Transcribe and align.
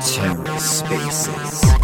TerraSpaces. 0.00 1.75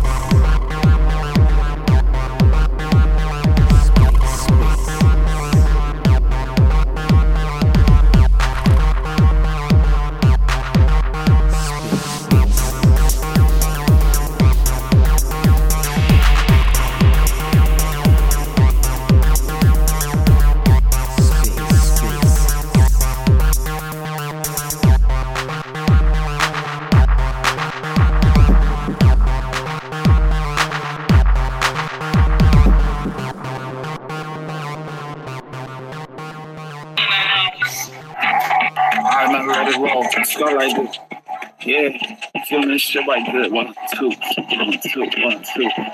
Shit 42.93 43.07
like 43.07 43.25
good. 43.33 43.51
One, 43.51 43.75
two, 43.95 44.13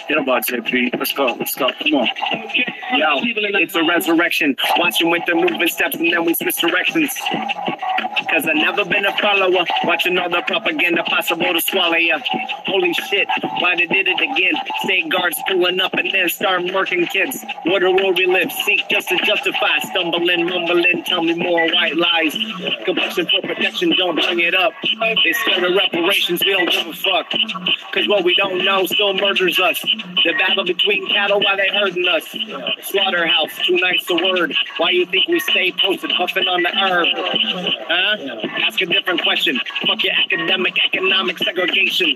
Get 0.08 0.18
about 0.18 0.46
JP. 0.46 0.98
Let's 0.98 1.12
go. 1.12 1.26
Let's 1.38 1.54
go. 1.54 1.70
Come 1.72 1.94
on. 1.94 2.08
Yo, 2.94 3.20
it's 3.22 3.74
a 3.74 3.84
resurrection. 3.84 4.56
Watching 4.78 5.10
with 5.10 5.22
the 5.26 5.34
moving 5.34 5.68
steps 5.68 5.96
and 5.96 6.12
then 6.12 6.24
we 6.24 6.34
switch 6.34 6.56
directions. 6.56 7.14
Cause 8.30 8.46
I 8.46 8.52
never 8.54 8.84
been 8.84 9.06
a 9.06 9.16
follower. 9.18 9.64
Watching 9.84 10.18
all 10.18 10.28
the 10.28 10.42
propaganda 10.42 11.02
possible 11.04 11.52
to 11.52 11.60
swallow 11.60 11.96
ya. 11.96 12.18
Holy 12.66 12.92
shit, 12.92 13.28
why 13.60 13.76
they 13.76 13.86
did 13.86 14.08
it 14.08 14.20
again? 14.20 14.52
State 14.84 15.08
guards 15.08 15.36
pulling 15.48 15.80
up 15.80 15.94
and 15.94 16.10
then 16.12 16.28
start 16.28 16.62
murking 16.62 17.08
kids. 17.08 17.44
What 17.64 17.82
a 17.82 17.90
world 17.90 18.18
we 18.18 18.26
live. 18.26 18.52
Seek 18.66 18.86
justice, 18.88 19.20
justify. 19.24 19.78
Stumbling, 19.90 20.46
mumbling, 20.46 21.04
tell 21.04 21.22
me 21.22 21.34
more 21.34 21.70
white 21.72 21.96
lies. 21.96 22.36
Complexion 22.84 23.26
for 23.26 23.46
protection, 23.46 23.94
don't 23.96 24.16
bring 24.16 24.40
it 24.40 24.54
up. 24.54 24.72
They 24.82 25.32
scared 25.32 25.64
of 25.64 25.74
reparations, 25.74 26.42
we 26.44 26.52
don't 26.52 26.70
give 26.70 26.86
a 26.86 26.92
fuck. 26.92 27.30
Cause 27.92 28.08
what 28.08 28.24
we 28.24 28.34
don't 28.34 28.64
know 28.64 28.84
still 28.86 29.14
murders 29.28 29.60
us. 29.60 29.80
The 30.24 30.34
battle 30.38 30.64
between 30.64 31.06
cattle 31.08 31.40
while 31.40 31.56
they 31.56 31.68
herding 31.68 32.06
us. 32.08 32.24
Slaughterhouse, 32.82 33.50
too 33.66 33.76
nice 33.76 34.08
a 34.10 34.14
word. 34.14 34.54
Why 34.78 34.90
you 34.90 35.06
think 35.06 35.28
we 35.28 35.40
stay 35.40 35.72
posted, 35.72 36.10
puffing 36.16 36.48
on 36.48 36.62
the 36.62 36.70
herb? 36.70 37.08
Huh? 37.88 38.48
Ask 38.66 38.80
a 38.80 38.86
different 38.86 39.22
question. 39.22 39.60
Fuck 39.86 40.02
your 40.02 40.14
academic, 40.14 40.74
economic 40.84 41.38
segregation. 41.38 42.14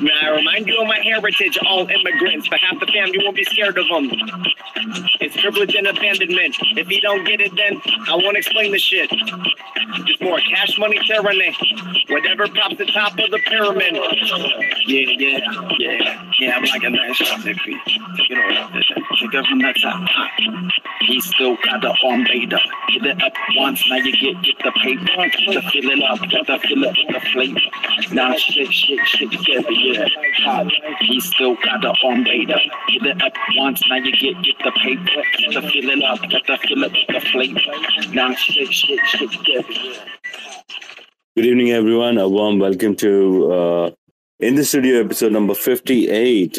May 0.00 0.12
I 0.22 0.36
remind 0.36 0.66
you 0.68 0.80
of 0.80 0.86
my 0.86 1.00
heritage? 1.00 1.58
All 1.66 1.88
immigrants, 1.88 2.48
but 2.48 2.60
half 2.60 2.78
the 2.78 2.86
fam, 2.86 3.08
you 3.12 3.20
won't 3.24 3.36
be 3.36 3.44
scared 3.44 3.78
of 3.78 3.88
them. 3.88 4.10
It's 5.20 5.36
privilege 5.40 5.74
and 5.74 5.86
abandonment. 5.86 6.56
If 6.76 6.90
you 6.90 7.00
don't 7.00 7.24
get 7.24 7.40
it, 7.40 7.52
then 7.56 7.80
I 8.08 8.14
won't 8.16 8.36
explain 8.36 8.72
the 8.72 8.78
shit. 8.78 9.10
Just 10.06 10.20
more 10.20 10.38
cash 10.38 10.78
money 10.78 10.98
tyranny. 11.06 11.56
Whatever 12.08 12.48
pops 12.48 12.76
the 12.78 12.86
top 12.86 13.12
of 13.18 13.30
the 13.30 13.38
pyramid. 13.46 13.94
Yeah, 14.86 15.10
yeah, 15.18 15.40
yeah. 15.78 15.95
Yeah, 16.38 16.56
I'm 16.56 16.64
like 16.64 16.82
a 16.82 16.90
nice. 16.90 17.18
Take 17.18 17.56
it 19.32 19.46
from 19.46 19.60
still 21.20 21.56
got 21.56 21.80
the 21.80 21.96
arm 22.04 22.24
beta. 22.24 22.58
Hit 22.88 23.06
it 23.06 23.22
up 23.22 23.32
once, 23.54 23.88
now 23.88 23.96
you 23.96 24.12
get, 24.12 24.42
get 24.42 24.58
the 24.58 24.72
paper. 24.82 25.28
To 25.52 25.62
fill 25.70 25.90
it 25.90 26.02
up, 26.02 26.20
to 26.20 26.58
fill 26.58 26.84
it 26.84 26.96
the 27.08 27.20
flavor. 27.32 27.60
Now 28.14 28.34
shit, 28.36 28.72
shit, 28.72 29.00
shit 29.06 29.32
yeah. 29.48 30.06
Still 31.20 31.54
got 31.56 31.80
the 31.82 31.94
arm 32.04 32.24
it 32.26 33.22
up 33.22 33.32
once, 33.56 33.82
now 33.88 33.96
you 33.96 34.12
get, 34.12 34.42
get 34.42 34.58
the 34.64 34.72
paper. 34.72 35.22
To 35.52 35.62
fill 35.62 35.90
it 35.90 36.04
up, 36.04 36.20
to 36.20 36.58
fill 36.58 36.84
it 36.84 36.92
the 37.08 37.20
flavor. 37.20 38.14
Now 38.14 38.34
shit, 38.34 38.72
shit, 38.72 39.00
shit 39.06 39.48
yeah. 39.48 39.62
Good 41.36 41.46
evening, 41.46 41.70
everyone. 41.70 42.18
A 42.18 42.28
warm 42.28 42.58
welcome 42.58 42.96
to 42.96 43.52
uh, 43.52 43.90
in 44.38 44.54
the 44.54 44.64
studio 44.64 45.00
episode 45.00 45.32
number 45.32 45.54
58. 45.54 46.58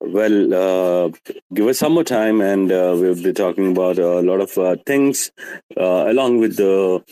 Well, 0.00 0.54
uh, 0.54 1.10
give 1.52 1.66
us 1.66 1.78
some 1.78 1.92
more 1.92 2.04
time, 2.04 2.40
and 2.40 2.70
uh, 2.70 2.96
we'll 2.98 3.20
be 3.20 3.32
talking 3.32 3.72
about 3.72 3.98
a 3.98 4.20
lot 4.20 4.40
of 4.40 4.56
uh, 4.56 4.76
things 4.86 5.30
uh, 5.76 6.08
along 6.08 6.38
with 6.38 6.56
the 6.56 7.04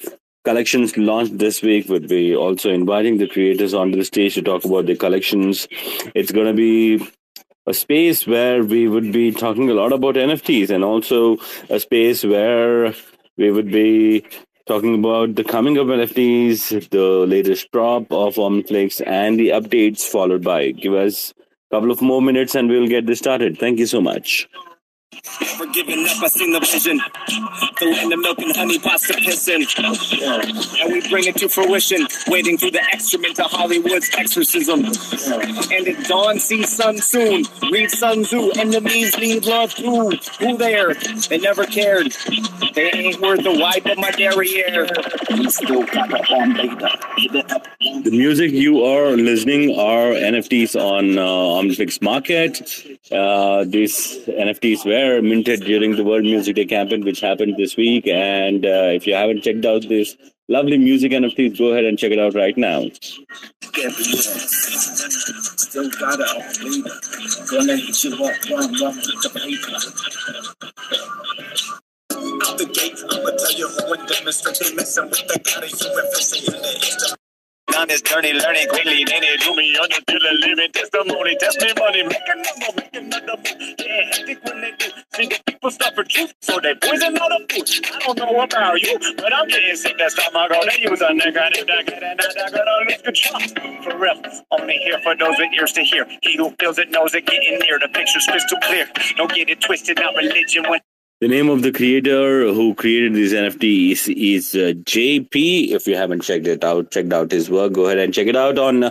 collections 0.45 0.97
launched 0.97 1.37
this 1.39 1.63
week. 1.63 1.89
We'll 1.89 2.01
be 2.01 2.35
also 2.35 2.71
inviting 2.71 3.19
the 3.19 3.27
creators 3.27 3.75
onto 3.75 3.99
the 3.99 4.05
stage 4.05 4.35
to 4.35 4.43
talk 4.43 4.65
about 4.65 4.87
the 4.87 4.97
collections. 4.97 5.67
It's 6.15 6.31
going 6.31 6.47
to 6.47 6.55
be 6.55 7.07
a 7.67 7.75
space 7.75 8.27
where 8.27 8.63
we 8.63 8.87
would 8.87 9.13
be 9.13 9.33
talking 9.33 9.69
a 9.69 9.75
lot 9.75 9.93
about 9.93 10.15
NFTs 10.15 10.71
and 10.71 10.85
also 10.85 11.39
a 11.69 11.81
space 11.81 12.25
where 12.25 12.95
we 13.37 13.51
would 13.51 13.71
be 13.73 14.25
talking 14.67 14.95
about 14.95 15.37
the 15.37 15.45
coming 15.45 15.77
of 15.77 15.87
NFTs, 15.87 16.91
the 16.91 17.27
latest 17.27 17.71
drop 17.71 18.03
of 18.11 18.35
Omniflix, 18.35 19.01
and 19.07 19.39
the 19.39 19.51
updates 19.51 20.01
followed 20.01 20.43
by. 20.43 20.73
Give 20.73 20.95
us 20.95 21.33
a 21.71 21.77
couple 21.77 21.91
of 21.91 22.03
more 22.03 22.21
minutes 22.21 22.55
and 22.55 22.69
we'll 22.69 22.89
get 22.89 23.07
this 23.07 23.19
started. 23.19 23.59
Thank 23.59 23.79
you 23.79 23.87
so 23.87 24.01
much. 24.01 24.49
Never 25.13 25.67
giving 25.73 26.05
up, 26.05 26.23
I 26.23 26.29
seen 26.29 26.53
the 26.53 26.61
vision. 26.61 27.01
The 27.79 27.87
land 27.87 28.13
of 28.13 28.19
milk 28.21 28.39
and 28.39 28.57
honey, 28.57 28.79
pasta 28.79 29.13
pissing. 29.15 29.65
And 30.83 30.93
we 30.93 31.09
bring 31.09 31.25
it 31.25 31.37
to 31.37 31.49
fruition, 31.49 32.07
waiting 32.29 32.59
for 32.59 32.71
the 32.71 32.83
excrement 32.93 33.39
of 33.41 33.51
Hollywood's 33.51 34.11
exorcism. 34.17 34.85
And 34.85 35.89
at 35.89 36.05
dawn, 36.07 36.39
see 36.39 36.63
sun 36.65 36.99
soon. 36.99 37.45
Read 37.71 37.91
Sun 37.91 38.25
Tzu, 38.25 38.51
enemies 38.57 39.17
need 39.19 39.47
love 39.47 39.75
too. 39.75 40.11
Who 40.41 40.57
there? 40.57 40.95
They 40.95 41.39
never 41.39 41.65
cared. 41.65 42.13
They 42.75 42.91
ain't 42.93 43.21
worth 43.21 43.43
the 43.43 43.53
wipe 43.59 43.87
of 43.87 43.99
my 43.99 44.11
derriere. 44.11 44.87
The 48.05 48.11
music 48.11 48.53
you 48.53 48.85
are 48.85 49.17
listening 49.17 49.79
are 49.79 50.13
NFTs 50.13 50.77
on 50.81 51.19
uh, 51.19 51.23
Omniflix 51.23 52.03
Market. 52.03 52.61
Uh, 53.11 53.65
these 53.65 54.19
NFTs 54.27 54.85
were 54.85 54.93
were 55.05 55.23
minted 55.23 55.61
during 55.61 55.97
the 55.97 56.05
World 56.05 56.23
Music 56.23 56.57
Day 56.57 56.65
campaign, 56.65 57.05
which 57.05 57.21
happened 57.21 57.57
this 57.57 57.77
week. 57.77 58.07
And 58.07 58.65
uh, 58.65 58.91
if 58.95 59.07
you 59.07 59.15
haven't 59.15 59.43
checked 59.43 59.65
out 59.65 59.89
this 59.89 60.17
lovely 60.49 60.79
music 60.79 61.13
NFTs, 61.13 61.59
go 61.59 61.73
ahead 61.73 61.85
and 61.85 61.99
check 61.99 62.13
it 62.13 62.19
out 62.19 62.35
right 62.35 62.57
now. 62.57 62.83
Out 72.47 72.59
the 72.59 72.67
gate, 72.73 72.99
I'ma 73.11 73.31
tell 73.37 73.53
you 73.53 73.69
who 73.69 73.89
messing 74.75 75.05
with 75.05 75.27
the 75.29 75.41
of 75.57 76.55
in 76.55 76.63
the 76.63 77.17
on 77.75 77.89
this 77.89 78.03
journey, 78.03 78.33
learning 78.33 78.69
quickly. 78.69 79.05
Then 79.05 79.23
it 79.25 79.41
do 79.41 79.55
me 79.57 79.75
on 79.77 79.89
till 80.07 80.23
a 80.23 80.35
living 80.47 80.73
testimony. 80.73 81.37
Testimony, 81.39 82.03
make 82.05 82.29
a 82.29 82.37
number, 82.37 82.71
make 82.77 82.95
another 82.95 83.37
move. 83.37 83.75
Yeah, 83.79 84.05
hectic 84.13 84.45
when 84.45 84.61
they 84.61 84.73
do. 84.79 84.87
See 85.15 85.27
the 85.27 85.41
people 85.47 85.71
stuff 85.71 85.95
for 85.95 86.05
truth, 86.05 86.35
so 86.43 86.61
they 86.61 86.75
poison 86.77 87.19
all 87.19 87.29
the 87.29 87.47
food. 87.51 87.69
I 87.95 87.99
don't 88.01 88.19
know 88.19 88.41
about 88.43 88.81
you, 88.83 88.99
but 89.17 89.35
I'm 89.35 89.49
getting 89.49 89.77
sick. 89.77 89.97
That's 89.99 90.15
time 90.15 90.37
I 90.37 90.49
go. 90.49 90.61
They 90.69 90.83
use 90.83 91.01
a 91.01 91.11
nigga, 91.11 91.51
and 91.59 91.69
that 91.69 91.87
get 91.87 92.01
that 92.01 92.53
gonna 92.53 92.87
lose 92.87 93.03
control. 93.03 93.83
For 93.83 93.99
real, 93.99 94.23
only 94.53 94.79
here 94.79 95.01
for 95.03 95.17
those 95.17 95.37
with 95.39 95.53
ears 95.55 95.73
to 95.73 95.83
hear. 95.83 96.07
He 96.23 96.37
who 96.37 96.55
feels 96.61 96.79
it 96.79 96.91
knows 96.91 97.15
it 97.15 97.27
getting 97.27 97.59
near. 97.61 97.79
The 97.79 97.89
picture's 97.89 98.27
crystal 98.31 98.59
clear. 98.63 98.87
Don't 99.17 99.33
get 99.33 99.51
it 99.51 99.61
twisted. 99.61 99.99
Not 99.99 100.15
religion 100.17 100.65
when. 100.69 100.81
The 101.19 101.29
name 101.29 101.49
of 101.49 101.63
the 101.63 101.73
creator 101.73 102.53
who 102.53 102.75
created 102.75 103.15
these 103.15 103.33
NFTs 103.33 104.15
is 104.15 104.55
uh, 104.55 104.75
JP. 104.85 105.71
If 105.71 105.87
you 105.87 105.97
haven't 105.97 106.21
checked 106.21 106.47
it 106.47 106.63
out, 106.63 106.91
checked 106.91 107.11
out 107.11 107.31
his 107.31 107.49
work, 107.49 107.73
go 107.73 107.87
ahead 107.87 107.97
and 107.97 108.13
check 108.13 108.27
it 108.27 108.37
out 108.37 108.59
on 108.59 108.85
uh, 108.85 108.91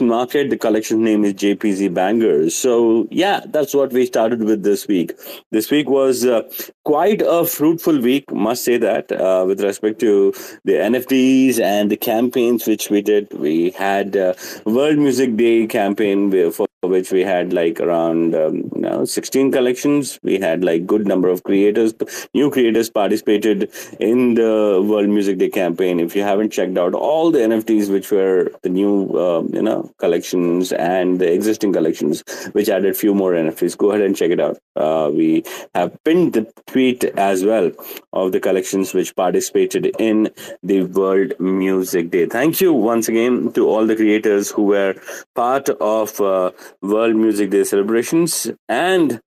Market. 0.00 0.50
The 0.50 0.58
collection 0.58 1.04
name 1.04 1.24
is 1.24 1.34
JPZ 1.34 1.94
Bangers. 1.94 2.56
So 2.56 3.06
yeah, 3.12 3.42
that's 3.46 3.72
what 3.72 3.92
we 3.92 4.04
started 4.04 4.42
with 4.42 4.64
this 4.64 4.88
week. 4.88 5.12
This 5.52 5.70
week 5.70 5.88
was 5.88 6.26
uh, 6.26 6.42
quite 6.84 7.22
a 7.24 7.44
fruitful 7.44 8.00
week, 8.00 8.28
must 8.32 8.64
say 8.64 8.76
that, 8.78 9.12
uh, 9.12 9.44
with 9.46 9.60
respect 9.60 10.00
to 10.00 10.32
the 10.64 10.72
NFTs 10.72 11.60
and 11.60 11.88
the 11.88 11.96
campaigns 11.96 12.66
which 12.66 12.90
we 12.90 13.00
did. 13.00 13.32
We 13.32 13.70
had 13.70 14.16
uh, 14.16 14.34
World 14.64 14.98
Music 14.98 15.36
Day 15.36 15.68
campaign 15.68 16.32
for 16.50 16.67
which 16.82 17.10
we 17.10 17.22
had 17.22 17.52
like 17.52 17.80
around 17.80 18.34
um, 18.34 18.56
you 18.74 18.82
know, 18.82 19.04
16 19.04 19.50
collections. 19.50 20.18
We 20.22 20.38
had 20.38 20.62
like 20.62 20.86
good 20.86 21.06
number 21.06 21.28
of 21.28 21.42
creators, 21.42 21.92
new 22.34 22.50
creators 22.50 22.88
participated 22.88 23.70
in 23.98 24.34
the 24.34 24.84
World 24.86 25.08
Music 25.08 25.38
Day 25.38 25.48
campaign. 25.48 25.98
If 25.98 26.14
you 26.14 26.22
haven't 26.22 26.50
checked 26.50 26.78
out 26.78 26.94
all 26.94 27.32
the 27.32 27.40
NFTs, 27.40 27.90
which 27.90 28.12
were 28.12 28.52
the 28.62 28.68
new 28.68 29.10
um, 29.18 29.50
you 29.52 29.62
know 29.62 29.90
collections 29.98 30.70
and 30.72 31.18
the 31.18 31.32
existing 31.32 31.72
collections, 31.72 32.22
which 32.52 32.68
added 32.68 32.96
few 32.96 33.14
more 33.14 33.32
NFTs, 33.32 33.76
go 33.76 33.90
ahead 33.90 34.02
and 34.02 34.16
check 34.16 34.30
it 34.30 34.40
out. 34.40 34.58
Uh, 34.76 35.10
we 35.12 35.42
have 35.74 35.92
pinned 36.04 36.34
the 36.34 36.52
tweet 36.68 37.02
as 37.04 37.44
well 37.44 37.72
of 38.12 38.30
the 38.30 38.40
collections 38.40 38.94
which 38.94 39.16
participated 39.16 39.86
in 39.98 40.30
the 40.62 40.84
World 40.84 41.32
Music 41.40 42.10
Day. 42.10 42.26
Thank 42.26 42.60
you 42.60 42.72
once 42.72 43.08
again 43.08 43.52
to 43.54 43.68
all 43.68 43.84
the 43.84 43.96
creators 43.96 44.50
who 44.50 44.62
were 44.62 44.94
part 45.34 45.68
of. 45.68 46.20
Uh, 46.20 46.52
World 46.82 47.16
Music 47.16 47.50
Day 47.50 47.64
celebrations. 47.64 48.50
And 48.68 49.20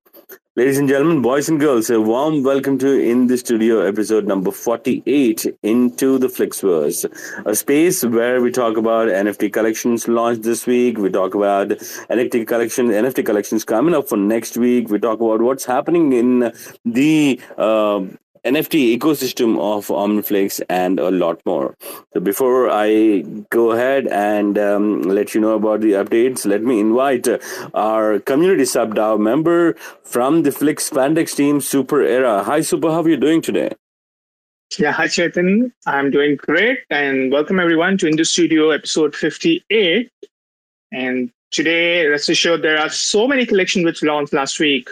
ladies 0.56 0.78
and 0.78 0.88
gentlemen, 0.88 1.20
boys 1.20 1.50
and 1.50 1.60
girls, 1.60 1.90
a 1.90 2.00
warm 2.00 2.42
welcome 2.42 2.78
to 2.78 2.98
In 2.98 3.26
the 3.26 3.36
Studio 3.36 3.80
episode 3.80 4.26
number 4.26 4.50
48 4.50 5.58
into 5.62 6.18
the 6.18 6.28
Flixverse, 6.28 7.04
a 7.44 7.54
space 7.54 8.02
where 8.04 8.40
we 8.40 8.50
talk 8.50 8.78
about 8.78 9.08
NFT 9.08 9.52
collections 9.52 10.08
launched 10.08 10.42
this 10.42 10.66
week. 10.66 10.96
We 10.96 11.10
talk 11.10 11.34
about 11.34 11.68
NFT 11.68 12.46
collection, 12.46 12.88
NFT 12.88 13.26
collections 13.26 13.64
coming 13.64 13.94
up 13.94 14.08
for 14.08 14.16
next 14.16 14.56
week. 14.56 14.88
We 14.88 14.98
talk 14.98 15.20
about 15.20 15.42
what's 15.42 15.66
happening 15.66 16.14
in 16.14 16.52
the 16.86 17.38
uh, 17.58 18.06
NFT 18.44 18.98
ecosystem 18.98 19.58
of 19.60 19.86
Omniflix 19.86 20.60
and 20.68 20.98
a 20.98 21.12
lot 21.12 21.40
more. 21.46 21.76
So 22.12 22.18
before 22.18 22.68
I 22.68 23.20
go 23.50 23.70
ahead 23.70 24.08
and 24.08 24.58
um, 24.58 25.02
let 25.02 25.32
you 25.32 25.40
know 25.40 25.54
about 25.54 25.80
the 25.80 25.92
updates, 25.92 26.44
let 26.44 26.62
me 26.62 26.80
invite 26.80 27.28
our 27.72 28.18
community 28.18 28.64
sub 28.64 28.96
DAO 28.96 29.18
member 29.18 29.74
from 30.02 30.42
the 30.42 30.50
Flix 30.50 30.88
Fanatics 30.88 31.36
team, 31.36 31.60
Super 31.60 32.02
Era. 32.02 32.42
Hi, 32.42 32.62
Super. 32.62 32.90
How 32.90 33.02
are 33.02 33.08
you 33.08 33.16
doing 33.16 33.42
today? 33.42 33.70
Yeah, 34.78 34.92
hi 34.92 35.06
Chetan. 35.06 35.70
I'm 35.86 36.10
doing 36.10 36.36
great, 36.36 36.78
and 36.88 37.30
welcome 37.30 37.60
everyone 37.60 37.98
to 37.98 38.06
In 38.06 38.16
the 38.16 38.24
Studio 38.24 38.70
episode 38.70 39.14
58. 39.14 40.10
And 40.90 41.30
today, 41.50 42.06
rest 42.06 42.28
assured, 42.28 42.62
there 42.62 42.78
are 42.78 42.88
so 42.88 43.28
many 43.28 43.46
collections 43.46 43.84
which 43.84 44.02
launched 44.02 44.32
last 44.32 44.58
week 44.58 44.88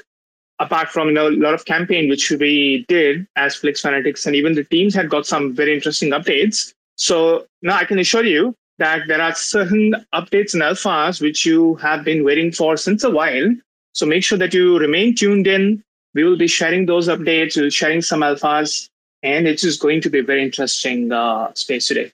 apart 0.60 0.90
from 0.90 1.08
you 1.08 1.14
know, 1.14 1.28
a 1.28 1.30
lot 1.30 1.54
of 1.54 1.64
campaign 1.64 2.08
which 2.08 2.30
we 2.30 2.84
did 2.88 3.26
as 3.36 3.56
Flix 3.56 3.80
Fanatics, 3.80 4.26
and 4.26 4.36
even 4.36 4.54
the 4.54 4.64
teams 4.64 4.94
had 4.94 5.08
got 5.08 5.26
some 5.26 5.54
very 5.54 5.74
interesting 5.74 6.10
updates. 6.10 6.72
So 6.96 7.46
now 7.62 7.76
I 7.76 7.84
can 7.84 7.98
assure 7.98 8.24
you 8.24 8.54
that 8.78 9.08
there 9.08 9.20
are 9.20 9.34
certain 9.34 9.94
updates 10.14 10.54
in 10.54 10.60
alphas 10.60 11.20
which 11.20 11.44
you 11.44 11.74
have 11.76 12.04
been 12.04 12.24
waiting 12.24 12.52
for 12.52 12.76
since 12.76 13.02
a 13.04 13.10
while. 13.10 13.50
So 13.92 14.06
make 14.06 14.22
sure 14.22 14.38
that 14.38 14.54
you 14.54 14.78
remain 14.78 15.14
tuned 15.14 15.46
in. 15.46 15.82
We 16.14 16.24
will 16.24 16.36
be 16.36 16.46
sharing 16.46 16.86
those 16.86 17.08
updates. 17.08 17.56
We'll 17.56 17.66
be 17.66 17.70
sharing 17.70 18.02
some 18.02 18.20
alphas, 18.20 18.88
and 19.22 19.46
it 19.46 19.64
is 19.64 19.78
going 19.78 20.02
to 20.02 20.10
be 20.10 20.18
a 20.18 20.22
very 20.22 20.42
interesting 20.42 21.10
uh, 21.10 21.52
space 21.54 21.86
today. 21.88 22.12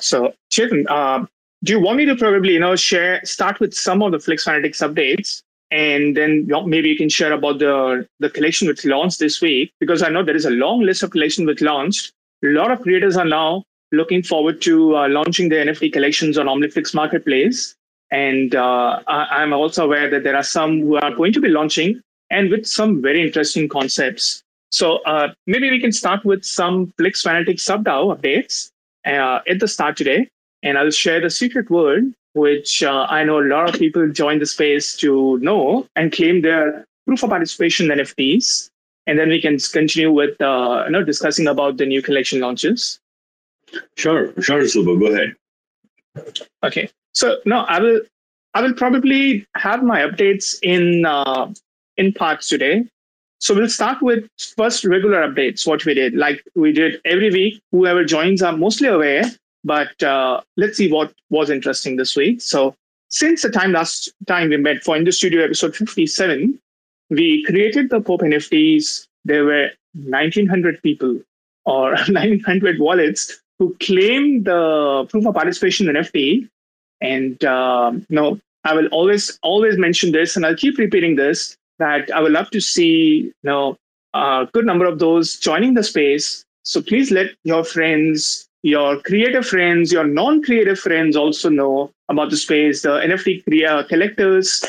So, 0.00 0.32
Chetan, 0.50 0.86
uh, 0.88 1.26
do 1.62 1.72
you 1.74 1.80
want 1.80 1.98
me 1.98 2.06
to 2.06 2.16
probably 2.16 2.54
you 2.54 2.60
know 2.60 2.74
share 2.74 3.20
start 3.24 3.60
with 3.60 3.74
some 3.74 4.02
of 4.02 4.12
the 4.12 4.18
Flix 4.18 4.44
Fanatics 4.44 4.80
updates 4.80 5.42
and 5.70 6.16
then 6.16 6.48
maybe 6.66 6.88
you 6.88 6.96
can 6.96 7.08
share 7.08 7.32
about 7.32 7.58
the 7.58 8.06
the 8.18 8.30
collection 8.30 8.66
which 8.66 8.84
launched 8.84 9.18
this 9.18 9.40
week 9.40 9.72
because 9.78 10.02
I 10.02 10.08
know 10.08 10.24
there 10.24 10.36
is 10.36 10.44
a 10.44 10.50
long 10.50 10.80
list 10.80 11.02
of 11.02 11.10
collection 11.10 11.46
which 11.46 11.60
launched. 11.60 12.12
A 12.44 12.48
lot 12.48 12.70
of 12.70 12.80
creators 12.80 13.16
are 13.16 13.24
now 13.24 13.64
looking 13.92 14.22
forward 14.22 14.62
to 14.62 14.96
uh, 14.96 15.08
launching 15.08 15.48
their 15.48 15.64
NFT 15.64 15.92
collections 15.92 16.38
on 16.38 16.46
Omniflix 16.46 16.94
Marketplace, 16.94 17.74
and 18.10 18.54
uh, 18.54 19.00
I, 19.06 19.42
am 19.42 19.52
also 19.52 19.84
aware 19.84 20.08
that 20.10 20.24
there 20.24 20.36
are 20.36 20.42
some 20.42 20.80
who 20.80 20.96
are 20.96 21.14
going 21.14 21.32
to 21.32 21.40
be 21.40 21.48
launching 21.48 22.00
and 22.30 22.50
with 22.50 22.66
some 22.66 23.02
very 23.02 23.22
interesting 23.22 23.68
concepts. 23.68 24.42
So 24.70 24.98
uh, 24.98 25.32
maybe 25.46 25.70
we 25.70 25.80
can 25.80 25.92
start 25.92 26.24
with 26.24 26.44
some 26.44 26.92
Flix 26.96 27.22
Fanatics 27.22 27.64
SubDAO 27.64 28.16
updates 28.16 28.70
uh, 29.04 29.40
at 29.48 29.58
the 29.58 29.68
start 29.68 29.96
today, 29.96 30.28
and 30.62 30.78
I'll 30.78 30.92
share 30.92 31.20
the 31.20 31.30
secret 31.30 31.70
word 31.70 32.12
which 32.34 32.82
uh, 32.82 33.06
I 33.08 33.24
know 33.24 33.40
a 33.40 33.46
lot 33.46 33.68
of 33.68 33.78
people 33.78 34.08
join 34.10 34.38
the 34.38 34.46
space 34.46 34.96
to 34.98 35.38
know 35.38 35.86
and 35.96 36.12
claim 36.12 36.42
their 36.42 36.84
proof 37.06 37.22
of 37.22 37.30
participation 37.30 37.88
NFTs. 37.88 38.70
And 39.06 39.18
then 39.18 39.28
we 39.28 39.40
can 39.40 39.58
continue 39.58 40.12
with 40.12 40.40
uh, 40.40 40.84
you 40.86 40.92
know 40.92 41.02
discussing 41.02 41.46
about 41.46 41.78
the 41.78 41.86
new 41.86 42.02
collection 42.02 42.40
launches. 42.40 43.00
Sure, 43.96 44.32
sure, 44.40 44.66
Suba, 44.66 44.96
go 44.96 45.06
ahead. 45.06 45.36
Okay, 46.62 46.90
so 47.12 47.38
no, 47.44 47.60
I 47.60 47.80
will 47.80 48.00
I 48.54 48.62
will 48.62 48.74
probably 48.74 49.46
have 49.56 49.82
my 49.82 50.00
updates 50.00 50.56
in 50.62 51.06
uh, 51.06 51.52
in 51.96 52.12
parts 52.12 52.48
today. 52.48 52.84
So 53.38 53.54
we'll 53.54 53.70
start 53.70 54.02
with 54.02 54.28
first 54.56 54.84
regular 54.84 55.26
updates, 55.26 55.66
what 55.66 55.84
we 55.86 55.94
did. 55.94 56.14
Like 56.14 56.44
we 56.54 56.72
did 56.72 57.00
every 57.06 57.30
week, 57.30 57.62
whoever 57.72 58.04
joins 58.04 58.42
are 58.42 58.56
mostly 58.56 58.88
aware 58.88 59.24
but 59.64 60.02
uh, 60.02 60.40
let's 60.56 60.76
see 60.76 60.90
what 60.90 61.12
was 61.30 61.50
interesting 61.50 61.96
this 61.96 62.16
week. 62.16 62.40
So, 62.40 62.74
since 63.08 63.42
the 63.42 63.50
time 63.50 63.72
last 63.72 64.12
time 64.26 64.50
we 64.50 64.56
met 64.56 64.84
for 64.84 64.96
In 64.96 65.04
the 65.04 65.12
Studio 65.12 65.44
episode 65.44 65.74
57, 65.74 66.58
we 67.10 67.44
created 67.44 67.90
the 67.90 68.00
Pope 68.00 68.20
NFTs. 68.20 69.06
There 69.24 69.44
were 69.44 69.70
1,900 69.94 70.82
people 70.82 71.20
or 71.66 71.90
1,900 71.94 72.78
wallets 72.78 73.40
who 73.58 73.76
claimed 73.80 74.46
the 74.46 75.06
proof 75.10 75.26
of 75.26 75.34
participation 75.34 75.86
NFT. 75.86 76.48
And 77.00 77.44
uh, 77.44 77.92
you 77.94 78.16
know, 78.16 78.40
I 78.64 78.74
will 78.74 78.86
always 78.88 79.38
always 79.42 79.78
mention 79.78 80.12
this, 80.12 80.36
and 80.36 80.44
I'll 80.44 80.56
keep 80.56 80.78
repeating 80.78 81.16
this 81.16 81.56
that 81.78 82.10
I 82.10 82.20
would 82.20 82.32
love 82.32 82.50
to 82.50 82.60
see 82.60 83.32
you 83.32 83.32
know 83.42 83.76
a 84.14 84.46
good 84.52 84.66
number 84.66 84.84
of 84.84 84.98
those 84.98 85.36
joining 85.36 85.74
the 85.74 85.82
space. 85.82 86.44
So 86.62 86.82
please 86.82 87.10
let 87.10 87.30
your 87.44 87.64
friends, 87.64 88.46
your 88.62 89.00
creative 89.00 89.46
friends, 89.46 89.92
your 89.92 90.04
non-creative 90.04 90.78
friends 90.78 91.16
also 91.16 91.48
know 91.48 91.90
about 92.08 92.30
the 92.30 92.36
space, 92.36 92.82
the 92.82 93.00
NFT 93.00 93.88
collectors, 93.88 94.64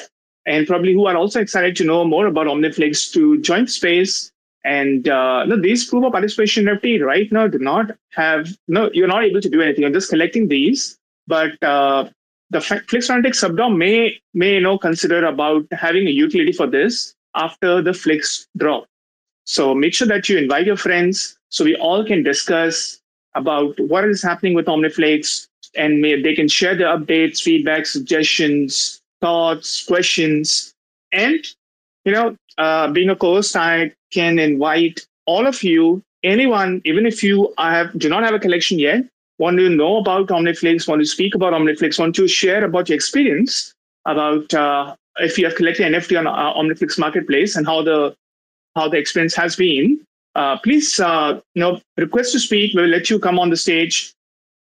and 0.45 0.67
probably 0.67 0.93
who 0.93 1.05
are 1.07 1.15
also 1.15 1.39
excited 1.39 1.75
to 1.77 1.83
know 1.83 2.05
more 2.05 2.27
about 2.27 2.47
Omniflix 2.47 3.11
to 3.13 3.39
join 3.41 3.65
the 3.65 3.71
space. 3.71 4.31
And 4.63 5.09
uh, 5.09 5.45
no, 5.45 5.59
these 5.59 5.89
proof 5.89 6.05
of 6.05 6.11
participation 6.11 6.65
NFT 6.65 7.03
right 7.03 7.31
now 7.31 7.47
do 7.47 7.57
not 7.57 7.91
have 8.11 8.47
no. 8.67 8.89
You're 8.93 9.07
not 9.07 9.23
able 9.23 9.41
to 9.41 9.49
do 9.49 9.61
anything. 9.61 9.81
You're 9.81 9.91
just 9.91 10.09
collecting 10.09 10.47
these, 10.47 10.97
but 11.27 11.61
uh, 11.63 12.09
the 12.51 12.61
Flix 12.61 13.07
Fanatics 13.07 13.43
subDAO 13.43 13.75
may 13.75 14.19
may 14.35 14.55
you 14.55 14.61
know 14.61 14.77
consider 14.77 15.25
about 15.25 15.65
having 15.71 16.05
a 16.07 16.11
utility 16.11 16.51
for 16.51 16.67
this 16.67 17.15
after 17.33 17.81
the 17.81 17.93
Flix 17.93 18.47
drop. 18.55 18.85
So 19.45 19.73
make 19.73 19.95
sure 19.95 20.07
that 20.07 20.29
you 20.29 20.37
invite 20.37 20.67
your 20.67 20.77
friends 20.77 21.39
so 21.49 21.65
we 21.65 21.75
all 21.75 22.05
can 22.05 22.21
discuss 22.21 23.00
about 23.35 23.79
what 23.79 24.05
is 24.05 24.21
happening 24.21 24.53
with 24.53 24.65
Omniflix, 24.65 25.47
and 25.75 26.03
they 26.03 26.35
can 26.35 26.47
share 26.47 26.75
their 26.75 26.87
updates, 26.87 27.41
feedback, 27.41 27.85
suggestions, 27.85 28.99
thoughts, 29.21 29.85
questions. 29.85 30.73
And, 31.11 31.45
you 32.05 32.11
know, 32.11 32.35
uh, 32.57 32.91
being 32.91 33.09
a 33.09 33.15
co 33.15 33.35
host, 33.35 33.55
I 33.55 33.93
can 34.11 34.39
invite 34.39 35.05
all 35.25 35.47
of 35.47 35.63
you, 35.63 36.01
anyone, 36.23 36.81
even 36.83 37.05
if 37.05 37.23
you 37.23 37.53
have, 37.57 37.97
do 37.97 38.09
not 38.09 38.23
have 38.23 38.33
a 38.33 38.39
collection 38.39 38.79
yet, 38.79 39.05
want 39.37 39.57
to 39.57 39.69
know 39.69 39.97
about 39.97 40.27
Omniflix, 40.27 40.87
want 40.87 41.01
to 41.01 41.05
speak 41.05 41.35
about 41.35 41.53
Omniflix, 41.53 41.97
want 41.99 42.15
to 42.15 42.27
share 42.27 42.63
about 42.63 42.89
your 42.89 42.95
experience 42.95 43.73
about 44.05 44.53
uh, 44.53 44.95
if 45.17 45.37
you 45.37 45.45
have 45.45 45.55
collected 45.55 45.91
NFT 45.91 46.17
on 46.17 46.27
uh, 46.27 46.53
Omniflix 46.53 46.97
Marketplace 46.97 47.55
and 47.55 47.65
how 47.65 47.81
the 47.81 48.15
how 48.75 48.87
the 48.87 48.97
experience 48.97 49.35
has 49.35 49.55
been, 49.55 49.99
uh, 50.35 50.57
please 50.59 50.99
uh, 50.99 51.39
you 51.53 51.61
know 51.61 51.79
request 51.97 52.33
to 52.33 52.39
speak. 52.39 52.73
We'll 52.73 52.87
let 52.87 53.09
you 53.09 53.19
come 53.19 53.39
on 53.39 53.49
the 53.49 53.57
stage. 53.57 54.13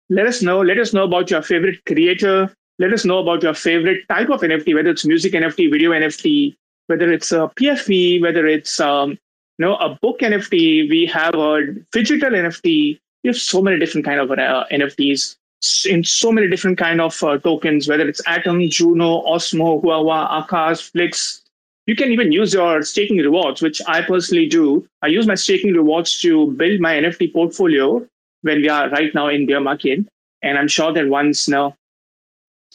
Let 0.10 0.27
us 0.27 0.41
know. 0.41 0.62
Let 0.62 0.77
us 0.77 0.93
know 0.93 1.03
about 1.03 1.31
your 1.31 1.41
favorite 1.41 1.84
creator. 1.86 2.53
Let 2.77 2.93
us 2.93 3.05
know 3.05 3.19
about 3.19 3.41
your 3.41 3.53
favorite 3.53 4.07
type 4.10 4.29
of 4.29 4.41
NFT, 4.41 4.75
whether 4.75 4.89
it's 4.89 5.05
music 5.05 5.34
NFT, 5.34 5.72
video 5.72 5.91
NFT, 5.91 6.55
whether 6.88 7.12
it's 7.12 7.31
a 7.31 7.50
PFP, 7.60 8.22
whether 8.22 8.45
it's 8.45 8.79
um, 8.79 9.12
you 9.12 9.65
know 9.65 9.75
a 9.77 9.98
book 10.01 10.19
NFT. 10.19 10.89
We 10.89 11.05
have 11.07 11.36
a 11.36 11.74
digital 11.91 12.31
NFT. 12.31 13.00
We 13.24 13.27
have 13.27 13.38
so 13.38 13.62
many 13.62 13.79
different 13.79 14.05
kind 14.05 14.19
of 14.19 14.31
uh, 14.31 14.65
NFTs 14.72 15.38
in 15.86 16.03
so 16.03 16.31
many 16.31 16.48
different 16.48 16.77
kind 16.77 17.01
of 17.01 17.22
uh, 17.24 17.38
tokens, 17.39 17.88
whether 17.88 18.07
it's 18.07 18.22
Atom, 18.27 18.69
Juno, 18.69 19.24
Osmo, 19.25 19.81
Huahua, 19.81 20.45
Akash, 20.45 20.91
Flix, 20.91 21.41
you 21.86 21.96
can 21.96 22.12
even 22.12 22.32
use 22.32 22.54
your 22.54 22.82
staking 22.82 23.18
rewards, 23.18 23.62
which 23.62 23.82
I 23.88 24.01
personally 24.01 24.48
do. 24.48 24.88
I 25.01 25.08
use 25.08 25.27
my 25.27 25.36
staking 25.36 25.74
rewards 25.74 26.20
to 26.22 26.51
build 26.54 26.80
my 26.80 26.96
NFT 26.96 27.32
portfolio 27.32 28.06
when 28.42 28.62
we 28.62 28.70
are 28.70 28.89
right 28.89 29.13
now 29.13 29.27
in 29.27 29.46
bear 29.46 29.60
market. 29.60 30.00
And 30.42 30.58
I'm 30.58 30.68
sure 30.68 30.92
that 30.94 31.10
once 31.10 31.48
now 31.48 31.75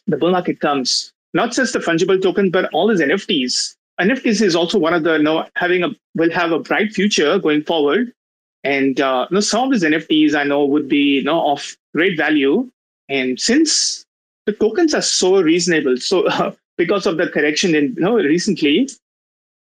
the 0.06 0.16
bull 0.16 0.30
market 0.30 0.60
comes, 0.60 1.12
not 1.34 1.52
just 1.52 1.72
the 1.72 1.80
fungible 1.80 2.20
token, 2.20 2.50
but 2.50 2.68
all 2.72 2.88
these 2.88 3.00
NFTs. 3.00 3.74
NFTs 4.00 4.40
is 4.42 4.56
also 4.56 4.78
one 4.78 4.94
of 4.94 5.02
the 5.02 5.16
you 5.16 5.22
know, 5.22 5.46
having 5.56 5.82
a 5.82 5.90
will 6.14 6.32
have 6.32 6.52
a 6.52 6.58
bright 6.58 6.92
future 6.92 7.38
going 7.38 7.62
forward. 7.62 8.12
And 8.64 9.00
uh, 9.00 9.26
you 9.30 9.34
know, 9.34 9.40
some 9.40 9.64
of 9.64 9.72
these 9.72 9.88
NFTs 9.88 10.34
I 10.34 10.44
know 10.44 10.64
would 10.64 10.88
be 10.88 11.18
you 11.18 11.24
know, 11.24 11.50
of 11.50 11.76
great 11.94 12.16
value. 12.16 12.70
And 13.08 13.40
since 13.40 14.04
the 14.46 14.52
tokens 14.52 14.94
are 14.94 15.02
so 15.02 15.40
reasonable, 15.42 15.96
so 15.96 16.26
uh, 16.28 16.52
because 16.80 17.06
of 17.06 17.18
the 17.18 17.28
correction 17.28 17.74
in 17.74 17.94
you 17.96 18.02
know 18.04 18.14
recently, 18.14 18.88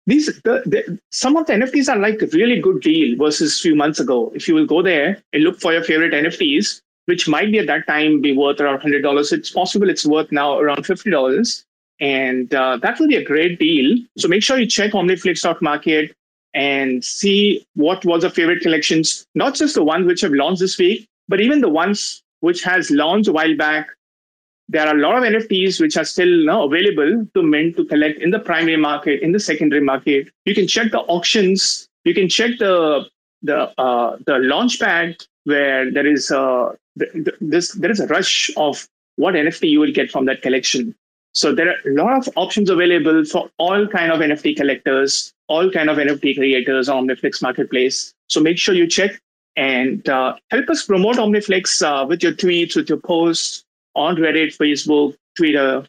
these 0.05 0.25
the, 0.47 0.55
the, 0.73 0.99
some 1.11 1.37
of 1.37 1.45
the 1.47 1.53
NFTs 1.53 1.87
are 1.91 1.97
like 1.97 2.21
a 2.21 2.27
really 2.39 2.59
good 2.59 2.81
deal 2.81 3.17
versus 3.17 3.61
few 3.61 3.75
months 3.83 4.01
ago. 4.01 4.31
If 4.35 4.49
you 4.49 4.53
will 4.53 4.65
go 4.65 4.81
there 4.81 5.23
and 5.31 5.43
look 5.43 5.61
for 5.61 5.71
your 5.71 5.83
favorite 5.83 6.13
NFTs, 6.13 6.81
which 7.05 7.29
might 7.29 7.53
be 7.53 7.59
at 7.59 7.67
that 7.67 7.87
time 7.87 8.19
be 8.21 8.33
worth 8.33 8.59
around 8.59 8.81
hundred 8.81 9.01
dollars, 9.01 9.31
it's 9.31 9.49
possible 9.49 9.89
it's 9.89 10.05
worth 10.05 10.29
now 10.41 10.59
around 10.59 10.85
fifty 10.85 11.09
dollars, 11.09 11.63
and 12.01 12.53
uh, 12.53 12.77
that 12.83 12.99
will 12.99 13.07
be 13.07 13.21
a 13.23 13.23
great 13.31 13.59
deal. 13.59 13.97
So 14.17 14.27
make 14.27 14.43
sure 14.43 14.59
you 14.59 14.67
check 14.67 14.91
OmniFlix.market 14.91 16.13
and 16.53 17.03
see 17.03 17.65
what 17.75 18.03
was 18.03 18.23
the 18.23 18.29
favorite 18.29 18.61
collections, 18.61 19.25
not 19.35 19.55
just 19.55 19.75
the 19.75 19.83
ones 19.83 20.05
which 20.05 20.21
have 20.21 20.33
launched 20.33 20.59
this 20.59 20.77
week, 20.77 21.07
but 21.29 21.39
even 21.39 21.61
the 21.61 21.75
ones 21.83 22.21
which 22.41 22.61
has 22.63 22.91
launched 22.91 23.29
a 23.29 23.33
while 23.33 23.55
back 23.55 23.87
there 24.67 24.87
are 24.87 24.95
a 24.95 24.99
lot 24.99 25.17
of 25.17 25.23
NFTs 25.23 25.79
which 25.79 25.95
are 25.97 26.05
still 26.05 26.45
now 26.45 26.63
available 26.63 27.25
to 27.33 27.43
mint 27.43 27.77
to 27.77 27.85
collect 27.85 28.19
in 28.19 28.31
the 28.31 28.39
primary 28.39 28.77
market, 28.77 29.21
in 29.21 29.31
the 29.31 29.39
secondary 29.39 29.81
market. 29.81 30.29
You 30.45 30.55
can 30.55 30.67
check 30.67 30.91
the 30.91 30.99
auctions. 31.01 31.87
You 32.03 32.13
can 32.13 32.29
check 32.29 32.51
the 32.59 33.05
the 33.43 33.69
uh, 33.79 34.17
the 34.25 34.33
launchpad 34.33 35.27
where 35.43 35.91
there 35.91 36.07
is 36.07 36.31
a 36.31 36.75
this 37.39 37.73
there 37.73 37.91
is 37.91 37.99
a 37.99 38.07
rush 38.07 38.49
of 38.57 38.87
what 39.17 39.35
NFT 39.35 39.69
you 39.69 39.79
will 39.79 39.91
get 39.91 40.09
from 40.11 40.25
that 40.25 40.41
collection. 40.41 40.95
So 41.33 41.53
there 41.53 41.69
are 41.69 41.75
a 41.85 41.93
lot 41.93 42.17
of 42.17 42.33
options 42.37 42.69
available 42.69 43.25
for 43.25 43.49
all 43.57 43.87
kind 43.87 44.11
of 44.11 44.19
NFT 44.19 44.55
collectors, 44.55 45.33
all 45.47 45.69
kind 45.69 45.89
of 45.89 45.97
NFT 45.97 46.37
creators 46.37 46.87
on 46.87 47.07
Omniflix 47.07 47.41
Marketplace. 47.41 48.13
So 48.27 48.39
make 48.39 48.57
sure 48.57 48.73
you 48.73 48.87
check 48.87 49.19
and 49.57 50.07
uh, 50.07 50.35
help 50.49 50.69
us 50.69 50.85
promote 50.85 51.17
Omniflix 51.17 51.81
uh, 51.81 52.05
with 52.07 52.23
your 52.23 52.31
tweets, 52.31 52.75
with 52.75 52.87
your 52.87 52.99
posts, 52.99 53.64
on 53.95 54.15
Reddit, 54.17 54.57
Facebook, 54.57 55.15
Twitter. 55.37 55.85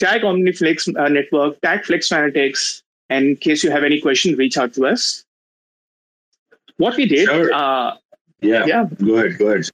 Tag 0.00 0.22
OmniFlix 0.22 0.94
uh, 0.98 1.08
Network, 1.08 1.60
tag 1.60 1.84
Flix 1.84 2.08
Fanatics, 2.08 2.82
and 3.10 3.26
in 3.26 3.36
case 3.36 3.62
you 3.62 3.70
have 3.70 3.84
any 3.84 4.00
questions, 4.00 4.36
reach 4.36 4.58
out 4.58 4.74
to 4.74 4.86
us. 4.86 5.24
What 6.78 6.96
we 6.96 7.06
did, 7.06 7.28
sure. 7.28 7.52
uh, 7.54 7.96
yeah, 8.40 8.66
yeah, 8.66 8.88
go 9.02 9.14
ahead, 9.16 9.38
go 9.38 9.46
ahead. 9.46 9.68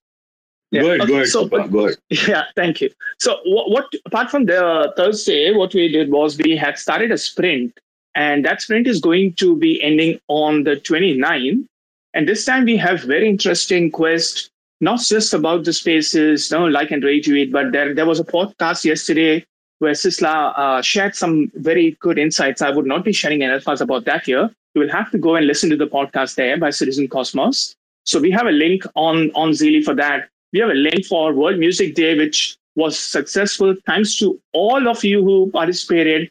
Yeah. 0.70 0.82
Go 0.82 0.88
ahead, 0.88 1.00
okay, 1.00 1.08
go 1.08 1.14
ahead, 1.16 1.28
so, 1.28 1.48
go 1.48 1.86
ahead. 1.86 1.96
Yeah, 2.28 2.44
thank 2.54 2.80
you. 2.80 2.90
So, 3.18 3.38
what, 3.44 3.70
what 3.70 3.84
apart 4.04 4.30
from 4.30 4.44
the 4.44 4.92
Thursday, 4.96 5.52
what 5.52 5.74
we 5.74 5.88
did 5.88 6.10
was 6.10 6.38
we 6.38 6.56
had 6.56 6.78
started 6.78 7.10
a 7.10 7.18
sprint, 7.18 7.78
and 8.14 8.44
that 8.44 8.62
sprint 8.62 8.86
is 8.86 9.00
going 9.00 9.32
to 9.34 9.56
be 9.56 9.82
ending 9.82 10.20
on 10.28 10.64
the 10.64 10.76
29th. 10.76 11.64
And 12.12 12.28
this 12.28 12.44
time 12.44 12.64
we 12.64 12.76
have 12.76 13.02
very 13.02 13.28
interesting 13.28 13.90
quest 13.90 14.50
not 14.80 15.00
just 15.00 15.34
about 15.34 15.64
the 15.64 15.72
spaces, 15.72 16.50
no, 16.50 16.66
like 16.66 16.90
and 16.90 17.02
retweet, 17.02 17.52
but 17.52 17.72
there, 17.72 17.94
there 17.94 18.06
was 18.06 18.18
a 18.18 18.24
podcast 18.24 18.84
yesterday 18.84 19.44
where 19.78 19.92
Sisla 19.92 20.58
uh, 20.58 20.82
shared 20.82 21.14
some 21.14 21.50
very 21.54 21.96
good 22.00 22.18
insights. 22.18 22.62
I 22.62 22.70
would 22.70 22.86
not 22.86 23.04
be 23.04 23.12
sharing 23.12 23.40
alphas 23.40 23.80
about 23.80 24.04
that 24.06 24.24
here. 24.24 24.50
You 24.74 24.82
will 24.82 24.90
have 24.90 25.10
to 25.10 25.18
go 25.18 25.36
and 25.36 25.46
listen 25.46 25.70
to 25.70 25.76
the 25.76 25.86
podcast 25.86 26.36
there 26.36 26.56
by 26.58 26.70
Citizen 26.70 27.08
Cosmos. 27.08 27.74
So 28.04 28.20
we 28.20 28.30
have 28.30 28.46
a 28.46 28.52
link 28.52 28.84
on, 28.94 29.30
on 29.34 29.50
Zealy 29.50 29.82
for 29.82 29.94
that. 29.94 30.28
We 30.52 30.60
have 30.60 30.70
a 30.70 30.74
link 30.74 31.06
for 31.06 31.32
World 31.32 31.58
Music 31.58 31.94
Day, 31.94 32.16
which 32.16 32.56
was 32.76 32.98
successful 32.98 33.74
thanks 33.86 34.16
to 34.18 34.40
all 34.52 34.88
of 34.88 35.04
you 35.04 35.22
who 35.22 35.50
participated. 35.50 36.30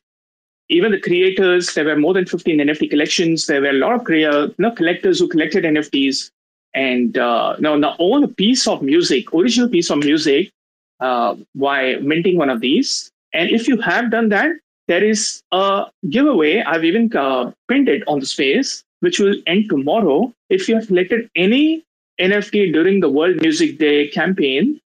Even 0.70 0.92
the 0.92 1.00
creators, 1.00 1.74
there 1.74 1.86
were 1.86 1.96
more 1.96 2.14
than 2.14 2.26
15 2.26 2.60
NFT 2.60 2.90
collections. 2.90 3.48
There 3.48 3.62
were 3.62 3.70
a 3.70 3.74
lot 3.74 4.02
of 4.02 4.10
you 4.10 4.54
know, 4.58 4.72
collectors 4.72 5.20
who 5.20 5.28
collected 5.28 5.64
NFTs 5.64 6.32
and 6.74 7.18
uh, 7.18 7.56
now, 7.60 7.76
now 7.76 7.96
own 8.00 8.24
a 8.24 8.28
piece 8.28 8.68
of 8.68 8.82
music, 8.82 9.34
original 9.34 9.70
piece 9.70 9.90
of 9.90 10.00
music, 10.00 10.52
uh, 11.00 11.36
by 11.56 11.96
minting 11.96 12.38
one 12.38 12.50
of 12.50 12.62
these. 12.62 13.10
And 13.34 13.50
if 13.50 13.68
you 13.68 13.80
have 13.82 14.12
done 14.12 14.30
that, 14.30 14.52
there 14.88 15.04
is 15.04 15.42
a 15.52 15.86
giveaway. 16.10 16.62
I've 16.62 16.84
even 16.84 17.16
uh, 17.16 17.52
pinned 17.68 17.90
it 17.90 18.04
on 18.08 18.20
the 18.20 18.26
space, 18.26 18.84
which 19.02 19.20
will 19.20 19.36
end 19.48 19.70
tomorrow. 19.70 20.34
If 20.50 20.68
you 20.68 20.76
have 20.76 20.88
collected 20.88 21.30
any 21.36 21.84
NFT 22.20 22.74
during 22.74 23.00
the 23.00 23.10
World 23.10 23.42
Music 23.42 23.78
Day 23.78 24.08
campaign, 24.08 24.80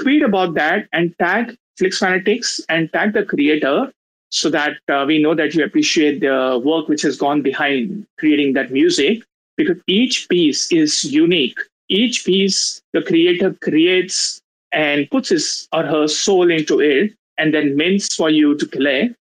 tweet 0.00 0.22
about 0.22 0.54
that 0.54 0.88
and 0.92 1.14
tag 1.18 1.56
Flix 1.76 1.98
Fanatics 1.98 2.60
and 2.68 2.92
tag 2.92 3.12
the 3.12 3.24
creator 3.24 3.92
so 4.30 4.48
that 4.48 4.78
uh, 4.88 5.04
we 5.06 5.22
know 5.22 5.34
that 5.34 5.54
you 5.54 5.64
appreciate 5.64 6.20
the 6.20 6.60
work 6.64 6.88
which 6.88 7.02
has 7.02 7.16
gone 7.16 7.42
behind 7.42 8.06
creating 8.18 8.54
that 8.54 8.70
music 8.72 9.22
because 9.56 9.78
each 9.86 10.28
piece 10.28 10.70
is 10.72 11.04
unique. 11.04 11.58
Each 11.88 12.24
piece 12.24 12.80
the 12.92 13.02
creator 13.02 13.54
creates 13.62 14.40
and 14.72 15.10
puts 15.10 15.28
his 15.28 15.68
or 15.72 15.84
her 15.84 16.08
soul 16.08 16.50
into 16.50 16.80
it 16.80 17.12
and 17.38 17.52
then 17.52 17.76
mints 17.76 18.14
for 18.14 18.30
you 18.30 18.56
to 18.56 18.66
collect. 18.66 19.14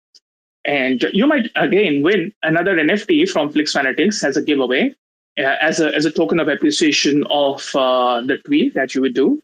And 0.65 1.03
you 1.13 1.27
might 1.27 1.51
again 1.57 2.03
win 2.03 2.33
another 2.43 2.77
NFT 2.77 3.29
from 3.29 3.51
Flix 3.51 3.73
Fanatics 3.73 4.23
as 4.23 4.37
a 4.37 4.43
giveaway, 4.43 4.95
uh, 5.39 5.57
as, 5.61 5.81
a, 5.81 5.95
as 5.95 6.05
a 6.05 6.11
token 6.11 6.39
of 6.39 6.49
appreciation 6.49 7.25
of 7.31 7.69
uh, 7.75 8.21
the 8.21 8.39
tweet 8.39 8.75
that 8.75 8.95
you 8.95 9.01
would 9.01 9.15
do. 9.15 9.41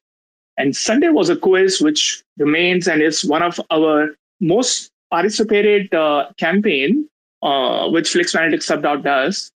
And 0.58 0.76
Sunday 0.76 1.08
was 1.08 1.28
a 1.28 1.36
quiz 1.36 1.80
which 1.80 2.22
remains 2.38 2.86
and 2.86 3.02
is 3.02 3.24
one 3.24 3.42
of 3.42 3.60
our 3.70 4.14
most 4.40 4.90
participated 5.10 5.92
uh, 5.94 6.28
campaign, 6.38 7.08
uh, 7.42 7.88
which 7.88 8.10
Flix 8.10 8.32
Fanatics 8.32 8.66
Sub 8.66 8.82
does 8.82 9.50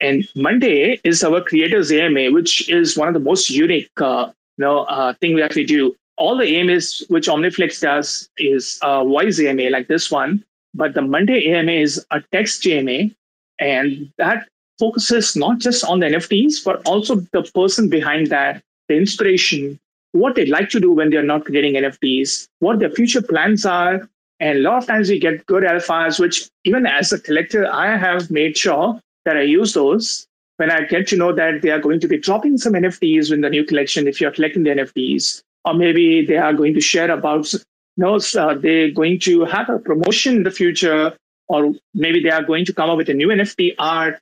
And 0.00 0.26
Monday 0.34 1.00
is 1.04 1.22
our 1.22 1.42
creators 1.42 1.92
AMA, 1.92 2.30
which 2.30 2.68
is 2.68 2.96
one 2.96 3.08
of 3.08 3.14
the 3.14 3.20
most 3.20 3.50
unique, 3.50 3.90
uh, 4.00 4.32
you 4.56 4.64
know, 4.64 4.80
uh, 4.84 5.12
thing 5.14 5.34
we 5.34 5.42
actually 5.42 5.64
do 5.64 5.94
all 6.20 6.36
the 6.36 6.60
AMAs 6.60 7.02
which 7.08 7.28
Omniflix 7.28 7.80
does 7.80 8.28
is 8.36 8.78
a 8.82 9.02
voice 9.02 9.40
AMA 9.40 9.70
like 9.70 9.88
this 9.88 10.10
one, 10.10 10.44
but 10.74 10.92
the 10.92 11.02
Monday 11.02 11.50
AMA 11.52 11.72
is 11.72 12.04
a 12.10 12.20
text 12.30 12.66
AMA, 12.66 13.10
and 13.58 14.12
that 14.18 14.46
focuses 14.78 15.34
not 15.34 15.58
just 15.58 15.82
on 15.82 16.00
the 16.00 16.06
NFTs, 16.06 16.62
but 16.62 16.86
also 16.86 17.16
the 17.32 17.42
person 17.54 17.88
behind 17.88 18.26
that, 18.28 18.62
the 18.88 18.96
inspiration, 18.96 19.80
what 20.12 20.34
they 20.34 20.44
like 20.44 20.68
to 20.70 20.80
do 20.80 20.92
when 20.92 21.08
they're 21.08 21.22
not 21.22 21.46
creating 21.46 21.74
NFTs, 21.74 22.46
what 22.58 22.78
their 22.78 22.90
future 22.90 23.22
plans 23.22 23.64
are. 23.64 24.08
And 24.40 24.58
a 24.58 24.62
lot 24.62 24.78
of 24.78 24.86
times 24.86 25.08
we 25.08 25.18
get 25.18 25.44
good 25.46 25.64
alphas, 25.64 26.20
which 26.20 26.48
even 26.64 26.86
as 26.86 27.12
a 27.12 27.20
collector, 27.20 27.70
I 27.72 27.96
have 27.96 28.30
made 28.30 28.56
sure 28.56 29.00
that 29.24 29.36
I 29.36 29.42
use 29.42 29.72
those 29.72 30.26
when 30.56 30.70
I 30.70 30.82
get 30.84 31.08
to 31.08 31.16
know 31.16 31.32
that 31.32 31.62
they 31.62 31.70
are 31.70 31.78
going 31.78 32.00
to 32.00 32.08
be 32.08 32.18
dropping 32.18 32.58
some 32.58 32.74
NFTs 32.74 33.32
in 33.32 33.40
the 33.40 33.50
new 33.50 33.64
collection 33.64 34.06
if 34.06 34.20
you're 34.20 34.30
collecting 34.30 34.64
the 34.64 34.70
NFTs 34.70 35.42
or 35.64 35.74
maybe 35.74 36.24
they 36.24 36.36
are 36.36 36.52
going 36.52 36.74
to 36.74 36.80
share 36.80 37.10
about 37.10 37.52
you 37.52 37.60
know, 37.96 38.18
uh, 38.38 38.54
they're 38.54 38.90
going 38.90 39.18
to 39.20 39.44
have 39.44 39.68
a 39.68 39.78
promotion 39.78 40.36
in 40.36 40.42
the 40.42 40.50
future, 40.50 41.14
or 41.48 41.74
maybe 41.94 42.22
they 42.22 42.30
are 42.30 42.42
going 42.42 42.64
to 42.64 42.72
come 42.72 42.88
up 42.88 42.96
with 42.96 43.08
a 43.08 43.14
new 43.14 43.28
NFT 43.28 43.74
art. 43.78 44.18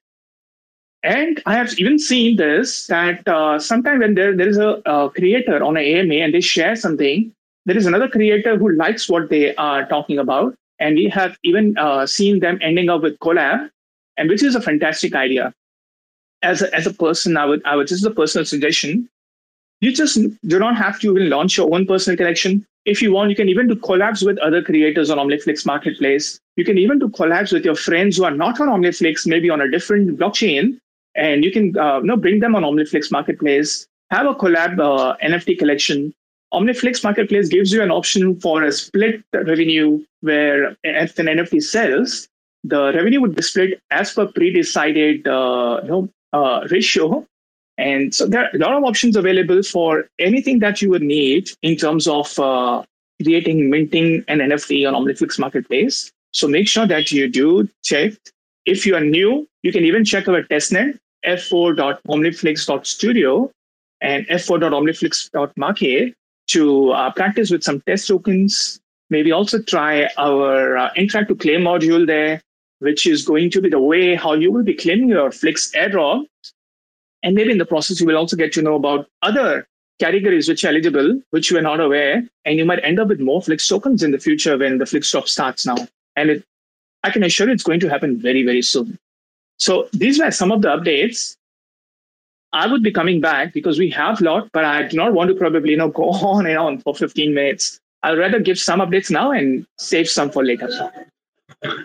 And 1.04 1.40
I 1.47 1.54
have 1.54 1.78
even 1.78 1.99
seen 1.99 2.37
this 2.37 2.88
that 2.88 3.26
uh, 3.28 3.59
sometimes 3.61 4.00
when 4.00 4.14
there, 4.14 4.37
there 4.37 4.49
is 4.49 4.59
a, 4.59 4.83
a 4.85 5.11
creator 5.11 5.62
on 5.62 5.76
an 5.76 5.85
AMA 5.85 6.14
and 6.14 6.35
they 6.35 6.40
share 6.40 6.75
something, 6.75 7.33
there 7.66 7.76
is 7.76 7.87
another 7.87 8.09
creator 8.09 8.57
who 8.57 8.73
likes 8.73 9.09
what 9.09 9.28
they 9.28 9.54
are 9.54 9.87
talking 9.87 10.18
about. 10.18 10.54
And 10.80 10.97
we 10.97 11.09
have 11.11 11.37
even 11.45 11.76
uh, 11.78 12.07
seen 12.07 12.40
them 12.40 12.59
ending 12.62 12.88
up 12.88 13.02
with 13.02 13.18
collab, 13.21 13.68
and 14.16 14.28
which 14.28 14.42
is 14.42 14.54
a 14.54 14.61
fantastic 14.61 15.14
idea. 15.14 15.52
As 16.42 16.62
a, 16.62 16.75
as 16.75 16.87
a 16.87 16.95
person, 16.95 17.37
I 17.37 17.45
would, 17.45 17.64
I 17.64 17.76
would 17.76 17.88
just 17.88 18.04
a 18.04 18.11
personal 18.11 18.45
suggestion 18.45 19.09
you 19.81 19.93
just 19.93 20.19
do 20.47 20.59
not 20.59 20.77
have 20.77 20.99
to 21.01 21.11
even 21.11 21.31
launch 21.31 21.57
your 21.57 21.73
own 21.75 21.87
personal 21.87 22.17
collection. 22.17 22.67
If 22.85 23.03
you 23.03 23.13
want, 23.13 23.31
you 23.31 23.37
can 23.37 23.49
even 23.49 23.69
do 23.69 23.75
collabs 23.75 24.25
with 24.25 24.39
other 24.39 24.63
creators 24.63 25.11
on 25.11 25.19
OmniFlix 25.19 25.67
Marketplace. 25.67 26.41
You 26.57 26.65
can 26.65 26.79
even 26.79 26.99
do 26.99 27.09
collabs 27.09 27.53
with 27.53 27.65
your 27.65 27.75
friends 27.75 28.17
who 28.17 28.25
are 28.25 28.31
not 28.31 28.61
on 28.61 28.69
OmniFlix, 28.69 29.27
maybe 29.27 29.51
on 29.51 29.61
a 29.61 29.71
different 29.71 30.19
blockchain, 30.19 30.79
and 31.15 31.45
you 31.45 31.53
can 31.53 31.77
uh, 31.79 31.99
you 31.99 32.07
know, 32.07 32.17
bring 32.17 32.41
them 32.41 32.55
on 32.55 32.63
OmniFlix 32.63 33.13
Marketplace. 33.13 33.87
have 34.11 34.27
a 34.27 34.35
collab 34.35 34.81
uh, 34.81 35.17
NFT 35.23 35.59
collection, 35.59 36.15
Omniflix 36.53 37.05
Marketplace 37.05 37.49
gives 37.49 37.73
you 37.73 37.83
an 37.83 37.91
option 37.91 38.41
for 38.41 38.63
a 38.63 38.73
split 38.73 39.23
revenue 39.35 40.03
where 40.21 40.77
if 40.83 41.19
an 41.19 41.27
NFT 41.27 41.63
sells, 41.63 42.29
the 42.65 42.93
revenue 42.95 43.21
would 43.21 43.37
be 43.37 43.43
split 43.43 43.81
as 43.91 44.13
per 44.15 44.27
pre-decided 44.27 45.29
uh, 45.29 45.81
you 45.83 45.89
know, 45.89 46.09
uh, 46.33 46.67
ratio. 46.71 47.27
And 47.79 48.15
so 48.15 48.27
there 48.27 48.43
are 48.43 48.51
a 48.53 48.59
lot 48.59 48.75
of 48.75 48.85
options 48.85 49.17
available 49.17 49.63
for 49.63 50.07
anything 50.19 50.59
that 50.59 50.83
you 50.83 50.91
would 50.91 51.01
need 51.03 51.51
in 51.63 51.77
terms 51.77 52.07
of 52.09 52.39
uh, 52.39 52.83
creating, 53.23 53.71
minting 53.71 54.23
an 54.29 54.41
NFT 54.41 54.87
on 54.87 54.93
Omniflix 54.95 55.39
Marketplace. 55.39 56.13
So 56.33 56.47
make 56.49 56.69
sure 56.69 56.87
that 56.87 57.11
you 57.13 57.29
do 57.29 57.69
check. 57.85 58.13
If 58.67 58.85
you 58.85 58.97
are 58.97 59.01
new, 59.01 59.49
you 59.63 59.73
can 59.73 59.85
even 59.85 60.05
check 60.05 60.29
our 60.29 60.43
testnet, 60.43 60.99
f4.omniflix.studio 61.25 63.51
and 64.01 64.27
f4.omniflix.market 64.27 66.15
to 66.49 66.91
uh, 66.91 67.13
practice 67.13 67.51
with 67.51 67.63
some 67.63 67.81
test 67.83 68.09
tokens. 68.09 68.81
Maybe 69.11 69.31
also 69.33 69.63
try 69.63 70.07
our 70.19 70.77
uh, 70.77 70.91
interact 70.97 71.29
to 71.29 71.35
claim 71.35 71.63
module 71.63 72.07
there, 72.07 72.43
which 72.81 73.07
is 73.07 73.25
going 73.25 73.51
to 73.53 73.63
be 73.63 73.71
the 73.71 73.81
way 73.81 74.15
how 74.15 74.35
you 74.35 74.53
will 74.53 74.65
be 74.65 74.75
claiming 74.75 75.09
your 75.09 75.31
Flix 75.31 75.73
airdrop. 75.73 76.27
And 77.23 77.35
maybe 77.35 77.51
in 77.51 77.59
the 77.59 77.67
process, 77.67 78.01
you 78.01 78.07
will 78.07 78.17
also 78.17 78.37
get 78.37 78.53
to 78.55 78.63
know 78.63 78.77
about 78.77 79.09
other 79.23 79.67
categories 79.99 80.49
which 80.49 80.65
are 80.65 80.69
eligible, 80.69 81.21
which 81.31 81.51
you 81.51 81.59
are 81.59 81.63
not 81.63 81.81
aware, 81.81 82.23
and 82.45 82.59
you 82.59 82.65
might 82.65 82.85
end 82.85 83.01
up 83.01 83.09
with 83.09 83.21
more 83.21 83.43
Flix 83.43 83.67
tokens 83.67 84.03
in 84.03 84.13
the 84.13 84.19
future 84.19 84.57
when 84.57 84.79
the 84.79 84.87
Flix 84.87 85.11
drop 85.11 85.29
starts 85.29 85.67
now. 85.67 85.77
And 86.17 86.31
it, 86.31 86.45
I 87.03 87.11
can 87.11 87.23
assure 87.23 87.49
you 87.49 87.53
it's 87.53 87.63
going 87.63 87.81
to 87.81 87.89
happen 87.89 88.21
very, 88.21 88.45
very 88.45 88.63
soon. 88.63 88.99
So 89.59 89.89
these 89.93 90.21
were 90.21 90.31
some 90.31 90.53
of 90.53 90.63
the 90.63 90.69
updates. 90.69 91.37
I 92.53 92.67
would 92.67 92.83
be 92.83 92.93
coming 92.93 93.21
back 93.21 93.53
because 93.53 93.79
we 93.79 93.91
have 93.91 94.21
a 94.21 94.25
lot, 94.25 94.49
but 94.53 94.65
I 94.65 94.85
do 94.85 94.97
not 94.97 95.13
want 95.13 95.29
to 95.29 95.35
probably 95.35 95.73
you 95.73 95.77
know 95.77 95.89
go 96.01 96.11
on 96.11 96.47
and 96.47 96.57
on 96.57 96.79
for 96.79 96.95
15 96.95 97.35
minutes. 97.35 97.81
I'd 98.03 98.19
rather 98.19 98.39
give 98.39 98.59
some 98.59 98.81
updates 98.81 99.11
now 99.11 99.33
and 99.33 99.67
save 99.79 100.09
some 100.09 100.31
for 100.31 100.45
later. 100.45 100.69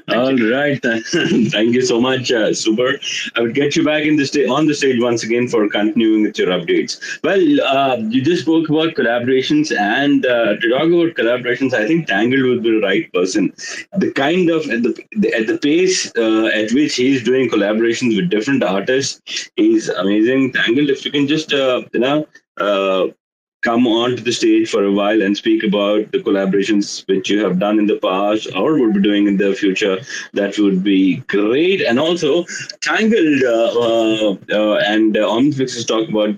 All 0.10 0.36
right. 0.36 0.82
Thank 0.82 1.74
you 1.74 1.82
so 1.82 2.02
much, 2.02 2.32
uh, 2.32 2.54
Super. 2.54 3.00
I 3.36 3.42
would 3.42 3.54
get 3.54 3.76
you 3.76 3.86
back 3.86 4.04
in 4.04 4.18
the 4.18 4.26
sta- 4.26 4.50
on 4.50 4.68
the 4.68 4.74
stage 4.74 5.02
once 5.02 5.24
again 5.24 5.48
for 5.48 5.68
continuing 5.70 6.24
with 6.24 6.38
your 6.38 6.50
updates. 6.50 7.00
Well, 7.24 7.42
uh, 7.62 7.98
you 8.10 8.22
just 8.22 8.42
spoke 8.42 8.68
about 8.70 8.96
collaborations, 8.96 9.76
and 9.76 10.26
uh, 10.26 10.56
to 10.58 10.70
talk 10.70 10.88
about 10.88 11.16
collaborations, 11.16 11.74
I 11.74 11.88
think 11.88 12.08
Tangled 12.08 12.44
would 12.44 12.64
be 12.64 12.72
the 12.72 12.86
right 12.86 13.12
person. 13.14 13.54
The 13.98 14.12
kind 14.12 14.50
of 14.50 14.70
at 14.70 14.84
the, 14.84 15.34
at 15.34 15.48
the 15.48 15.58
pace 15.58 16.12
uh, 16.18 16.48
at 16.48 16.74
which 16.74 16.96
he's 16.96 17.24
doing 17.24 17.50
collaborations 17.50 18.16
with 18.18 18.30
different 18.30 18.62
artists 18.62 19.50
is 19.56 19.88
amazing. 19.88 20.52
Tangled, 20.52 20.90
if 20.90 21.06
you 21.06 21.12
can 21.12 21.28
just 21.28 21.54
uh, 21.54 21.84
you 21.94 22.02
know 22.02 22.28
uh, 22.58 23.08
come 23.64 23.88
onto 23.88 24.22
the 24.22 24.32
stage 24.32 24.70
for 24.70 24.84
a 24.84 24.92
while 24.92 25.22
and 25.22 25.36
speak 25.36 25.64
about 25.64 26.12
the 26.12 26.20
collaborations 26.20 27.08
which 27.08 27.30
you 27.30 27.44
have 27.44 27.60
done 27.60 27.80
in 27.80 27.88
the 27.88 27.98
past 27.98 28.48
or 28.56 28.78
would 28.80 28.94
be 28.94 29.02
doing 29.02 29.28
in 29.28 29.38
the 29.38 29.54
future. 29.56 29.98
That 30.34 30.58
would 30.60 30.84
be 30.84 31.18
great. 31.36 31.82
And 31.82 32.00
also, 32.00 32.46
Tangled 32.82 33.44
uh, 33.44 33.72
uh, 33.80 34.38
uh, 34.52 34.76
and 34.86 35.18
uh, 35.18 35.22
Omniflix 35.22 35.76
is 35.78 35.86
talk 35.86 36.10
about 36.10 36.38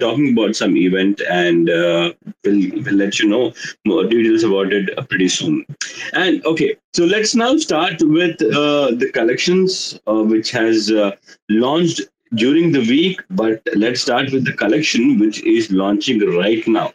talking 0.00 0.32
about 0.32 0.56
some 0.56 0.76
event, 0.76 1.20
and 1.30 1.68
uh, 1.68 2.12
we'll, 2.44 2.82
we'll 2.82 2.94
let 2.94 3.18
you 3.18 3.28
know 3.28 3.52
more 3.84 4.04
details 4.04 4.42
about 4.42 4.72
it 4.72 4.96
uh, 4.98 5.02
pretty 5.02 5.28
soon. 5.28 5.64
And 6.12 6.44
okay, 6.46 6.76
so 6.94 7.04
let's 7.04 7.34
now 7.34 7.56
start 7.56 7.94
with 8.00 8.40
uh, 8.42 8.92
the 8.92 9.10
collections 9.12 10.00
uh, 10.06 10.22
which 10.22 10.50
has 10.50 10.90
uh, 10.90 11.12
launched 11.48 12.02
during 12.34 12.72
the 12.72 12.80
week, 12.80 13.20
but 13.30 13.62
let's 13.74 14.00
start 14.00 14.32
with 14.32 14.44
the 14.44 14.52
collection 14.52 15.18
which 15.18 15.42
is 15.44 15.70
launching 15.70 16.20
right 16.36 16.66
now. 16.66 16.92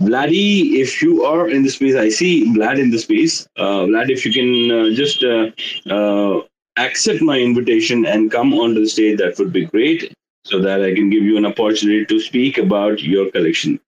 Vladdy, 0.00 0.74
if 0.74 1.02
you 1.02 1.24
are 1.24 1.48
in 1.48 1.62
the 1.62 1.70
space, 1.70 1.94
I 1.94 2.08
see 2.08 2.46
Vlad 2.54 2.78
in 2.78 2.90
the 2.90 2.98
space. 2.98 3.46
Uh, 3.56 3.86
Vlad, 3.86 4.10
if 4.10 4.24
you 4.24 4.32
can 4.32 4.70
uh, 4.70 4.94
just 4.94 5.24
uh, 5.24 5.50
uh, 5.92 6.42
accept 6.76 7.20
my 7.20 7.38
invitation 7.38 8.06
and 8.06 8.30
come 8.30 8.54
onto 8.54 8.80
the 8.80 8.88
stage, 8.88 9.18
that 9.18 9.38
would 9.38 9.52
be 9.52 9.66
great 9.66 10.12
so 10.44 10.60
that 10.60 10.82
I 10.82 10.94
can 10.94 11.10
give 11.10 11.24
you 11.24 11.36
an 11.36 11.44
opportunity 11.44 12.06
to 12.06 12.20
speak 12.20 12.56
about 12.56 13.02
your 13.02 13.30
collection. 13.30 13.78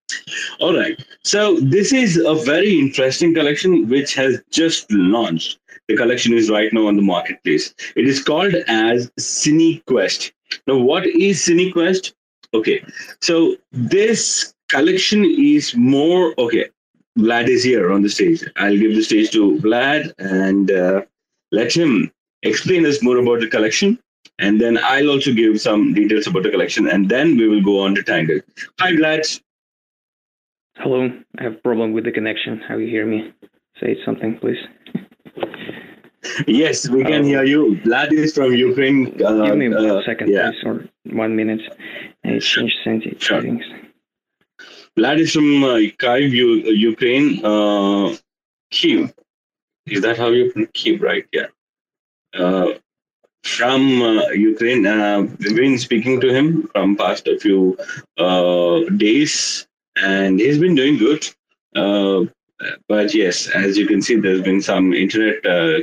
All 0.59 0.75
right. 0.75 1.03
So, 1.23 1.59
this 1.59 1.91
is 1.91 2.17
a 2.17 2.35
very 2.35 2.79
interesting 2.79 3.33
collection 3.33 3.87
which 3.89 4.13
has 4.15 4.39
just 4.51 4.91
launched. 4.91 5.59
The 5.87 5.97
collection 5.97 6.33
is 6.33 6.49
right 6.49 6.71
now 6.71 6.87
on 6.87 6.95
the 6.95 7.01
marketplace. 7.01 7.73
It 7.95 8.07
is 8.07 8.23
called 8.23 8.53
as 8.67 9.09
CineQuest. 9.19 10.31
Now, 10.67 10.77
what 10.77 11.05
is 11.05 11.39
CineQuest? 11.39 12.13
Okay, 12.53 12.83
so 13.21 13.55
this 13.71 14.53
collection 14.69 15.23
is 15.25 15.75
more 15.75 16.33
okay. 16.37 16.69
Vlad 17.17 17.47
is 17.47 17.63
here 17.63 17.91
on 17.91 18.01
the 18.01 18.09
stage. 18.09 18.43
I'll 18.57 18.77
give 18.77 18.95
the 18.95 19.03
stage 19.03 19.31
to 19.31 19.57
Vlad 19.59 20.13
and 20.17 20.71
uh, 20.71 21.01
let 21.51 21.73
him 21.73 22.11
explain 22.43 22.85
us 22.85 23.03
more 23.03 23.17
about 23.17 23.41
the 23.41 23.47
collection. 23.47 23.99
And 24.39 24.59
then 24.59 24.77
I'll 24.83 25.09
also 25.09 25.33
give 25.33 25.61
some 25.61 25.93
details 25.93 26.27
about 26.27 26.43
the 26.43 26.49
collection, 26.49 26.87
and 26.87 27.09
then 27.09 27.37
we 27.37 27.47
will 27.47 27.61
go 27.61 27.79
on 27.81 27.95
to 27.95 28.03
Tangle. 28.03 28.39
Hi, 28.79 28.91
Vlad. 28.93 29.41
Hello, 30.77 31.09
I 31.37 31.43
have 31.43 31.61
problem 31.61 31.91
with 31.93 32.05
the 32.05 32.11
connection. 32.11 32.59
How 32.67 32.77
you 32.77 32.87
hear 32.87 33.05
me? 33.05 33.33
Say 33.79 33.97
something, 34.03 34.37
please. 34.39 34.57
Yes, 36.47 36.87
we 36.89 37.03
can 37.03 37.21
Uh, 37.21 37.27
hear 37.31 37.43
you. 37.43 37.61
Vlad 37.83 38.11
is 38.13 38.33
from 38.35 38.53
Ukraine. 38.53 38.99
Uh, 39.23 39.45
Give 39.47 39.57
me 39.57 39.69
one 39.69 39.89
uh, 39.89 40.03
second, 40.05 40.29
yeah. 40.29 40.51
please, 40.51 40.63
or 40.63 40.75
one 41.23 41.35
minute. 41.35 41.61
I 42.23 42.37
change 42.39 42.73
senti- 42.83 43.17
Sure. 43.19 43.41
settings. 43.41 43.65
Vlad 44.97 45.19
is 45.19 45.31
from 45.33 45.63
uh, 45.63 45.77
Kyiv, 46.01 46.31
U- 46.31 46.63
Ukraine. 46.91 47.27
Uh, 47.43 48.15
Kyiv. 48.71 49.11
Is 49.87 50.01
that 50.01 50.17
how 50.17 50.29
you 50.29 50.51
pronounce 50.51 50.71
Kyiv, 50.73 51.01
right? 51.01 51.25
Yeah. 51.33 51.47
Uh, 52.33 52.73
from 53.43 54.01
uh, 54.03 54.27
Ukraine. 54.29 54.85
Uh, 54.85 55.21
we've 55.39 55.55
been 55.55 55.77
speaking 55.79 56.21
to 56.21 56.29
him 56.37 56.67
from 56.71 56.95
past 56.95 57.27
a 57.27 57.39
few 57.39 57.77
uh, 58.17 58.81
days, 59.05 59.65
and 59.97 60.39
he's 60.39 60.59
been 60.59 60.75
doing 60.75 60.97
good. 60.97 61.27
Uh, 61.75 62.25
but 62.87 63.15
yes, 63.15 63.47
as 63.49 63.75
you 63.75 63.87
can 63.87 64.01
see, 64.03 64.15
there's 64.17 64.43
been 64.43 64.61
some 64.61 64.93
internet 64.93 65.43
uh, 65.45 65.79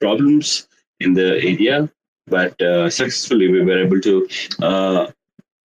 problems 0.00 0.68
in 1.00 1.14
the 1.14 1.36
area, 1.42 1.90
but 2.26 2.60
uh, 2.60 2.90
successfully 2.90 3.50
we 3.50 3.62
were 3.62 3.78
able 3.78 4.00
to 4.00 4.28
uh, 4.60 5.06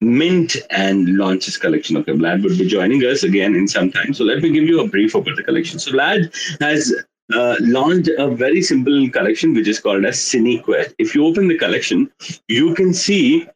mint 0.01 0.57
and 0.69 1.17
launch 1.17 1.45
his 1.45 1.57
collection. 1.57 1.97
Okay, 1.97 2.11
Vlad 2.11 2.43
would 2.43 2.57
be 2.57 2.67
joining 2.67 3.01
us 3.01 3.23
again 3.23 3.55
in 3.55 3.67
some 3.67 3.91
time. 3.91 4.13
So 4.13 4.23
let 4.23 4.41
me 4.41 4.51
give 4.51 4.65
you 4.65 4.81
a 4.81 4.87
brief 4.87 5.15
about 5.15 5.35
the 5.35 5.43
collection. 5.43 5.79
So 5.79 5.91
Vlad 5.91 6.33
has 6.61 6.93
uh, 7.33 7.55
launched 7.61 8.09
a 8.17 8.27
very 8.29 8.61
simple 8.61 9.09
collection 9.09 9.53
which 9.53 9.67
is 9.67 9.79
called 9.79 10.05
as 10.05 10.17
CineQuest. 10.17 10.93
If 10.99 11.15
you 11.15 11.25
open 11.25 11.47
the 11.47 11.57
collection, 11.57 12.11
you 12.47 12.73
can 12.75 12.93
see 12.93 13.47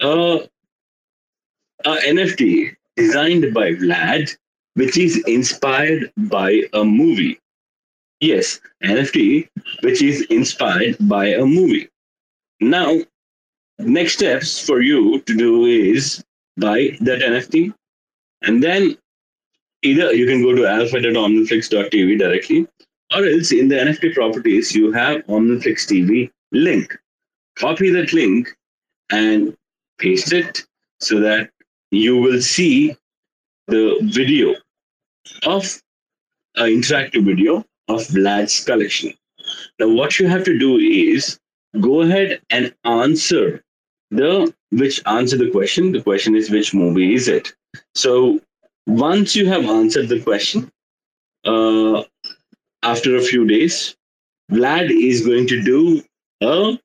uh, 0.00 0.38
a 1.84 1.96
NFT 1.96 2.76
designed 2.96 3.52
by 3.54 3.72
Vlad, 3.72 4.36
which 4.74 4.96
is 4.96 5.22
inspired 5.26 6.12
by 6.16 6.62
a 6.72 6.84
movie. 6.84 7.38
Yes, 8.20 8.60
NFT, 8.82 9.48
which 9.82 10.00
is 10.02 10.22
inspired 10.30 10.96
by 11.00 11.26
a 11.26 11.44
movie. 11.44 11.88
Now, 12.60 12.96
next 13.78 14.14
steps 14.14 14.64
for 14.64 14.80
you 14.80 15.20
to 15.20 15.36
do 15.36 15.66
is 15.66 16.24
buy 16.56 16.96
that 17.00 17.20
NFT, 17.20 17.74
and 18.42 18.62
then 18.62 18.96
either 19.82 20.14
you 20.14 20.26
can 20.26 20.42
go 20.42 20.54
to 20.54 20.66
alpha.omniflix.tv 20.66 22.18
directly, 22.18 22.66
or 23.14 23.24
else 23.24 23.52
in 23.52 23.68
the 23.68 23.76
NFT 23.76 24.14
properties, 24.14 24.74
you 24.74 24.92
have 24.92 25.26
Omniflix 25.26 25.86
TV 25.86 26.30
link. 26.52 26.96
Copy 27.56 27.90
that 27.90 28.12
link 28.12 28.48
and 29.10 29.54
paste 29.98 30.32
it 30.32 30.66
so 31.00 31.20
that 31.20 31.50
you 31.90 32.16
will 32.16 32.40
see 32.40 32.96
the 33.68 33.98
video 34.02 34.54
of 35.44 35.80
an 36.56 36.68
interactive 36.70 37.24
video 37.24 37.64
of 37.88 38.02
Vlad's 38.08 38.64
collection. 38.64 39.12
Now, 39.78 39.88
what 39.88 40.18
you 40.18 40.28
have 40.28 40.44
to 40.44 40.58
do 40.58 40.76
is 40.76 41.38
go 41.80 42.00
ahead 42.02 42.40
and 42.50 42.74
answer 42.84 43.62
the 44.10 44.52
which 44.70 45.00
answer 45.06 45.36
the 45.36 45.50
question. 45.50 45.92
The 45.92 46.02
question 46.02 46.36
is 46.36 46.50
which 46.50 46.74
movie 46.74 47.14
is 47.14 47.28
it? 47.28 47.54
So 47.94 48.40
once 48.86 49.36
you 49.36 49.46
have 49.46 49.64
answered 49.64 50.08
the 50.08 50.20
question, 50.20 50.70
uh, 51.44 52.02
after 52.82 53.16
a 53.16 53.22
few 53.22 53.46
days, 53.46 53.96
Vlad 54.50 54.90
is 54.90 55.26
going 55.26 55.46
to 55.48 55.62
do 55.62 56.02
a 56.40 56.78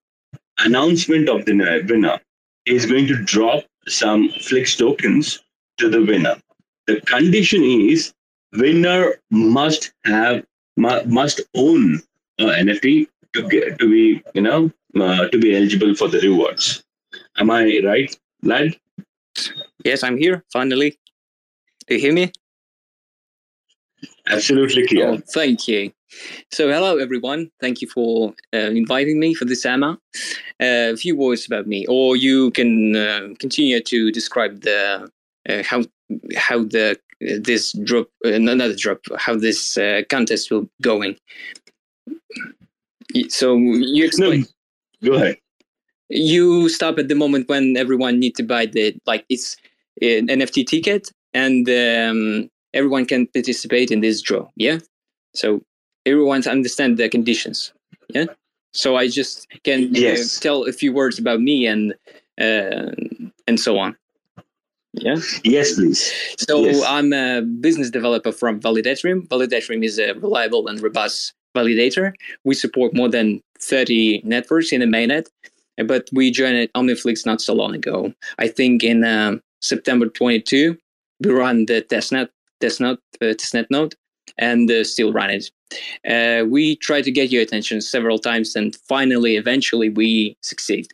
announcement 0.59 1.29
of 1.29 1.45
the 1.45 1.53
winner. 1.87 2.19
He's 2.65 2.85
going 2.85 3.07
to 3.07 3.23
drop 3.23 3.63
some 3.87 4.29
Flix 4.29 4.75
tokens 4.75 5.39
to 5.77 5.89
the 5.89 6.03
winner. 6.03 6.37
The 6.87 7.01
condition 7.01 7.63
is 7.63 8.13
winner 8.53 9.15
must 9.29 9.93
have 10.05 10.43
mu- 10.81 11.03
must 11.05 11.41
own 11.55 12.01
a 12.39 12.45
NFT 12.63 13.07
to 13.33 13.47
get 13.47 13.79
to 13.79 13.89
be 13.95 14.23
you 14.33 14.41
know 14.41 14.71
uh, 14.95 15.27
to 15.29 15.37
be 15.39 15.55
eligible 15.55 15.93
for 15.95 16.07
the 16.07 16.19
rewards. 16.19 16.83
Am 17.37 17.49
I 17.51 17.61
right, 17.85 18.09
Vlad? 18.43 18.77
Yes, 19.85 20.03
I'm 20.03 20.17
here 20.17 20.43
finally. 20.51 20.97
Do 21.87 21.95
you 21.95 22.01
hear 22.01 22.13
me? 22.13 22.31
Absolutely 24.27 24.87
clear. 24.87 25.07
Oh, 25.07 25.17
thank 25.33 25.67
you. 25.67 25.91
So, 26.51 26.69
hello 26.69 26.97
everyone. 26.97 27.49
Thank 27.61 27.81
you 27.81 27.87
for 27.87 28.33
uh, 28.53 28.71
inviting 28.83 29.19
me 29.19 29.33
for 29.33 29.45
this 29.45 29.65
AMA. 29.65 29.97
Uh, 30.59 30.93
a 30.95 30.97
few 30.97 31.15
words 31.15 31.45
about 31.45 31.67
me, 31.67 31.85
or 31.87 32.15
you 32.15 32.51
can 32.51 32.95
uh, 32.95 33.27
continue 33.39 33.81
to 33.81 34.11
describe 34.11 34.61
the 34.61 35.09
uh, 35.49 35.63
how 35.63 35.83
how 36.35 36.59
the 36.75 36.99
this 37.39 37.73
drop, 37.83 38.07
uh, 38.25 38.29
another 38.29 38.75
drop, 38.75 38.99
how 39.17 39.35
this 39.35 39.77
uh, 39.77 40.01
contest 40.09 40.51
will 40.51 40.69
going. 40.81 41.15
So 43.29 43.55
you 43.57 44.05
explain. 44.05 44.45
No, 45.01 45.11
go 45.11 45.15
ahead. 45.15 45.37
You 46.09 46.69
stop 46.69 46.99
at 46.99 47.07
the 47.07 47.15
moment 47.15 47.47
when 47.47 47.77
everyone 47.77 48.19
need 48.19 48.35
to 48.35 48.43
buy 48.43 48.65
the 48.65 48.95
like 49.05 49.25
it's 49.29 49.57
an 50.01 50.27
NFT 50.27 50.67
ticket, 50.67 51.11
and 51.33 51.69
um, 51.69 52.49
everyone 52.73 53.05
can 53.05 53.27
participate 53.27 53.91
in 53.91 54.01
this 54.01 54.21
draw. 54.21 54.49
Yeah. 54.55 54.79
So 55.33 55.61
everyone 56.05 56.45
understand 56.47 56.97
the 56.97 57.09
conditions. 57.09 57.73
Yeah. 58.09 58.25
So 58.73 58.95
I 58.95 59.07
just 59.07 59.47
can 59.63 59.93
yes. 59.93 60.37
uh, 60.37 60.41
tell 60.41 60.63
a 60.63 60.71
few 60.71 60.93
words 60.93 61.19
about 61.19 61.41
me 61.41 61.65
and 61.65 61.93
uh, 62.39 62.91
and 63.47 63.59
so 63.59 63.77
on. 63.77 63.95
Yeah. 64.93 65.15
Yes, 65.43 65.75
please. 65.75 66.11
So 66.37 66.65
Yes. 66.65 66.83
I'm 66.85 67.13
a 67.13 67.41
business 67.41 67.89
developer 67.89 68.31
from 68.31 68.59
Validatorium. 68.59 69.27
Validatorium 69.27 69.83
is 69.85 69.97
a 69.99 70.13
reliable 70.15 70.67
and 70.67 70.81
robust 70.81 71.33
validator. 71.55 72.13
We 72.43 72.55
support 72.55 72.93
more 72.93 73.09
than 73.09 73.41
30 73.59 74.21
networks 74.23 74.71
in 74.71 74.81
the 74.81 74.85
mainnet, 74.87 75.27
but 75.85 76.09
we 76.11 76.31
joined 76.31 76.69
Omniflix 76.73 77.25
not 77.25 77.41
so 77.41 77.53
long 77.53 77.73
ago. 77.75 78.13
I 78.37 78.47
think 78.47 78.83
in 78.83 79.03
um, 79.03 79.41
September 79.61 80.07
22, 80.07 80.77
we 81.21 81.29
run 81.31 81.65
the 81.67 81.81
testnet, 81.81 82.29
testnet, 82.61 82.97
uh, 83.21 83.25
testnet 83.25 83.67
node, 83.69 83.95
and 84.37 84.69
uh, 84.69 84.83
still 84.83 85.13
run 85.13 85.29
it. 85.29 85.51
Uh, 86.07 86.45
we 86.45 86.75
tried 86.77 87.03
to 87.03 87.11
get 87.11 87.31
your 87.31 87.41
attention 87.41 87.79
several 87.81 88.19
times, 88.19 88.55
and 88.55 88.75
finally, 88.87 89.37
eventually, 89.37 89.89
we 89.89 90.35
succeed. 90.41 90.87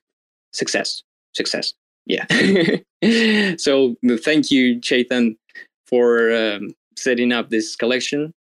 Success, 0.54 1.04
success. 1.34 1.74
Yeah. 2.08 2.26
so 3.58 3.96
thank 4.24 4.50
you, 4.50 4.80
Chetan, 4.80 5.38
for 5.86 6.34
um, 6.34 6.74
setting 6.96 7.32
up 7.32 7.50
this 7.50 7.76
collection. 7.76 8.34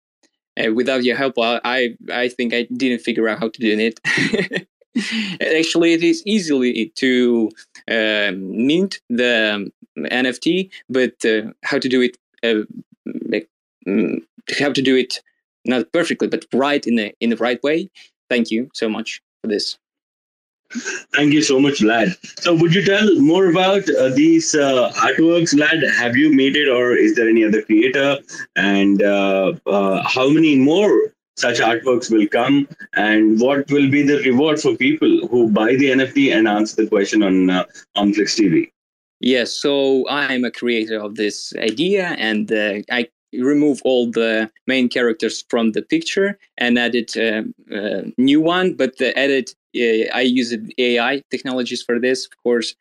Uh, 0.58 0.74
without 0.74 1.04
your 1.04 1.18
help, 1.18 1.34
I, 1.38 1.96
I 2.12 2.30
think 2.30 2.54
I 2.54 2.68
didn't 2.78 3.02
figure 3.02 3.28
out 3.28 3.40
how 3.40 3.50
to 3.50 3.60
do 3.60 3.78
it. 3.78 4.68
Actually, 5.42 5.94
it 5.94 6.04
is 6.04 6.24
easily 6.26 6.94
to 6.96 7.52
uh, 7.90 8.32
mint 8.38 9.02
the 9.10 9.70
NFT, 9.98 10.70
but 10.88 11.26
uh, 11.26 11.52
how 11.64 11.78
to 11.80 11.90
do 11.90 12.02
it? 12.02 12.18
Uh, 12.42 12.64
mm, 13.86 14.22
how 14.58 14.72
to 14.72 14.82
do 14.82 14.96
it 14.96 15.22
not 15.66 15.92
perfectly, 15.92 16.28
but 16.30 16.46
right 16.54 16.86
in 16.88 16.96
the 16.96 17.14
in 17.20 17.32
the 17.32 17.38
right 17.38 17.62
way. 17.64 17.90
Thank 18.30 18.52
you 18.52 18.70
so 18.74 18.88
much 18.88 19.22
for 19.42 19.48
this. 19.48 19.78
Thank 21.14 21.34
you 21.34 21.42
so 21.42 21.60
much, 21.60 21.80
Vlad. 21.80 22.16
So, 22.42 22.54
would 22.56 22.74
you 22.74 22.84
tell 22.84 23.16
more 23.20 23.50
about 23.50 23.90
uh, 23.90 24.10
these 24.10 24.56
uh, 24.56 24.92
artworks, 24.96 25.54
Vlad? 25.54 25.90
Have 25.98 26.16
you 26.16 26.34
made 26.34 26.56
it, 26.56 26.68
or 26.68 26.94
is 26.94 27.16
there 27.16 27.30
any 27.30 27.46
other 27.46 27.62
creator? 27.62 28.18
And 28.56 29.02
uh, 29.02 29.54
uh, 29.68 30.04
how 30.04 30.30
many 30.30 30.58
more 30.58 31.14
such 31.38 31.60
artworks 31.60 32.12
will 32.12 32.28
come? 32.28 32.68
And 32.94 33.40
what 33.40 33.70
will 33.72 33.90
be 33.90 34.04
the 34.04 34.18
reward 34.24 34.60
for 34.60 34.76
people 34.76 35.28
who 35.28 35.50
buy 35.50 35.76
the 35.76 35.92
NFT 35.92 36.36
and 36.36 36.48
answer 36.48 36.84
the 36.84 36.88
question 36.90 37.24
on 37.24 37.50
uh, 37.50 37.66
on 37.96 38.14
Flix 38.14 38.36
TV? 38.36 38.72
Yes, 39.22 39.54
so 39.54 40.08
I'm 40.10 40.44
a 40.44 40.52
creator 40.52 41.00
of 41.00 41.16
this 41.16 41.54
idea, 41.56 42.16
and 42.20 42.52
uh, 42.52 42.82
I 42.92 43.08
remove 43.40 43.82
all 43.86 44.12
the 44.12 44.50
main 44.68 44.90
characters 44.90 45.44
from 45.50 45.72
the 45.72 45.82
picture 45.82 46.38
and 46.58 46.78
added 46.78 47.16
a 47.16 47.40
uh, 47.72 48.02
new 48.18 48.42
one. 48.42 48.74
But 48.76 48.98
the 48.98 49.18
edit, 49.18 49.56
uh, 49.76 50.14
I 50.14 50.22
use 50.22 50.56
AI 50.78 51.22
technologies 51.32 51.82
for 51.82 52.00
this. 52.00 52.26
Of 52.26 52.44
course, 52.44 52.76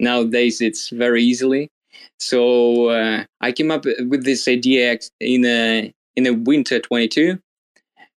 nowadays 0.00 0.60
it's 0.60 0.90
very 0.90 1.22
easily. 1.22 1.70
So 2.18 2.88
uh, 2.88 3.24
I 3.40 3.52
came 3.52 3.70
up 3.70 3.84
with 3.84 4.24
this 4.24 4.48
idea 4.48 4.98
in 5.20 5.44
a 5.44 5.92
in 6.16 6.26
a 6.26 6.32
winter 6.32 6.80
22 6.80 7.38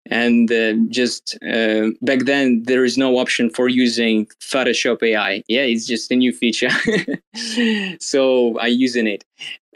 and 0.10 0.52
uh, 0.52 0.74
just 0.89 1.38
uh, 1.48 1.89
back 2.02 2.26
then 2.26 2.63
there 2.63 2.84
is 2.84 2.98
no 2.98 3.19
option 3.19 3.50
for 3.50 3.69
using 3.69 4.26
photoshop 4.41 5.02
ai 5.04 5.43
yeah 5.48 5.62
it's 5.62 5.86
just 5.86 6.12
a 6.12 6.15
new 6.15 6.34
feature. 6.34 6.69
So 8.00 8.58
i 8.58 8.67
using 8.67 9.08
it. 9.08 9.24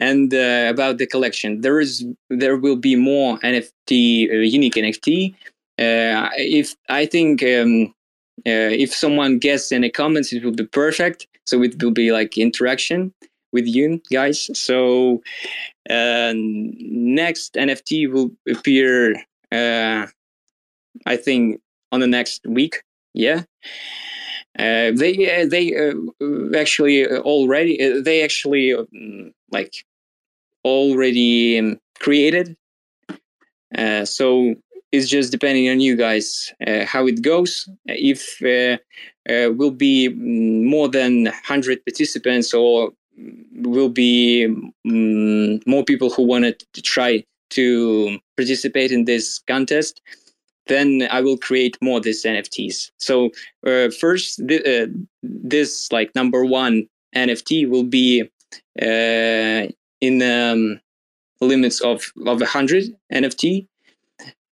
And 0.00 0.34
uh, 0.34 0.66
about 0.68 0.98
the 0.98 1.06
collection 1.06 1.60
there 1.60 1.80
is 1.80 2.04
there 2.28 2.56
will 2.56 2.76
be 2.76 2.96
more 2.96 3.38
nft 3.38 4.30
uh, 4.30 4.34
unique 4.58 4.74
nft 4.74 5.34
uh, 5.78 6.28
if 6.36 6.74
i 6.88 7.06
think 7.06 7.42
um, 7.42 7.94
uh, 8.46 8.72
if 8.84 8.92
someone 8.92 9.38
guesses 9.38 9.72
in 9.72 9.82
the 9.82 9.90
comments 9.90 10.32
it 10.32 10.44
will 10.44 10.52
be 10.52 10.66
perfect. 10.66 11.26
So 11.46 11.62
it 11.62 11.82
will 11.82 11.92
be 11.92 12.10
like 12.10 12.36
interaction 12.36 13.12
with 13.52 13.66
you 13.66 14.02
guys. 14.12 14.50
So 14.58 15.22
next 15.88 17.54
nft 17.54 18.10
will 18.10 18.30
appear 18.48 19.14
I 21.06 21.16
think 21.16 21.60
on 21.92 22.00
the 22.00 22.06
next 22.06 22.44
week. 22.46 22.82
Yeah, 23.14 23.42
uh, 24.58 24.90
they 24.94 25.42
uh, 25.42 25.46
they 25.46 25.74
uh, 25.74 26.58
actually 26.58 27.06
already 27.06 28.00
they 28.00 28.22
actually 28.22 28.74
like 29.50 29.74
already 30.64 31.58
um, 31.58 31.80
created. 31.98 32.56
so 34.04 34.54
it's 34.92 35.08
just 35.08 35.32
depending 35.32 35.68
on 35.68 35.80
you 35.80 35.96
guys 35.96 36.52
how 36.86 37.06
it 37.06 37.22
goes. 37.22 37.68
If 37.86 38.40
will 39.58 39.72
be 39.72 40.08
more 40.08 40.88
than 40.88 41.26
hundred 41.44 41.84
participants 41.84 42.54
or 42.54 42.92
will 43.54 43.88
be 43.88 44.46
um, 44.46 45.60
more 45.66 45.84
people 45.84 46.10
who 46.10 46.22
wanted 46.22 46.64
to 46.74 46.82
try 46.82 47.24
to 47.50 48.18
participate 48.36 48.90
in 48.90 49.04
this 49.04 49.40
contest 49.46 50.00
then 50.66 51.06
I 51.10 51.20
will 51.20 51.36
create 51.36 51.76
more 51.80 52.00
this 52.00 52.24
NFTs. 52.24 52.90
So 52.98 53.30
uh, 53.66 53.90
first, 53.90 54.40
th- 54.48 54.66
uh, 54.66 54.92
this 55.22 55.90
like 55.92 56.14
number 56.14 56.44
one 56.44 56.88
NFT 57.14 57.68
will 57.68 57.84
be 57.84 58.22
uh, 58.80 59.68
in 60.00 60.22
um, 60.22 60.80
limits 61.40 61.80
of 61.80 62.12
of 62.26 62.40
a 62.42 62.46
hundred 62.46 62.84
NFT, 63.12 63.66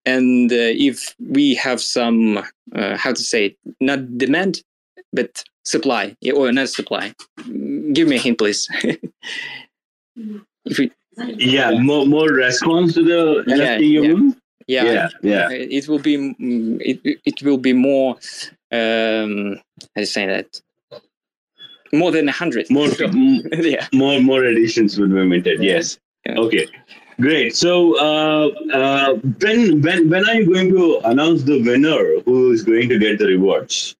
and 0.05 0.51
uh, 0.51 0.55
if 0.89 1.15
we 1.19 1.55
have 1.55 1.81
some 1.81 2.39
uh, 2.75 2.97
how 2.97 3.13
to 3.13 3.23
say 3.23 3.45
it, 3.47 3.57
not 3.79 4.17
demand 4.17 4.63
but 5.13 5.43
supply 5.63 6.15
or 6.33 6.51
not 6.51 6.69
supply. 6.69 7.13
Give 7.93 8.07
me 8.07 8.15
a 8.15 8.19
hint, 8.19 8.37
please. 8.37 8.67
if 10.65 10.77
we, 10.77 10.91
yeah, 11.37 11.71
more 11.79 12.05
more 12.05 12.29
response 12.29 12.93
to 12.93 13.03
the 13.03 13.43
Yeah, 13.47 13.77
NFT 13.77 13.87
you 13.89 14.03
yeah. 14.03 14.31
Yeah, 14.71 14.83
yeah, 14.83 15.09
yeah. 15.21 15.45
Uh, 15.47 15.49
it 15.77 15.87
will 15.89 15.99
be 15.99 16.15
mm, 16.17 16.81
it, 16.81 17.19
it 17.25 17.37
will 17.43 17.57
be 17.57 17.73
more 17.73 18.11
um 18.71 19.59
how 19.95 20.01
to 20.01 20.05
say 20.05 20.25
that 20.25 20.49
more 21.93 22.11
than 22.11 22.29
a 22.29 22.31
hundred 22.31 22.69
More, 22.69 22.87
yeah 23.73 23.87
more, 23.93 24.19
more 24.21 24.45
editions 24.45 24.97
will 24.97 25.09
be 25.09 25.25
minted. 25.25 25.61
Yes. 25.61 25.99
Yeah. 26.25 26.39
Okay. 26.45 26.67
Great. 27.19 27.55
So, 27.55 27.97
uh, 27.99 28.47
uh, 28.73 29.13
when, 29.41 29.81
when, 29.81 30.09
when 30.09 30.27
are 30.27 30.35
you 30.35 30.45
going 30.51 30.69
to 30.69 31.01
announce 31.03 31.43
the 31.43 31.61
winner 31.61 32.21
who 32.25 32.51
is 32.51 32.63
going 32.63 32.87
to 32.89 32.97
get 32.97 33.19
the 33.19 33.25
rewards? 33.25 33.95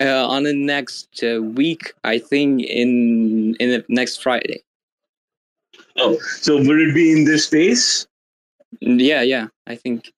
uh, 0.00 0.26
on 0.26 0.42
the 0.42 0.54
next 0.54 1.22
uh, 1.22 1.40
week 1.42 1.92
i 2.04 2.18
think 2.18 2.62
in 2.62 3.54
in 3.60 3.68
the 3.70 3.84
next 3.88 4.22
friday 4.22 4.62
Oh, 5.96 6.18
so 6.18 6.56
will 6.56 6.80
it 6.88 6.94
be 6.94 7.12
in 7.12 7.24
this 7.24 7.46
space? 7.46 8.06
Yeah 8.80 9.22
yeah 9.22 9.48
i 9.66 9.74
think 9.76 10.10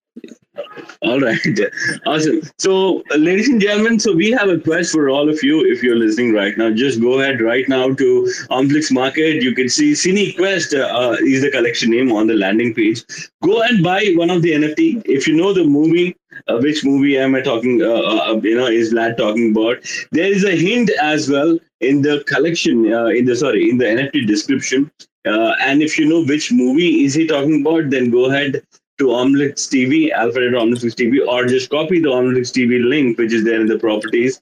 All 1.03 1.21
right. 1.21 1.39
Awesome. 2.07 2.41
So, 2.59 3.03
uh, 3.11 3.17
ladies 3.17 3.49
and 3.49 3.61
gentlemen, 3.61 3.99
so 3.99 4.15
we 4.15 4.31
have 4.33 4.49
a 4.49 4.59
quest 4.59 4.93
for 4.93 5.09
all 5.09 5.29
of 5.29 5.43
you. 5.43 5.65
If 5.65 5.83
you're 5.83 5.97
listening 5.97 6.33
right 6.33 6.57
now, 6.59 6.71
just 6.71 7.01
go 7.01 7.21
ahead 7.21 7.41
right 7.41 7.67
now 7.69 7.95
to 7.95 8.07
Omniflix 8.51 8.93
Market. 8.93 9.43
You 9.43 9.55
can 9.55 9.69
see 9.69 9.93
Cine 9.93 10.37
Quest 10.37 10.75
uh, 10.75 10.89
uh, 10.93 11.17
is 11.21 11.43
the 11.43 11.51
collection 11.51 11.91
name 11.91 12.13
on 12.13 12.27
the 12.27 12.35
landing 12.35 12.75
page. 12.75 13.03
Go 13.43 13.63
and 13.63 13.83
buy 13.83 14.13
one 14.17 14.31
of 14.31 14.43
the 14.43 14.53
NFT. 14.53 15.03
If 15.07 15.27
you 15.27 15.37
know 15.37 15.53
the 15.53 15.65
movie, 15.65 16.15
uh, 16.49 16.59
which 16.59 16.85
movie 16.85 17.17
am 17.19 17.35
I 17.35 17.41
talking? 17.41 17.83
Uh, 17.83 17.95
uh, 17.95 18.41
you 18.43 18.57
know, 18.57 18.67
is 18.67 18.93
Vlad 18.93 19.17
talking 19.17 19.53
about? 19.53 19.79
There 20.11 20.31
is 20.31 20.45
a 20.45 20.55
hint 20.55 20.91
as 21.01 21.31
well 21.31 21.59
in 21.81 22.03
the 22.03 22.23
collection. 22.27 22.85
In 22.87 23.25
the 23.25 23.37
sorry, 23.37 23.71
in 23.71 23.79
the 23.79 23.87
NFT 23.87 24.27
description. 24.27 24.91
Uh, 25.27 25.55
and 25.61 25.83
if 25.83 25.99
you 25.99 26.09
know 26.09 26.25
which 26.25 26.51
movie 26.53 27.05
is 27.05 27.15
he 27.15 27.27
talking 27.27 27.61
about, 27.61 27.91
then 27.91 28.11
go 28.11 28.27
ahead 28.27 28.63
to 28.99 29.07
Omniflix 29.07 29.69
TV, 29.69 30.11
Alfred 30.11 30.53
Omniflix 30.53 30.95
TV, 30.95 31.27
or 31.27 31.47
just 31.47 31.71
copy 31.71 32.01
the 32.01 32.09
Omniflix 32.09 32.53
TV 32.53 32.85
link, 32.89 33.19
which 33.19 33.33
is 33.33 33.45
there 33.45 33.61
in 33.61 33.67
the 33.67 33.79
properties, 33.79 34.41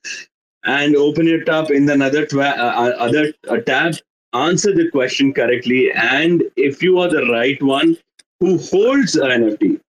and 0.65 0.97
open 0.97 1.29
it 1.29 1.49
up 1.49 1.71
in 1.71 1.89
another 1.89 2.27
twa- 2.27 2.57
uh, 2.57 2.75
uh, 2.77 2.97
other 2.99 3.33
uh, 3.49 3.59
tab. 3.59 3.95
Answer 4.33 4.73
the 4.73 4.91
question 4.91 5.33
correctly, 5.33 5.91
and 5.93 6.45
if 6.57 6.83
you 6.83 7.01
are 7.01 7.09
the 7.09 7.27
right 7.31 7.61
one 7.63 7.97
who 8.39 8.59
holds 8.59 9.17
an 9.17 9.31
NFT, 9.31 9.81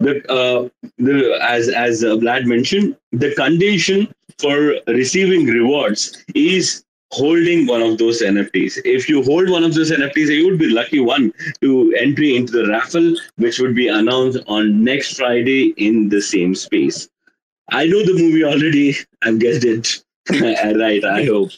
the, 0.00 0.30
uh, 0.30 0.68
the 0.98 1.38
as 1.42 1.68
as 1.68 2.02
Vlad 2.02 2.44
mentioned, 2.44 2.96
the 3.12 3.34
condition 3.34 4.12
for 4.38 4.74
receiving 4.86 5.46
rewards 5.46 6.22
is 6.34 6.84
holding 7.12 7.66
one 7.66 7.82
of 7.82 7.98
those 7.98 8.20
NFTs. 8.22 8.78
If 8.84 9.08
you 9.08 9.22
hold 9.22 9.48
one 9.50 9.64
of 9.64 9.74
those 9.74 9.90
NFTs, 9.90 10.28
you 10.28 10.46
would 10.46 10.58
be 10.58 10.68
lucky 10.68 11.00
one 11.00 11.32
to 11.62 11.94
entry 11.98 12.36
into 12.36 12.52
the 12.52 12.68
raffle, 12.68 13.14
which 13.36 13.58
would 13.58 13.74
be 13.74 13.88
announced 13.88 14.38
on 14.46 14.84
next 14.84 15.16
Friday 15.16 15.74
in 15.76 16.08
the 16.10 16.20
same 16.20 16.54
space. 16.54 17.08
I 17.70 17.86
know 17.86 18.04
the 18.04 18.14
movie 18.14 18.44
already. 18.44 18.96
I've 19.22 19.38
guessed 19.38 19.64
it. 19.64 20.02
right, 20.30 21.04
I 21.04 21.24
hope. 21.24 21.50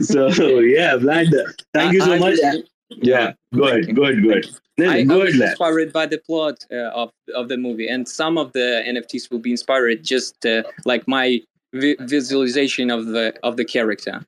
So 0.00 0.28
yeah, 0.60 0.96
Vlad, 0.96 1.32
thank 1.72 1.94
you 1.94 2.00
so 2.00 2.12
I- 2.12 2.16
I 2.16 2.18
much. 2.18 2.36
just- 2.36 2.62
yeah, 2.90 3.32
good, 3.54 3.94
good, 3.96 4.22
good. 4.22 4.46
I, 4.78 5.00
I 5.00 5.04
was 5.16 5.40
inspired 5.40 5.94
by 5.94 6.04
the 6.04 6.18
plot 6.18 6.66
uh, 6.70 6.90
of 6.90 7.10
of 7.34 7.48
the 7.48 7.56
movie, 7.56 7.88
and 7.88 8.06
some 8.06 8.36
of 8.36 8.52
the 8.52 8.82
NFTs 8.86 9.30
will 9.30 9.38
be 9.38 9.50
inspired 9.52 10.04
just 10.04 10.44
uh, 10.44 10.62
like 10.84 11.08
my 11.08 11.40
vi- 11.72 11.96
visualization 12.00 12.90
of 12.90 13.06
the 13.06 13.32
of 13.42 13.56
the 13.56 13.64
character. 13.64 14.22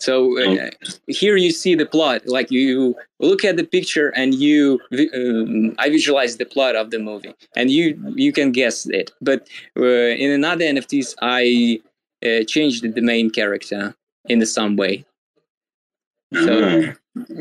So 0.00 0.38
uh, 0.40 0.70
here 1.06 1.36
you 1.36 1.50
see 1.50 1.74
the 1.74 1.86
plot, 1.86 2.22
like 2.26 2.50
you 2.50 2.96
look 3.18 3.44
at 3.44 3.56
the 3.56 3.64
picture 3.64 4.08
and 4.16 4.34
you 4.34 4.80
um, 5.14 5.74
I 5.78 5.90
visualize 5.90 6.38
the 6.38 6.46
plot 6.46 6.74
of 6.74 6.90
the 6.90 6.98
movie, 6.98 7.34
and 7.54 7.70
you 7.70 8.00
you 8.16 8.32
can 8.32 8.50
guess 8.52 8.86
it. 8.86 9.12
But 9.20 9.46
uh, 9.78 9.84
in 9.84 10.30
another 10.30 10.64
NFTs, 10.64 11.14
I 11.20 11.80
uh, 12.24 12.44
changed 12.44 12.82
the 12.82 13.00
main 13.02 13.30
character 13.30 13.94
in 14.28 14.44
some 14.46 14.76
way. 14.76 15.04
So 16.32 16.52
Ah. 16.64 16.94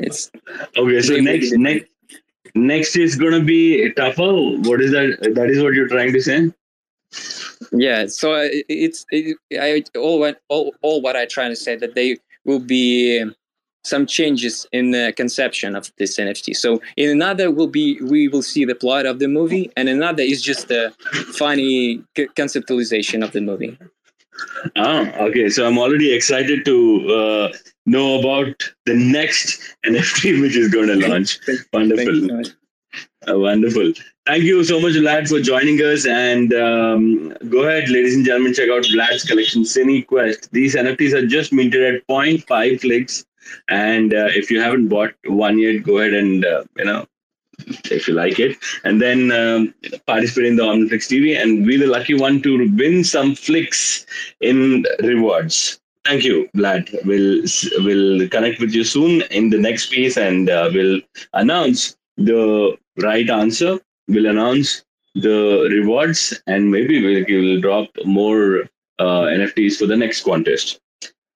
it's 0.04 0.32
Okay, 0.78 1.02
so 1.02 1.16
next 1.18 1.52
next 1.54 1.86
next 2.56 2.96
is 2.98 3.16
gonna 3.16 3.44
be 3.44 3.92
tougher. 3.94 4.34
What 4.68 4.82
is 4.82 4.92
that? 4.92 5.34
That 5.36 5.50
is 5.50 5.64
what 5.64 5.74
you're 5.74 5.88
trying 5.88 6.14
to 6.14 6.22
say? 6.22 6.52
yeah 7.72 8.06
so 8.06 8.34
uh, 8.34 8.48
it's 8.70 9.06
it, 9.10 9.36
i 9.60 9.84
all 9.98 10.32
all, 10.48 10.74
all 10.82 11.02
what 11.02 11.16
i 11.16 11.26
trying 11.26 11.50
to 11.50 11.56
say 11.56 11.76
that 11.76 11.96
they 11.96 12.18
will 12.50 12.66
be 12.78 12.86
some 13.92 14.06
changes 14.18 14.56
in 14.80 14.92
the 14.96 15.06
conception 15.22 15.76
of 15.80 15.84
this 16.00 16.18
nft 16.26 16.56
so 16.64 16.72
in 17.04 17.08
another 17.18 17.46
will 17.58 17.72
be 17.80 17.86
we 18.14 18.22
will 18.32 18.46
see 18.54 18.64
the 18.72 18.78
plot 18.84 19.06
of 19.12 19.20
the 19.24 19.30
movie 19.40 19.66
and 19.78 19.88
another 19.98 20.24
is 20.34 20.42
just 20.52 20.70
a 20.82 20.84
funny 21.42 22.04
c- 22.18 22.30
conceptualization 22.42 23.24
of 23.28 23.32
the 23.38 23.44
movie 23.52 23.74
Ah, 24.76 25.02
okay. 25.28 25.50
So 25.50 25.68
I'm 25.68 25.78
already 25.78 26.14
excited 26.14 26.64
to 26.66 26.76
uh, 27.20 27.58
know 27.86 28.20
about 28.20 28.56
the 28.86 28.96
next 28.96 29.60
NFT 29.86 30.42
which 30.42 30.56
is 30.56 30.70
going 30.70 30.88
to 30.88 31.08
launch. 31.08 31.40
Wonderful. 31.74 32.16
you 32.16 32.28
so 32.30 32.36
much. 32.36 32.48
Uh, 32.48 33.19
wonderful. 33.38 33.94
Thank 34.26 34.44
you 34.44 34.64
so 34.64 34.80
much, 34.80 34.94
Vlad, 34.94 35.28
for 35.28 35.40
joining 35.40 35.78
us. 35.80 36.06
And 36.06 36.54
um, 36.54 37.30
go 37.50 37.64
ahead, 37.64 37.90
ladies 37.90 38.16
and 38.16 38.26
gentlemen, 38.26 38.54
check 38.54 38.70
out 38.70 38.84
Vlad's 38.84 39.24
collection, 39.24 39.64
Cine 39.64 40.06
Quest. 40.06 40.52
These 40.52 40.76
NFTs 40.76 41.14
are 41.14 41.28
just 41.28 41.52
minted 41.52 41.96
at 41.96 42.08
0.5 42.08 42.82
Flix. 42.82 43.26
And 43.68 44.14
uh, 44.14 44.28
if 44.30 44.52
you 44.52 44.62
haven't 44.62 44.88
bought 44.88 45.14
one 45.26 45.58
yet, 45.58 45.84
go 45.84 45.98
ahead 45.98 46.14
and, 46.14 46.46
uh, 46.46 46.64
you 46.78 46.86
know, 46.86 47.06
if 47.92 48.08
you 48.08 48.14
like 48.14 48.40
it. 48.40 48.58
And 48.84 49.02
then 49.02 49.32
um, 49.32 49.74
participate 50.06 50.46
in 50.46 50.56
the 50.56 50.64
Omniflix 50.64 51.08
TV 51.08 51.42
and 51.42 51.66
be 51.66 51.78
the 51.78 51.88
lucky 51.88 52.14
one 52.14 52.42
to 52.44 52.70
win 52.78 53.04
some 53.04 53.36
Flix 53.36 54.06
in 54.42 54.86
rewards. 55.02 55.80
Thank 56.06 56.24
you, 56.24 56.50
Vlad. 56.56 56.90
We'll, 57.06 57.44
we'll 57.84 58.30
connect 58.30 58.60
with 58.60 58.74
you 58.74 58.84
soon 58.84 59.22
in 59.32 59.50
the 59.50 59.58
next 59.58 59.92
piece 59.92 60.18
and 60.18 60.50
uh, 60.50 60.70
we'll 60.74 61.02
announce 61.34 61.96
the 62.20 62.78
right 63.02 63.30
answer. 63.30 63.80
We'll 64.08 64.28
announce 64.28 64.84
the 65.16 65.68
rewards 65.72 66.40
and 66.48 66.72
maybe 66.72 67.04
we'll, 67.04 67.26
we'll 67.28 67.62
drop 67.62 67.90
more 68.06 68.64
uh, 69.00 69.24
NFTs 69.38 69.78
for 69.78 69.86
the 69.86 69.98
next 69.98 70.24
contest. 70.24 70.80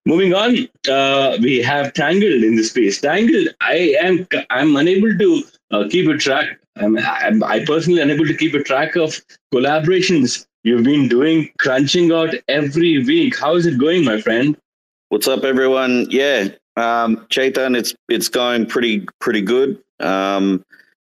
Moving 0.06 0.34
on, 0.34 0.67
uh, 0.89 1.38
we 1.41 1.62
have 1.62 1.93
Tangled 1.93 2.43
in 2.43 2.56
the 2.56 2.63
space. 2.63 3.00
Tangled, 3.00 3.48
I 3.62 3.96
am 4.02 4.28
I'm 4.50 4.76
unable 4.76 5.17
to 5.17 5.43
uh, 5.72 5.88
keep 5.89 6.10
a 6.10 6.17
track. 6.17 6.60
I'm, 6.76 6.98
I'm 6.98 7.41
I 7.43 7.63
personally 7.63 8.02
unable 8.02 8.26
to 8.26 8.36
keep 8.36 8.54
a 8.54 8.63
track 8.63 8.98
of 8.98 9.17
collaborations 9.54 10.46
you've 10.63 10.84
been 10.84 11.08
doing, 11.08 11.50
crunching 11.58 12.12
out 12.12 12.34
every 12.50 13.02
week. 13.06 13.39
How 13.39 13.56
is 13.56 13.65
it 13.65 13.80
going, 13.80 14.04
my 14.04 14.19
friend? 14.19 14.58
What's 15.08 15.28
up, 15.28 15.46
everyone? 15.46 16.08
Yeah, 16.10 16.50
um, 16.75 17.17
Chetan, 17.29 17.77
it's 17.77 17.93
it's 18.09 18.29
going 18.29 18.65
pretty 18.65 19.05
pretty 19.19 19.41
good. 19.41 19.81
Um, 19.99 20.63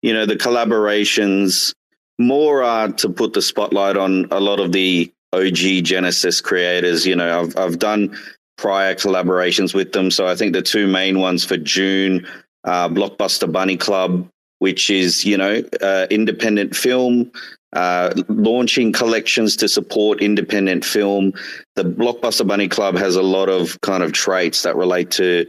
you 0.02 0.12
know, 0.12 0.26
the 0.26 0.36
collaborations 0.36 1.74
more 2.18 2.62
are 2.62 2.88
to 2.92 3.08
put 3.08 3.32
the 3.32 3.42
spotlight 3.42 3.96
on 3.96 4.26
a 4.30 4.40
lot 4.40 4.60
of 4.60 4.72
the 4.72 5.10
OG 5.32 5.84
Genesis 5.84 6.40
creators. 6.40 7.06
You 7.06 7.16
know, 7.16 7.40
I've 7.40 7.56
I've 7.56 7.78
done 7.78 8.16
prior 8.56 8.94
collaborations 8.94 9.74
with 9.74 9.92
them, 9.92 10.10
so 10.10 10.26
I 10.26 10.34
think 10.34 10.52
the 10.52 10.62
two 10.62 10.86
main 10.86 11.18
ones 11.18 11.44
for 11.44 11.56
June, 11.56 12.26
uh, 12.64 12.88
Blockbuster 12.88 13.50
Bunny 13.50 13.76
Club, 13.76 14.28
which 14.60 14.90
is 14.90 15.24
you 15.24 15.36
know 15.36 15.62
uh, 15.80 16.06
independent 16.10 16.76
film. 16.76 17.30
Uh, 17.74 18.14
launching 18.28 18.92
collections 18.92 19.54
to 19.54 19.68
support 19.68 20.22
independent 20.22 20.82
film 20.82 21.34
the 21.78 21.84
Blockbuster 21.84 22.46
Bunny 22.46 22.66
Club 22.66 22.96
has 22.96 23.14
a 23.14 23.22
lot 23.22 23.48
of 23.48 23.80
kind 23.82 24.02
of 24.02 24.12
traits 24.12 24.62
that 24.62 24.74
relate 24.74 25.12
to 25.12 25.46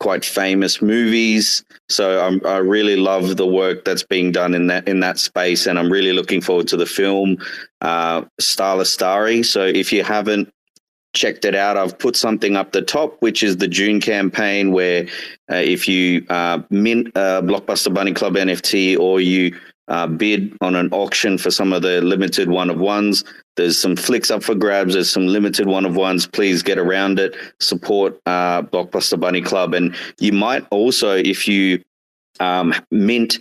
quite 0.00 0.24
famous 0.24 0.82
movies. 0.82 1.64
So 1.88 2.20
I'm, 2.20 2.40
I 2.44 2.58
really 2.58 2.96
love 2.96 3.36
the 3.36 3.46
work 3.46 3.84
that's 3.84 4.02
being 4.02 4.32
done 4.32 4.54
in 4.54 4.66
that 4.68 4.88
in 4.88 5.00
that 5.00 5.18
space, 5.18 5.66
and 5.66 5.78
I'm 5.78 5.90
really 5.90 6.12
looking 6.12 6.40
forward 6.40 6.68
to 6.68 6.76
the 6.76 6.86
film 6.86 7.38
uh, 7.80 8.22
Starla 8.40 8.86
Starry. 8.86 9.42
So 9.42 9.64
if 9.64 9.92
you 9.92 10.02
haven't 10.02 10.52
checked 11.14 11.44
it 11.44 11.54
out, 11.54 11.76
I've 11.76 11.98
put 11.98 12.16
something 12.16 12.56
up 12.56 12.72
the 12.72 12.82
top, 12.82 13.16
which 13.20 13.42
is 13.42 13.56
the 13.56 13.68
June 13.68 14.00
campaign, 14.00 14.72
where 14.72 15.06
uh, 15.50 15.56
if 15.56 15.88
you 15.88 16.26
uh, 16.28 16.60
mint 16.70 17.08
a 17.14 17.42
Blockbuster 17.42 17.92
Bunny 17.92 18.12
Club 18.12 18.34
NFT 18.34 18.98
or 18.98 19.20
you 19.20 19.56
uh, 19.88 20.06
bid 20.06 20.56
on 20.60 20.74
an 20.74 20.88
auction 20.92 21.38
for 21.38 21.50
some 21.50 21.72
of 21.72 21.82
the 21.82 22.00
limited 22.00 22.48
one 22.50 22.70
of 22.70 22.78
ones. 22.78 23.24
There's 23.56 23.78
some 23.78 23.96
Flix 23.96 24.30
up 24.30 24.42
for 24.42 24.54
grabs. 24.54 24.94
There's 24.94 25.10
some 25.10 25.26
limited 25.26 25.66
one 25.66 25.84
of 25.84 25.96
ones. 25.96 26.26
Please 26.26 26.62
get 26.62 26.78
around 26.78 27.18
it. 27.18 27.36
Support 27.60 28.20
uh, 28.26 28.62
Blockbuster 28.62 29.18
Bunny 29.18 29.40
Club, 29.40 29.74
and 29.74 29.94
you 30.20 30.32
might 30.32 30.66
also, 30.70 31.16
if 31.16 31.48
you 31.48 31.82
um, 32.40 32.74
mint 32.90 33.40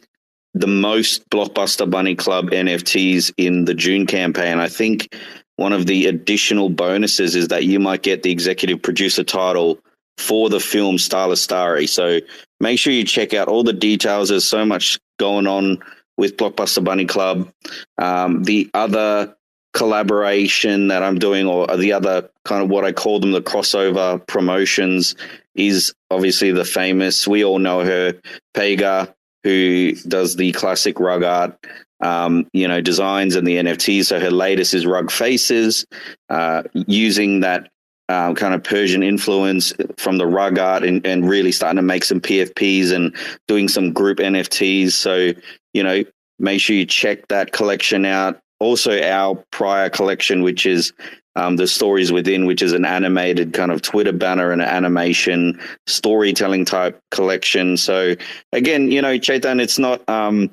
the 0.53 0.67
most 0.67 1.29
Blockbuster 1.29 1.89
Bunny 1.89 2.15
Club 2.15 2.49
NFTs 2.49 3.33
in 3.37 3.65
the 3.65 3.73
June 3.73 4.05
campaign, 4.07 4.59
I 4.59 4.69
think 4.69 5.13
one 5.57 5.73
of 5.73 5.85
the 5.85 6.07
additional 6.07 6.69
bonuses 6.69 7.35
is 7.35 7.49
that 7.49 7.65
you 7.65 7.79
might 7.79 8.03
get 8.03 8.23
the 8.23 8.31
executive 8.31 8.81
producer 8.81 9.23
title 9.23 9.79
for 10.17 10.49
the 10.49 10.59
film 10.59 10.97
Starla 10.97 11.37
Starry. 11.37 11.87
So 11.87 12.19
make 12.59 12.79
sure 12.79 12.93
you 12.93 13.03
check 13.03 13.33
out 13.33 13.47
all 13.47 13.63
the 13.63 13.73
details. 13.73 14.29
There's 14.29 14.45
so 14.45 14.65
much 14.65 14.99
going 15.19 15.47
on 15.47 15.79
with 16.17 16.37
Blockbuster 16.37 16.83
Bunny 16.83 17.05
Club. 17.05 17.51
Um, 17.97 18.43
the 18.43 18.69
other 18.73 19.35
collaboration 19.73 20.87
that 20.87 21.03
I'm 21.03 21.19
doing, 21.19 21.45
or 21.45 21.77
the 21.77 21.93
other 21.93 22.29
kind 22.45 22.63
of 22.63 22.69
what 22.69 22.83
I 22.83 22.91
call 22.91 23.19
them 23.19 23.31
the 23.31 23.41
crossover 23.41 24.25
promotions, 24.25 25.15
is 25.55 25.93
obviously 26.09 26.51
the 26.51 26.65
famous, 26.65 27.27
we 27.27 27.43
all 27.43 27.59
know 27.59 27.83
her, 27.83 28.19
Pega, 28.55 29.13
who 29.43 29.93
does 30.07 30.35
the 30.35 30.51
classic 30.53 30.99
rug 30.99 31.23
art. 31.23 31.57
Um, 31.99 32.47
you 32.53 32.67
know, 32.67 32.79
designs 32.79 33.35
and 33.35 33.47
the 33.47 33.55
NFTs. 33.55 34.05
So 34.05 34.19
her 34.19 34.29
latest 34.29 34.75
is 34.75 34.85
Rug 34.85 35.09
Faces, 35.09 35.87
uh, 36.29 36.61
using 36.73 37.39
that 37.39 37.71
um, 38.09 38.35
kind 38.35 38.53
of 38.53 38.63
Persian 38.63 39.03
influence 39.03 39.73
from 39.97 40.17
the 40.17 40.27
rug 40.27 40.57
art 40.57 40.83
and, 40.83 41.05
and 41.05 41.29
really 41.29 41.51
starting 41.51 41.77
to 41.77 41.81
make 41.81 42.03
some 42.03 42.21
PFPs 42.21 42.91
and 42.91 43.15
doing 43.47 43.67
some 43.67 43.91
group 43.91 44.19
NFTs. 44.19 44.91
So, 44.91 45.33
you 45.73 45.83
know, 45.83 46.03
make 46.39 46.61
sure 46.61 46.75
you 46.75 46.85
check 46.85 47.27
that 47.27 47.51
collection 47.51 48.05
out. 48.05 48.39
Also, 48.59 49.01
our 49.01 49.35
prior 49.51 49.89
collection, 49.89 50.41
which 50.41 50.65
is 50.65 50.93
um, 51.35 51.57
the 51.57 51.67
stories 51.67 52.11
within, 52.11 52.45
which 52.45 52.63
is 52.63 52.73
an 52.73 52.85
animated 52.85 53.53
kind 53.53 53.71
of 53.71 53.81
Twitter 53.81 54.13
banner 54.13 54.51
and 54.51 54.61
an 54.61 54.67
animation 54.67 55.59
storytelling 55.85 56.65
type 56.65 56.99
collection. 57.11 57.77
So, 57.77 58.15
again, 58.53 58.89
you 58.91 59.01
know, 59.01 59.19
Chetan, 59.19 59.61
it's 59.61 59.77
not. 59.77 60.07
Um, 60.09 60.51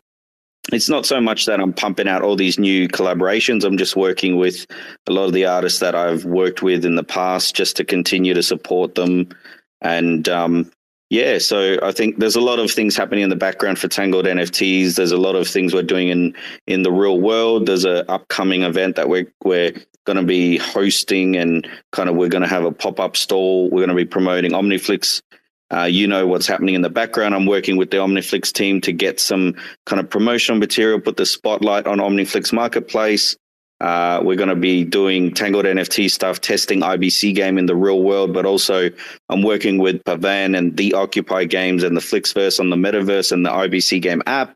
it's 0.73 0.89
not 0.89 1.05
so 1.05 1.21
much 1.21 1.47
that 1.47 1.61
I'm 1.61 1.73
pumping 1.73 2.09
out 2.09 2.23
all 2.23 2.37
these 2.37 2.59
new 2.59 2.89
collaborations. 2.89 3.65
I'm 3.65 3.77
just 3.77 3.97
working 3.97 4.37
with 4.37 4.67
a 5.07 5.13
lot 5.13 5.27
of 5.27 5.33
the 5.33 5.47
artists 5.47 5.81
that 5.81 5.95
I've 5.95 6.25
worked 6.25 6.63
with 6.63 6.85
in 6.85 6.95
the 6.95 7.05
past 7.05 7.55
just 7.55 7.77
to 7.77 7.85
continue 7.85 8.35
to 8.35 8.43
support 8.43 8.95
them. 8.95 9.29
And 9.83 10.27
um, 10.29 10.71
yeah, 11.11 11.39
so 11.39 11.79
I 11.83 11.93
think 11.93 12.19
there's 12.19 12.37
a 12.37 12.41
lot 12.41 12.59
of 12.59 12.71
things 12.71 12.97
happening 12.97 13.25
in 13.25 13.31
the 13.31 13.37
background 13.37 13.79
for 13.79 13.89
Tangled 13.89 14.25
NFTs. 14.25 14.95
There's 14.95 15.13
a 15.13 15.19
lot 15.19 15.37
of 15.37 15.47
things 15.47 15.75
we're 15.75 15.83
doing 15.83 16.09
in 16.09 16.35
in 16.67 16.83
the 16.83 16.93
real 16.93 17.21
world. 17.21 17.67
There's 17.67 17.85
an 17.85 18.05
upcoming 18.09 18.63
event 18.63 18.97
that 18.97 19.09
we're 19.09 19.31
we're 19.45 19.73
going 20.07 20.17
to 20.17 20.25
be 20.25 20.57
hosting, 20.57 21.37
and 21.37 21.69
kind 21.93 22.09
of 22.09 22.17
we're 22.17 22.31
going 22.31 22.43
to 22.43 22.49
have 22.49 22.65
a 22.65 22.73
pop 22.73 23.01
up 23.01 23.17
stall. 23.17 23.71
We're 23.71 23.85
going 23.85 23.91
to 23.91 23.95
be 23.95 24.07
promoting 24.07 24.53
Omniflix 24.53 25.21
Uh, 25.75 25.85
you 25.85 26.07
know 26.07 26.27
what's 26.27 26.47
happening 26.47 26.75
in 26.75 26.83
the 26.83 26.91
background. 26.91 27.35
I'm 27.35 27.47
working 27.47 27.77
with 27.77 27.91
the 27.91 27.97
Omniflix 27.97 28.53
team 28.53 28.81
to 28.83 28.93
get 28.93 29.19
some 29.19 29.57
kind 29.87 29.99
of 29.99 30.09
promotional 30.09 30.59
material, 30.59 31.01
put 31.01 31.17
the 31.17 31.27
spotlight 31.27 31.87
on 31.87 31.99
Omniflix 31.99 32.53
Marketplace. 32.53 33.37
Uh, 33.81 34.21
we're 34.23 34.37
going 34.37 34.49
to 34.49 34.55
be 34.55 34.85
doing 34.85 35.35
Tangled 35.35 35.65
NFT 35.65 36.11
stuff, 36.11 36.41
testing 36.41 36.81
IBC 36.81 37.35
game 37.35 37.59
in 37.59 37.67
the 37.67 37.75
real 37.75 38.03
world, 38.03 38.33
but 38.33 38.47
also 38.47 38.89
I'm 39.29 39.43
working 39.43 39.79
with 39.79 40.03
Pavan 40.05 40.57
and 40.57 40.77
the 40.77 40.95
Occupy 40.95 41.45
games 41.45 41.83
and 41.83 41.97
the 41.97 42.01
Flixverse 42.01 42.61
on 42.61 42.71
the 42.71 42.77
Metaverse 42.77 43.33
and 43.33 43.45
the 43.45 43.51
IBC 43.51 44.01
game 44.01 44.23
app. 44.27 44.55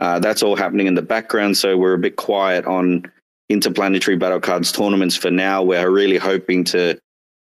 Uh, 0.00 0.18
that's 0.18 0.42
all 0.42 0.54
happening 0.54 0.86
in 0.86 0.94
the 0.94 1.02
background. 1.02 1.56
So 1.56 1.78
we're 1.78 1.94
a 1.94 1.98
bit 1.98 2.16
quiet 2.16 2.66
on 2.66 3.10
interplanetary 3.48 4.18
battle 4.18 4.40
cards 4.40 4.70
tournaments 4.70 5.16
for 5.16 5.30
now. 5.30 5.62
We're 5.62 5.90
really 5.90 6.18
hoping 6.18 6.64
to 6.64 7.00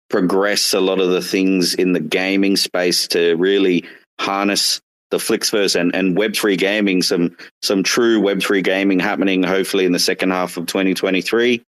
progress 0.09 0.73
a 0.73 0.81
lot 0.81 1.01
of 1.01 1.11
the 1.11 1.23
things 1.23 1.75
in 1.75 1.93
the 1.93 2.01
gaming 2.01 2.57
space 2.57 3.09
to 3.09 3.35
really 3.37 3.85
harness 4.21 4.81
the 5.11 5.19
Flixverse 5.19 5.79
and, 5.79 5.95
and 5.95 6.17
Web3 6.17 6.59
gaming, 6.59 7.03
some 7.03 7.37
some 7.63 7.83
true 7.83 8.21
Web3 8.21 8.63
gaming 8.65 8.99
happening 8.99 9.43
hopefully 9.43 9.85
in 9.85 9.93
the 9.93 9.99
second 9.99 10.31
half 10.31 10.57
of 10.57 10.67
2023. 10.67 11.63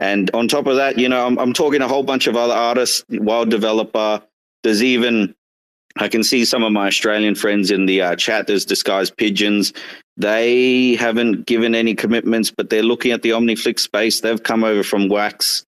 And 0.00 0.30
on 0.34 0.48
top 0.48 0.66
of 0.66 0.76
that, 0.76 0.98
you 0.98 1.08
know, 1.08 1.24
I'm, 1.24 1.38
I'm 1.38 1.52
talking 1.52 1.80
a 1.80 1.86
whole 1.86 2.02
bunch 2.02 2.26
of 2.26 2.36
other 2.36 2.54
artists, 2.54 3.04
Wild 3.08 3.50
Developer. 3.50 4.20
There's 4.64 4.82
even, 4.82 5.32
I 5.96 6.08
can 6.08 6.24
see 6.24 6.44
some 6.44 6.64
of 6.64 6.72
my 6.72 6.88
Australian 6.88 7.36
friends 7.36 7.70
in 7.70 7.86
the 7.86 8.02
uh, 8.02 8.16
chat. 8.16 8.48
There's 8.48 8.64
Disguised 8.64 9.16
Pigeons. 9.16 9.72
They 10.16 10.96
haven't 10.96 11.46
given 11.46 11.76
any 11.76 11.94
commitments, 11.94 12.50
but 12.50 12.68
they're 12.68 12.82
looking 12.82 13.12
at 13.12 13.22
the 13.22 13.30
OmniFlix 13.30 13.78
space. 13.78 14.20
They've 14.20 14.42
come 14.42 14.64
over 14.64 14.82
from 14.82 15.08
Wax. 15.08 15.64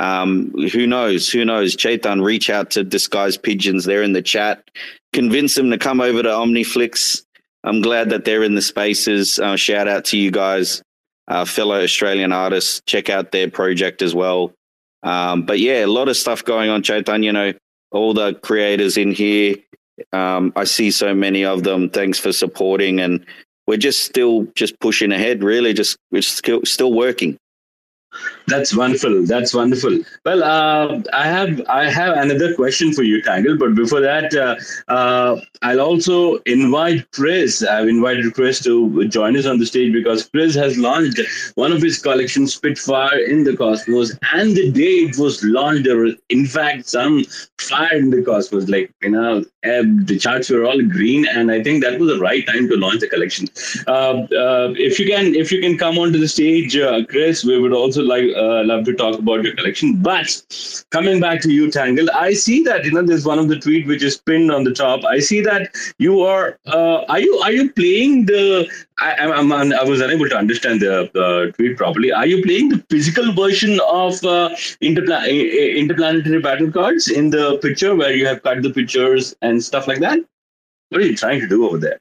Um, 0.00 0.50
who 0.72 0.86
knows? 0.86 1.28
Who 1.28 1.44
knows? 1.44 1.76
Chetan, 1.76 2.24
reach 2.24 2.48
out 2.48 2.70
to 2.70 2.82
Disguised 2.82 3.42
Pigeons. 3.42 3.84
They're 3.84 4.02
in 4.02 4.14
the 4.14 4.22
chat. 4.22 4.70
Convince 5.12 5.54
them 5.54 5.70
to 5.70 5.78
come 5.78 6.00
over 6.00 6.22
to 6.22 6.28
OmniFlix. 6.28 7.22
I'm 7.64 7.82
glad 7.82 8.08
that 8.08 8.24
they're 8.24 8.42
in 8.42 8.54
the 8.54 8.62
spaces. 8.62 9.38
Uh, 9.38 9.56
shout 9.56 9.88
out 9.88 10.06
to 10.06 10.16
you 10.16 10.30
guys, 10.30 10.82
uh, 11.28 11.44
fellow 11.44 11.82
Australian 11.82 12.32
artists. 12.32 12.80
Check 12.86 13.10
out 13.10 13.30
their 13.30 13.50
project 13.50 14.00
as 14.00 14.14
well. 14.14 14.54
Um, 15.02 15.42
but 15.42 15.58
yeah, 15.58 15.84
a 15.84 15.86
lot 15.86 16.08
of 16.08 16.16
stuff 16.16 16.44
going 16.46 16.70
on, 16.70 16.82
Chetan. 16.82 17.22
You 17.22 17.32
know, 17.32 17.52
all 17.90 18.14
the 18.14 18.34
creators 18.34 18.96
in 18.96 19.12
here. 19.12 19.56
Um, 20.14 20.54
I 20.56 20.64
see 20.64 20.90
so 20.90 21.14
many 21.14 21.44
of 21.44 21.62
them. 21.62 21.90
Thanks 21.90 22.18
for 22.18 22.32
supporting, 22.32 23.00
and 23.00 23.26
we're 23.66 23.76
just 23.76 24.04
still 24.04 24.46
just 24.54 24.80
pushing 24.80 25.12
ahead. 25.12 25.44
Really, 25.44 25.74
just 25.74 25.98
we're 26.10 26.22
still 26.22 26.62
still 26.64 26.94
working. 26.94 27.36
That's 28.50 28.74
wonderful. 28.74 29.24
That's 29.24 29.54
wonderful. 29.54 30.00
Well, 30.24 30.42
uh, 30.42 31.00
I 31.12 31.26
have 31.26 31.62
I 31.68 31.84
have 31.88 32.16
another 32.16 32.54
question 32.54 32.92
for 32.92 33.02
you, 33.02 33.22
Tangle. 33.22 33.56
But 33.56 33.74
before 33.74 34.00
that, 34.00 34.34
uh, 34.34 34.56
uh, 34.92 35.40
I'll 35.62 35.80
also 35.80 36.36
invite 36.58 37.10
Chris. 37.12 37.62
I've 37.62 37.88
invited 37.88 38.34
Chris 38.34 38.62
to 38.64 39.06
join 39.08 39.36
us 39.36 39.46
on 39.46 39.58
the 39.58 39.66
stage 39.66 39.92
because 39.92 40.28
Chris 40.28 40.54
has 40.56 40.76
launched 40.76 41.20
one 41.54 41.72
of 41.72 41.80
his 41.80 41.98
collections, 41.98 42.54
Spitfire 42.54 43.18
in 43.18 43.44
the 43.44 43.56
Cosmos, 43.56 44.18
and 44.32 44.56
the 44.56 44.70
day 44.72 44.96
it 45.08 45.16
was 45.16 45.42
launched, 45.44 45.84
there 45.84 45.98
was 45.98 46.14
in 46.28 46.46
fact 46.46 46.88
some 46.88 47.24
fire 47.60 47.96
in 47.96 48.10
the 48.10 48.22
cosmos. 48.22 48.68
Like 48.68 48.92
you 49.02 49.10
know, 49.10 49.44
the 49.62 50.18
charts 50.20 50.50
were 50.50 50.64
all 50.64 50.80
green, 50.82 51.26
and 51.26 51.50
I 51.50 51.62
think 51.62 51.82
that 51.84 51.98
was 51.98 52.08
the 52.12 52.18
right 52.18 52.46
time 52.46 52.68
to 52.68 52.76
launch 52.76 53.00
the 53.00 53.08
collection. 53.08 53.48
Uh, 53.86 54.26
uh, 54.44 54.74
if 54.76 54.98
you 54.98 55.06
can, 55.06 55.34
if 55.34 55.52
you 55.52 55.60
can 55.60 55.78
come 55.78 55.98
onto 55.98 56.18
the 56.18 56.28
stage, 56.28 56.76
uh, 56.76 57.04
Chris, 57.06 57.44
we 57.44 57.58
would 57.58 57.72
also 57.72 58.02
like 58.02 58.28
uh, 58.40 58.64
love 58.64 58.84
to 58.84 58.94
talk 58.94 59.18
about 59.18 59.44
your 59.44 59.54
collection. 59.54 59.96
But 60.02 60.84
coming 60.90 61.20
back 61.20 61.40
to 61.42 61.52
you, 61.52 61.70
Tangle, 61.70 62.10
I 62.14 62.32
see 62.32 62.62
that 62.64 62.84
you 62.84 62.92
know 62.92 63.02
there's 63.02 63.26
one 63.26 63.38
of 63.38 63.48
the 63.48 63.58
tweet 63.58 63.86
which 63.86 64.02
is 64.02 64.16
pinned 64.16 64.50
on 64.50 64.64
the 64.64 64.72
top. 64.72 65.04
I 65.04 65.18
see 65.18 65.40
that 65.42 65.74
you 65.98 66.20
are 66.22 66.58
uh, 66.66 67.04
are 67.08 67.20
you 67.20 67.34
are 67.38 67.52
you 67.52 67.72
playing 67.72 68.26
the 68.26 68.68
I, 68.98 69.14
I'm, 69.14 69.52
I'm, 69.52 69.72
i 69.72 69.82
was 69.82 70.00
unable 70.00 70.28
to 70.28 70.36
understand 70.36 70.80
the 70.80 71.10
uh, 71.18 71.52
tweet 71.52 71.76
properly. 71.76 72.12
Are 72.12 72.26
you 72.26 72.42
playing 72.42 72.68
the 72.68 72.84
physical 72.90 73.32
version 73.32 73.80
of 73.88 74.22
uh, 74.24 74.50
interpla- 74.82 75.26
interplanetary 75.76 76.40
battle 76.40 76.70
cards 76.70 77.08
in 77.08 77.30
the 77.30 77.58
picture 77.58 77.94
where 77.94 78.12
you 78.14 78.26
have 78.26 78.42
cut 78.42 78.62
the 78.62 78.70
pictures 78.70 79.34
and 79.40 79.64
stuff 79.64 79.88
like 79.88 80.00
that? 80.00 80.18
What 80.90 81.00
are 81.00 81.06
you 81.06 81.16
trying 81.16 81.40
to 81.40 81.48
do 81.48 81.66
over 81.66 81.78
there? 81.78 81.98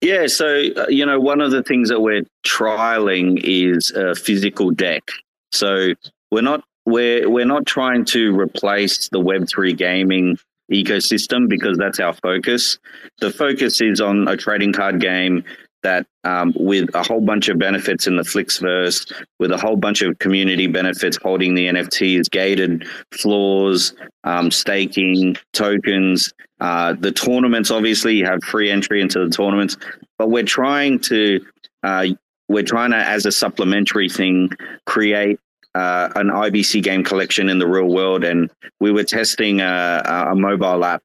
Yeah, 0.00 0.26
so 0.26 0.46
uh, 0.76 0.86
you 0.88 1.06
know, 1.06 1.20
one 1.20 1.40
of 1.40 1.52
the 1.52 1.62
things 1.62 1.88
that 1.88 2.00
we're 2.00 2.24
trialing 2.44 3.40
is 3.42 3.92
a 3.92 4.14
physical 4.14 4.70
deck. 4.70 5.10
So 5.52 5.94
we're 6.30 6.42
not 6.42 6.64
we're 6.84 7.28
we're 7.28 7.46
not 7.46 7.66
trying 7.66 8.04
to 8.06 8.38
replace 8.38 9.08
the 9.08 9.20
Web 9.20 9.48
three 9.48 9.72
gaming 9.72 10.38
ecosystem 10.72 11.48
because 11.48 11.78
that's 11.78 12.00
our 12.00 12.14
focus. 12.14 12.78
The 13.20 13.30
focus 13.30 13.80
is 13.80 14.00
on 14.00 14.26
a 14.28 14.36
trading 14.36 14.72
card 14.72 15.00
game 15.00 15.44
that 15.82 16.06
um, 16.24 16.52
with 16.56 16.94
a 16.94 17.02
whole 17.02 17.20
bunch 17.20 17.48
of 17.48 17.58
benefits 17.58 18.06
in 18.06 18.16
the 18.16 18.22
Flixverse, 18.22 19.12
with 19.38 19.50
a 19.50 19.56
whole 19.56 19.76
bunch 19.76 20.02
of 20.02 20.18
community 20.18 20.68
benefits 20.68 21.18
holding 21.20 21.54
the 21.54 21.66
NFTs, 21.66 22.30
gated 22.30 22.86
floors, 23.12 23.92
um, 24.24 24.50
staking, 24.50 25.36
tokens. 25.52 26.32
Uh, 26.60 26.94
the 26.98 27.10
tournaments, 27.10 27.72
obviously, 27.72 28.14
you 28.14 28.24
have 28.24 28.42
free 28.44 28.70
entry 28.70 29.00
into 29.00 29.18
the 29.24 29.30
tournaments, 29.30 29.76
but 30.18 30.30
we're 30.30 30.44
trying 30.44 31.00
to 31.00 31.44
uh, 31.82 32.06
we're 32.48 32.62
trying 32.62 32.90
to, 32.90 32.96
as 32.96 33.26
a 33.26 33.32
supplementary 33.32 34.08
thing, 34.08 34.50
create 34.86 35.38
uh, 35.74 36.10
an 36.16 36.28
IBC 36.28 36.82
game 36.82 37.02
collection 37.02 37.48
in 37.48 37.58
the 37.58 37.66
real 37.66 37.88
world, 37.88 38.24
and 38.24 38.50
we 38.80 38.90
were 38.90 39.04
testing 39.04 39.60
a, 39.60 40.28
a 40.30 40.34
mobile 40.34 40.84
app 40.84 41.02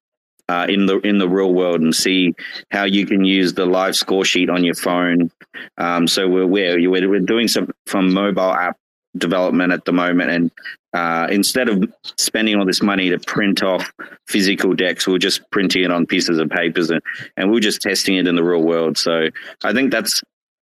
uh, 0.50 0.66
in 0.70 0.86
the 0.86 1.00
in 1.00 1.18
the 1.18 1.28
real 1.28 1.54
world 1.54 1.82
and 1.82 1.94
see 1.96 2.34
how 2.72 2.84
you 2.84 3.06
can 3.06 3.24
use 3.24 3.54
the 3.54 3.66
live 3.66 3.96
score 3.96 4.26
sheet 4.26 4.50
on 4.50 4.64
your 4.64 4.76
phone. 4.76 5.30
Um, 5.78 6.08
so 6.08 6.28
we're, 6.28 6.48
we're 6.48 6.90
we're 6.90 7.20
doing 7.20 7.48
some 7.48 7.72
from 7.86 8.14
mobile 8.14 8.54
app 8.54 8.78
development 9.18 9.74
at 9.74 9.86
the 9.86 9.92
moment, 9.92 10.32
and 10.32 10.52
uh, 10.94 11.28
instead 11.30 11.70
of 11.70 11.84
spending 12.18 12.56
all 12.56 12.66
this 12.66 12.82
money 12.82 13.10
to 13.10 13.20
print 13.20 13.64
off 13.64 13.92
physical 14.28 14.74
decks, 14.74 15.08
we're 15.08 15.18
just 15.18 15.50
printing 15.52 15.84
it 15.84 15.92
on 15.92 16.06
pieces 16.06 16.40
of 16.40 16.50
papers, 16.50 16.90
and, 16.90 17.02
and 17.36 17.52
we're 17.52 17.60
just 17.60 17.82
testing 17.82 18.16
it 18.16 18.28
in 18.28 18.36
the 18.36 18.44
real 18.44 18.64
world. 18.64 18.98
So 18.98 19.30
I 19.64 19.74
think 19.74 19.92
that's 19.92 20.22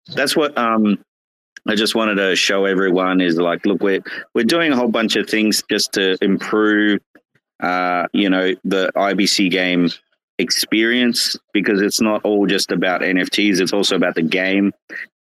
that's 0.07 0.35
what 0.35 0.57
um, 0.57 0.97
I 1.67 1.75
just 1.75 1.95
wanted 1.95 2.15
to 2.15 2.35
show 2.35 2.65
everyone 2.65 3.21
is 3.21 3.37
like, 3.37 3.65
look, 3.65 3.81
we're 3.81 4.01
we're 4.33 4.45
doing 4.45 4.71
a 4.71 4.75
whole 4.75 4.87
bunch 4.87 5.15
of 5.15 5.29
things 5.29 5.63
just 5.69 5.93
to 5.93 6.17
improve, 6.21 6.99
uh, 7.61 8.07
you 8.13 8.29
know, 8.29 8.55
the 8.63 8.91
IBC 8.95 9.51
game 9.51 9.89
experience 10.39 11.37
because 11.53 11.81
it's 11.81 12.01
not 12.01 12.23
all 12.23 12.47
just 12.47 12.71
about 12.71 13.01
NFTs; 13.01 13.59
it's 13.59 13.73
also 13.73 13.95
about 13.95 14.15
the 14.15 14.23
game. 14.23 14.73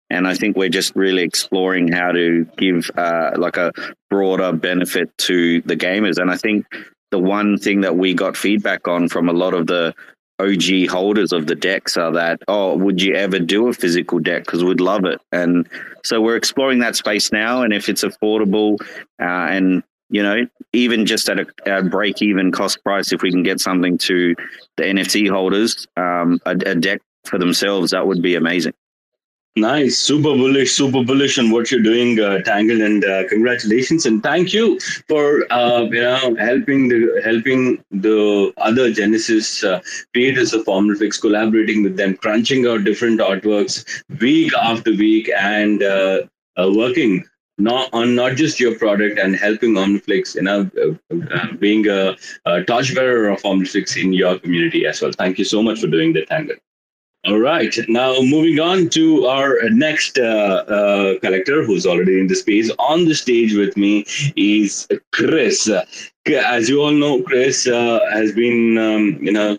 And 0.09 0.27
I 0.27 0.33
think 0.33 0.57
we're 0.57 0.67
just 0.67 0.93
really 0.95 1.23
exploring 1.23 1.89
how 1.89 2.11
to 2.11 2.45
give 2.57 2.91
uh, 2.97 3.31
like 3.37 3.55
a 3.55 3.71
broader 4.09 4.51
benefit 4.51 5.09
to 5.19 5.61
the 5.61 5.77
gamers. 5.77 6.17
And 6.17 6.29
I 6.29 6.35
think 6.35 6.65
the 7.11 7.19
one 7.19 7.57
thing 7.57 7.81
that 7.81 7.95
we 7.95 8.13
got 8.13 8.35
feedback 8.35 8.89
on 8.89 9.07
from 9.07 9.29
a 9.29 9.33
lot 9.33 9.53
of 9.53 9.67
the 9.67 9.93
OG 10.41 10.89
holders 10.89 11.31
of 11.31 11.47
the 11.47 11.55
decks 11.55 11.97
are 11.97 12.11
that, 12.13 12.41
oh, 12.47 12.75
would 12.77 13.01
you 13.01 13.15
ever 13.15 13.39
do 13.39 13.67
a 13.67 13.73
physical 13.73 14.19
deck? 14.19 14.45
Because 14.45 14.63
we'd 14.63 14.81
love 14.81 15.05
it. 15.05 15.19
And 15.31 15.67
so 16.03 16.21
we're 16.21 16.35
exploring 16.35 16.79
that 16.79 16.95
space 16.95 17.31
now. 17.31 17.63
And 17.63 17.73
if 17.73 17.89
it's 17.89 18.03
affordable 18.03 18.77
uh, 19.21 19.47
and, 19.49 19.83
you 20.09 20.23
know, 20.23 20.47
even 20.73 21.05
just 21.05 21.29
at 21.29 21.39
a, 21.39 21.45
a, 21.65 21.83
break 21.83 22.21
even 22.21 22.51
cost 22.51 22.83
price, 22.83 23.13
if 23.13 23.21
we 23.21 23.31
can 23.31 23.43
get 23.43 23.59
something 23.59 23.97
to 23.99 24.35
the 24.77 24.83
NFT 24.83 25.29
holders, 25.29 25.87
um, 25.97 26.39
a, 26.45 26.51
a 26.51 26.75
deck 26.75 27.01
for 27.25 27.37
themselves, 27.37 27.91
that 27.91 28.07
would 28.07 28.21
be 28.21 28.35
amazing. 28.35 28.73
Nice, 29.57 29.97
super 29.97 30.33
bullish, 30.33 30.71
super 30.71 31.03
bullish 31.03 31.37
on 31.37 31.51
what 31.51 31.69
you're 31.69 31.81
doing, 31.81 32.17
uh, 32.21 32.39
Tangle, 32.39 32.81
and 32.81 33.03
uh, 33.03 33.27
congratulations 33.27 34.05
and 34.05 34.23
thank 34.23 34.53
you 34.53 34.79
for 35.09 35.45
uh, 35.51 35.81
you 35.91 35.99
know 35.99 36.35
helping 36.39 36.87
the 36.87 37.21
helping 37.21 37.83
the 37.91 38.53
other 38.55 38.93
Genesis 38.93 39.61
uh, 39.65 39.81
creators 40.13 40.53
of 40.53 40.63
Omniflix, 40.67 41.19
collaborating 41.19 41.83
with 41.83 41.97
them, 41.97 42.15
crunching 42.15 42.65
out 42.65 42.85
different 42.85 43.19
artworks 43.19 43.83
week 44.21 44.53
after 44.55 44.91
week, 44.91 45.29
and 45.37 45.83
uh, 45.83 46.21
uh, 46.55 46.71
working 46.73 47.25
not 47.57 47.89
on 47.91 48.15
not 48.15 48.37
just 48.37 48.57
your 48.57 48.79
product 48.79 49.19
and 49.19 49.35
helping 49.35 49.73
Omniflix, 49.73 50.35
you 50.35 50.43
know, 50.43 50.69
being 51.59 51.89
a, 51.89 52.15
a 52.45 52.63
torchbearer 52.63 53.27
of 53.27 53.41
Omniflix 53.41 54.01
in 54.01 54.13
your 54.13 54.39
community 54.39 54.85
as 54.85 55.01
well. 55.01 55.11
Thank 55.11 55.37
you 55.37 55.43
so 55.43 55.61
much 55.61 55.81
for 55.81 55.87
doing 55.87 56.13
that, 56.13 56.29
Tangle. 56.29 56.55
All 57.23 57.39
right. 57.39 57.75
Now, 57.87 58.19
moving 58.21 58.59
on 58.59 58.89
to 58.89 59.27
our 59.27 59.69
next 59.69 60.17
uh, 60.17 60.63
uh, 60.67 61.19
collector 61.19 61.63
who's 61.63 61.85
already 61.85 62.19
in 62.19 62.25
the 62.25 62.35
space. 62.35 62.71
On 62.79 63.05
the 63.05 63.13
stage 63.13 63.53
with 63.53 63.77
me 63.77 64.05
is 64.35 64.87
Chris. 65.11 65.69
As 66.25 66.67
you 66.67 66.81
all 66.81 66.91
know, 66.91 67.21
Chris 67.21 67.67
uh, 67.67 67.99
has 68.11 68.31
been, 68.31 68.77
um, 68.79 69.19
you 69.21 69.31
know, 69.31 69.57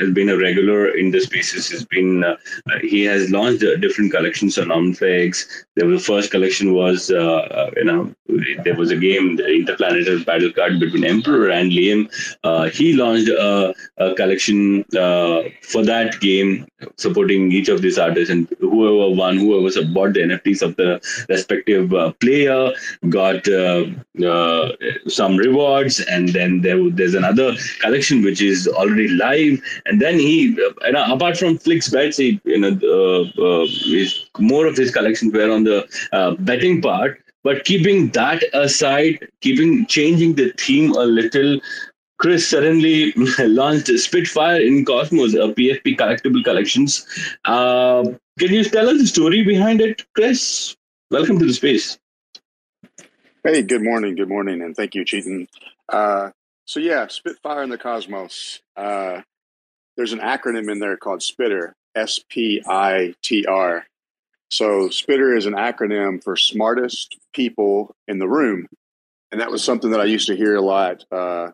has 0.00 0.10
been 0.12 0.28
a 0.28 0.36
regular 0.36 0.88
in 0.96 1.10
the 1.10 1.20
spaces. 1.20 1.68
He's 1.68 1.84
been 1.84 2.24
uh, 2.24 2.36
he 2.82 3.04
has 3.04 3.30
launched 3.30 3.62
uh, 3.62 3.76
different 3.76 4.12
collections 4.12 4.58
on 4.58 4.68
Omniflix. 4.68 5.46
The 5.76 5.98
first 5.98 6.30
collection 6.30 6.74
was 6.74 7.10
uh, 7.10 7.16
uh, 7.16 7.70
you 7.76 7.84
know 7.84 8.14
there 8.64 8.76
was 8.76 8.90
a 8.90 8.96
game, 8.96 9.36
the 9.36 9.46
Interplanetary 9.46 10.24
Battle 10.24 10.52
Card 10.52 10.80
between 10.80 11.04
Emperor 11.04 11.50
and 11.50 11.70
Liam. 11.70 12.10
Uh, 12.44 12.68
he 12.70 12.94
launched 12.94 13.28
a, 13.28 13.74
a 13.98 14.14
collection 14.14 14.84
uh, 14.96 15.42
for 15.62 15.84
that 15.84 16.20
game, 16.20 16.66
supporting 16.96 17.52
each 17.52 17.68
of 17.68 17.82
these 17.82 17.98
artists, 17.98 18.30
and 18.30 18.48
whoever 18.60 19.14
won, 19.14 19.38
whoever 19.38 19.84
bought 19.92 20.14
the 20.14 20.20
NFTs 20.20 20.62
of 20.62 20.76
the 20.76 21.00
respective 21.28 21.90
player 22.20 22.72
got 23.08 23.44
some 25.08 25.36
rewards, 25.36 26.00
and 26.00 26.30
then 26.30 26.60
there, 26.60 26.78
there's 26.90 27.14
another 27.14 27.54
collection 27.80 28.22
which 28.22 28.40
is 28.40 28.68
already 28.68 29.08
live 29.08 29.60
and 29.86 30.00
then 30.00 30.18
he, 30.18 30.56
you 30.56 30.92
know, 30.92 31.12
apart 31.12 31.36
from 31.36 31.58
FlixBets, 31.58 32.18
he, 32.18 32.40
you 32.44 32.58
know, 32.58 32.78
uh, 32.82 33.42
uh, 33.42 33.66
his, 33.66 34.28
more 34.38 34.66
of 34.66 34.76
his 34.76 34.90
collections 34.90 35.32
were 35.32 35.50
on 35.50 35.64
the 35.64 35.86
uh, 36.12 36.34
betting 36.40 36.80
part. 36.80 37.22
But 37.42 37.64
keeping 37.64 38.10
that 38.10 38.42
aside, 38.52 39.26
keeping 39.40 39.86
changing 39.86 40.34
the 40.34 40.52
theme 40.58 40.92
a 40.92 41.04
little, 41.04 41.58
Chris 42.20 42.46
suddenly 42.46 43.12
launched 43.38 43.86
Spitfire 43.98 44.60
in 44.60 44.84
Cosmos, 44.84 45.32
a 45.32 45.54
PFP 45.54 45.96
collectible 45.96 46.44
collections. 46.44 47.06
Uh, 47.46 48.04
can 48.38 48.52
you 48.52 48.62
tell 48.62 48.90
us 48.90 48.98
the 48.98 49.06
story 49.06 49.42
behind 49.42 49.80
it, 49.80 50.04
Chris? 50.14 50.76
Welcome 51.10 51.38
to 51.38 51.46
the 51.46 51.54
space. 51.54 51.98
Hey, 53.42 53.62
good 53.62 53.82
morning, 53.82 54.16
good 54.16 54.28
morning, 54.28 54.60
and 54.60 54.76
thank 54.76 54.94
you, 54.94 55.02
Chetan. 55.02 55.48
Uh, 55.88 56.30
so 56.66 56.78
yeah, 56.78 57.06
Spitfire 57.06 57.62
in 57.62 57.70
the 57.70 57.78
Cosmos. 57.78 58.60
Uh, 58.76 59.22
there's 59.96 60.12
an 60.12 60.20
acronym 60.20 60.70
in 60.70 60.78
there 60.78 60.98
called 60.98 61.22
SPITTER, 61.22 61.74
S 61.94 62.20
P 62.28 62.62
I 62.68 63.14
T 63.22 63.46
R. 63.46 63.86
So 64.50 64.90
SPITTER 64.90 65.34
is 65.34 65.46
an 65.46 65.54
acronym 65.54 66.22
for 66.22 66.36
smartest 66.36 67.16
people 67.32 67.94
in 68.06 68.18
the 68.18 68.28
room. 68.28 68.66
And 69.32 69.40
that 69.40 69.50
was 69.50 69.64
something 69.64 69.92
that 69.92 70.00
I 70.00 70.04
used 70.04 70.26
to 70.26 70.36
hear 70.36 70.54
a 70.54 70.60
lot 70.60 71.04
uh, 71.10 71.52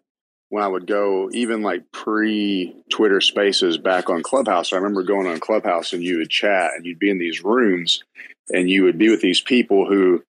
when 0.49 0.63
I 0.63 0.69
would 0.69 0.87
go, 0.87 1.29
even 1.33 1.63
like 1.63 1.91
pre 1.93 2.75
Twitter 2.91 3.21
spaces 3.21 3.79
back 3.79 4.11
on 4.11 4.23
Clubhouse. 4.23 4.73
I 4.73 4.77
remember 4.77 5.03
going 5.03 5.27
on 5.27 5.41
Clubhouse 5.41 5.93
and 5.93 6.03
you 6.03 6.19
would 6.19 6.31
chat 6.31 6.73
and 6.77 6.85
you'd 6.87 6.99
be 6.99 7.11
in 7.11 7.19
these 7.19 7.43
rooms 7.43 8.03
and 8.51 8.71
you 8.71 8.85
would 8.85 8.99
be 8.99 9.11
with 9.11 9.21
these 9.21 9.41
people 9.41 9.87
who, 9.87 10.23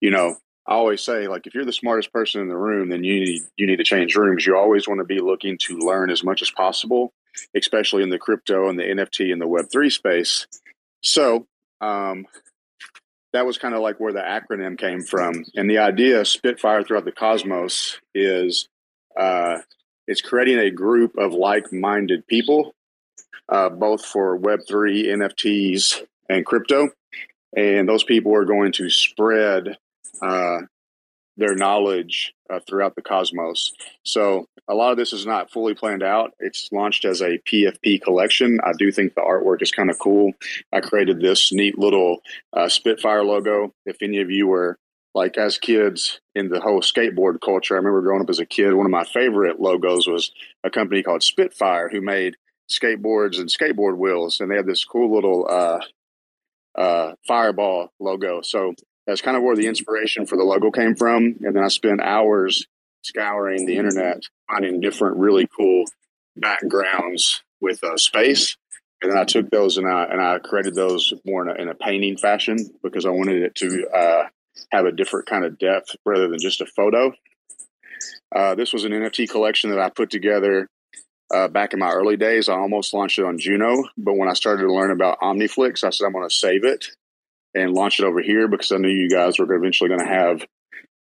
you 0.00 0.10
know, 0.10 0.36
I 0.66 0.74
always 0.74 1.02
say 1.02 1.28
like 1.28 1.46
if 1.46 1.54
you're 1.54 1.64
the 1.64 1.72
smartest 1.72 2.12
person 2.12 2.40
in 2.40 2.48
the 2.48 2.56
room, 2.56 2.88
then 2.88 3.04
you 3.04 3.20
need 3.20 3.42
you 3.56 3.66
need 3.66 3.76
to 3.76 3.84
change 3.84 4.16
rooms. 4.16 4.46
You 4.46 4.56
always 4.56 4.88
want 4.88 5.00
to 5.00 5.04
be 5.04 5.20
looking 5.20 5.58
to 5.66 5.78
learn 5.78 6.10
as 6.10 6.24
much 6.24 6.42
as 6.42 6.50
possible 6.50 7.12
especially 7.54 8.02
in 8.02 8.10
the 8.10 8.18
crypto 8.18 8.68
and 8.68 8.78
the 8.78 8.84
NFT 8.84 9.32
and 9.32 9.40
the 9.40 9.46
Web3 9.46 9.92
space. 9.92 10.46
So 11.02 11.46
um, 11.80 12.26
that 13.32 13.46
was 13.46 13.58
kind 13.58 13.74
of 13.74 13.80
like 13.80 14.00
where 14.00 14.12
the 14.12 14.20
acronym 14.20 14.78
came 14.78 15.02
from. 15.02 15.44
And 15.54 15.68
the 15.68 15.78
idea 15.78 16.24
Spitfire 16.24 16.82
throughout 16.82 17.04
the 17.04 17.12
cosmos 17.12 17.98
is 18.14 18.68
uh, 19.18 19.58
it's 20.06 20.22
creating 20.22 20.58
a 20.58 20.70
group 20.70 21.18
of 21.18 21.32
like 21.32 21.72
minded 21.72 22.26
people, 22.26 22.74
uh, 23.48 23.68
both 23.68 24.04
for 24.04 24.38
Web3, 24.38 25.06
NFTs, 25.06 26.02
and 26.28 26.46
crypto. 26.46 26.88
And 27.56 27.88
those 27.88 28.04
people 28.04 28.34
are 28.34 28.44
going 28.44 28.72
to 28.72 28.90
spread 28.90 29.76
uh, 30.22 30.58
their 31.36 31.54
knowledge 31.54 32.34
uh, 32.50 32.60
throughout 32.66 32.94
the 32.94 33.02
cosmos. 33.02 33.72
So 34.02 34.46
a 34.68 34.74
lot 34.74 34.92
of 34.92 34.98
this 34.98 35.12
is 35.12 35.26
not 35.26 35.50
fully 35.50 35.74
planned 35.74 36.02
out. 36.02 36.32
It's 36.40 36.68
launched 36.72 37.04
as 37.04 37.20
a 37.20 37.38
PFP 37.38 38.02
collection. 38.02 38.58
I 38.64 38.72
do 38.78 38.92
think 38.92 39.14
the 39.14 39.22
artwork 39.22 39.62
is 39.62 39.72
kind 39.72 39.90
of 39.90 39.98
cool. 39.98 40.32
I 40.72 40.80
created 40.80 41.20
this 41.20 41.52
neat 41.52 41.78
little 41.78 42.18
uh, 42.52 42.68
Spitfire 42.68 43.24
logo. 43.24 43.72
If 43.86 44.02
any 44.02 44.20
of 44.20 44.30
you 44.30 44.46
were 44.46 44.78
like 45.18 45.36
as 45.36 45.58
kids 45.58 46.20
in 46.36 46.48
the 46.48 46.60
whole 46.60 46.80
skateboard 46.80 47.40
culture, 47.44 47.74
I 47.74 47.78
remember 47.78 48.02
growing 48.02 48.22
up 48.22 48.30
as 48.30 48.38
a 48.38 48.46
kid. 48.46 48.72
One 48.72 48.86
of 48.86 48.92
my 48.92 49.02
favorite 49.02 49.58
logos 49.58 50.06
was 50.06 50.30
a 50.62 50.70
company 50.70 51.02
called 51.02 51.24
Spitfire 51.24 51.88
who 51.88 52.00
made 52.00 52.36
skateboards 52.70 53.40
and 53.40 53.48
skateboard 53.48 53.98
wheels, 53.98 54.38
and 54.38 54.48
they 54.48 54.54
had 54.54 54.66
this 54.66 54.84
cool 54.84 55.12
little 55.12 55.48
uh, 55.50 55.80
uh, 56.80 57.14
fireball 57.26 57.92
logo. 57.98 58.42
So 58.42 58.74
that's 59.08 59.20
kind 59.20 59.36
of 59.36 59.42
where 59.42 59.56
the 59.56 59.66
inspiration 59.66 60.24
for 60.24 60.36
the 60.36 60.44
logo 60.44 60.70
came 60.70 60.94
from. 60.94 61.34
And 61.40 61.56
then 61.56 61.64
I 61.64 61.68
spent 61.68 62.00
hours 62.00 62.64
scouring 63.02 63.66
the 63.66 63.76
internet, 63.76 64.22
finding 64.48 64.80
different 64.80 65.16
really 65.16 65.48
cool 65.56 65.84
backgrounds 66.36 67.42
with 67.60 67.82
uh, 67.82 67.96
space. 67.96 68.56
And 69.02 69.10
then 69.10 69.18
I 69.18 69.24
took 69.24 69.50
those 69.50 69.78
and 69.78 69.88
I 69.88 70.04
and 70.04 70.20
I 70.20 70.38
created 70.38 70.76
those 70.76 71.12
more 71.26 71.42
in 71.42 71.56
a, 71.56 71.62
in 71.62 71.68
a 71.68 71.74
painting 71.74 72.16
fashion 72.16 72.58
because 72.84 73.04
I 73.04 73.10
wanted 73.10 73.42
it 73.42 73.54
to 73.56 73.88
uh, 73.92 74.24
have 74.70 74.84
a 74.84 74.92
different 74.92 75.26
kind 75.26 75.44
of 75.44 75.58
depth 75.58 75.96
rather 76.04 76.28
than 76.28 76.38
just 76.38 76.60
a 76.60 76.66
photo. 76.66 77.12
Uh, 78.34 78.54
this 78.54 78.72
was 78.72 78.84
an 78.84 78.92
NFT 78.92 79.28
collection 79.30 79.70
that 79.70 79.78
I 79.78 79.90
put 79.90 80.10
together 80.10 80.68
uh, 81.34 81.48
back 81.48 81.72
in 81.72 81.78
my 81.78 81.90
early 81.90 82.16
days. 82.16 82.48
I 82.48 82.54
almost 82.54 82.92
launched 82.92 83.18
it 83.18 83.24
on 83.24 83.38
Juno, 83.38 83.84
but 83.96 84.16
when 84.16 84.28
I 84.28 84.34
started 84.34 84.62
to 84.62 84.72
learn 84.72 84.90
about 84.90 85.20
Omniflix, 85.20 85.84
I 85.84 85.90
said 85.90 86.06
I'm 86.06 86.12
going 86.12 86.28
to 86.28 86.34
save 86.34 86.64
it 86.64 86.86
and 87.54 87.72
launch 87.72 87.98
it 87.98 88.04
over 88.04 88.20
here 88.20 88.48
because 88.48 88.72
I 88.72 88.76
knew 88.76 88.88
you 88.88 89.10
guys 89.10 89.38
were 89.38 89.52
eventually 89.52 89.88
going 89.88 90.00
to 90.00 90.06
have 90.06 90.44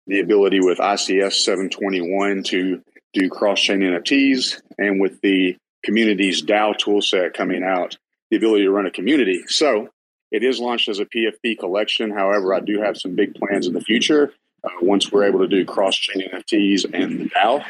the 0.08 0.20
ability 0.20 0.60
with 0.60 0.78
ICS 0.78 1.34
721 1.34 2.44
to 2.44 2.82
do 3.14 3.30
cross 3.30 3.60
chain 3.60 3.80
NFTs 3.80 4.62
and 4.78 5.02
with 5.02 5.20
the 5.22 5.58
community's 5.84 6.44
DAO 6.44 6.76
toolset 6.76 7.34
coming 7.34 7.64
out, 7.64 7.98
the 8.30 8.38
ability 8.38 8.64
to 8.66 8.72
run 8.72 8.86
a 8.86 8.92
community. 8.92 9.44
So 9.48 9.90
it 10.36 10.44
is 10.44 10.60
launched 10.60 10.90
as 10.90 11.00
a 11.00 11.06
PFP 11.06 11.58
collection. 11.58 12.12
However, 12.12 12.54
I 12.54 12.60
do 12.60 12.82
have 12.82 12.98
some 12.98 13.16
big 13.16 13.36
plans 13.36 13.68
in 13.68 13.74
the 13.74 13.82
future 13.82 14.34
uh, 14.64 14.70
once 14.82 15.12
we're 15.12 15.24
able 15.24 15.40
to 15.40 15.48
do 15.48 15.64
cross 15.64 15.96
chain 15.96 16.28
NFTs 16.30 16.86
and 16.94 17.20
the 17.22 17.30
DAO. 17.30 17.64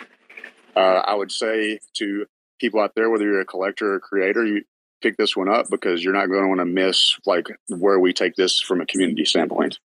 Uh, 0.76 0.80
I 0.80 1.13
would 1.13 1.32
say 1.32 1.80
to 1.97 2.26
people 2.59 2.80
out 2.80 2.93
there, 2.95 3.09
whether 3.09 3.24
you're 3.24 3.41
a 3.41 3.45
collector 3.45 3.93
or 3.93 3.95
a 3.97 3.99
creator, 3.99 4.43
you, 4.43 4.63
pick 5.01 5.18
this 5.18 5.36
one 5.36 5.47
up 5.47 5.68
because 5.70 6.03
you're 6.03 6.13
not 6.13 6.28
going 6.28 6.41
to 6.41 6.47
want 6.47 6.59
to 6.61 6.66
miss 6.66 7.20
like 7.28 7.47
where 7.70 7.99
we 7.99 8.11
take 8.11 8.34
this 8.36 8.59
from 8.59 8.82
a 8.82 8.86
community 8.88 9.24
standpoint. 9.24 9.78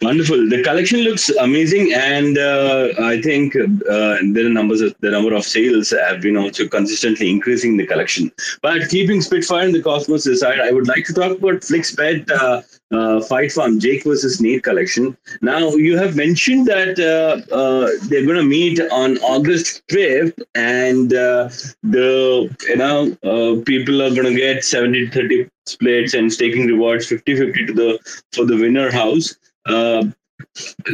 Wonderful. 0.00 0.48
The 0.48 0.62
collection 0.62 1.00
looks 1.00 1.28
amazing, 1.28 1.92
and 1.92 2.38
uh, 2.38 2.90
I 3.00 3.20
think 3.20 3.56
uh, 3.56 3.66
the 4.36 4.48
numbers, 4.48 4.80
of, 4.80 4.94
the 5.00 5.10
number 5.10 5.34
of 5.34 5.42
sales 5.42 5.90
have 5.90 6.20
been 6.20 6.36
also 6.36 6.68
consistently 6.68 7.28
increasing 7.28 7.76
the 7.76 7.84
collection. 7.84 8.30
But 8.62 8.88
keeping 8.90 9.20
Spitfire 9.20 9.64
and 9.64 9.74
the 9.74 9.82
Cosmos 9.82 10.24
aside, 10.26 10.60
I 10.60 10.70
would 10.70 10.86
like 10.86 11.04
to 11.06 11.12
talk 11.12 11.36
about 11.36 11.62
FlixBet 11.62 12.30
uh, 12.30 12.62
uh, 12.92 13.20
Fight 13.22 13.50
Farm 13.50 13.80
Jake 13.80 14.04
versus 14.04 14.40
Nate 14.40 14.62
collection. 14.62 15.16
Now 15.42 15.70
you 15.70 15.98
have 15.98 16.14
mentioned 16.14 16.66
that 16.66 16.98
uh, 17.00 17.52
uh, 17.52 17.90
they're 18.08 18.24
going 18.24 18.38
to 18.38 18.44
meet 18.44 18.80
on 18.92 19.18
August 19.18 19.82
fifth, 19.90 20.38
and 20.54 21.12
uh, 21.12 21.48
the 21.82 22.56
you 22.68 22.76
know 22.76 23.62
people 23.62 24.00
are 24.00 24.10
going 24.10 24.32
to 24.32 24.34
get 24.34 24.58
70-30 24.58 25.50
splits 25.66 26.14
and 26.14 26.32
staking 26.32 26.66
rewards 26.66 27.08
50-50 27.08 27.66
to 27.66 27.72
the 27.72 28.22
for 28.32 28.44
the 28.44 28.56
winner 28.56 28.92
house. 28.92 29.36
Uh, 29.68 30.04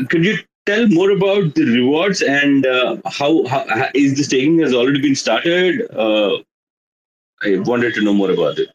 could 0.09 0.25
you 0.25 0.39
tell 0.66 0.89
more 0.89 1.11
about 1.11 1.55
the 1.55 1.64
rewards 1.64 2.22
and 2.22 2.66
uh, 2.66 2.97
how, 3.07 3.47
how 3.47 3.89
is 3.95 4.16
the 4.16 4.25
staking 4.25 4.59
has 4.61 4.75
already 4.75 5.01
been 5.01 5.14
started? 5.14 5.83
Uh, 5.95 6.39
I 7.43 7.59
wanted 7.59 7.95
to 7.95 8.03
know 8.03 8.14
more 8.14 8.31
about 8.31 8.59
it. 8.59 8.68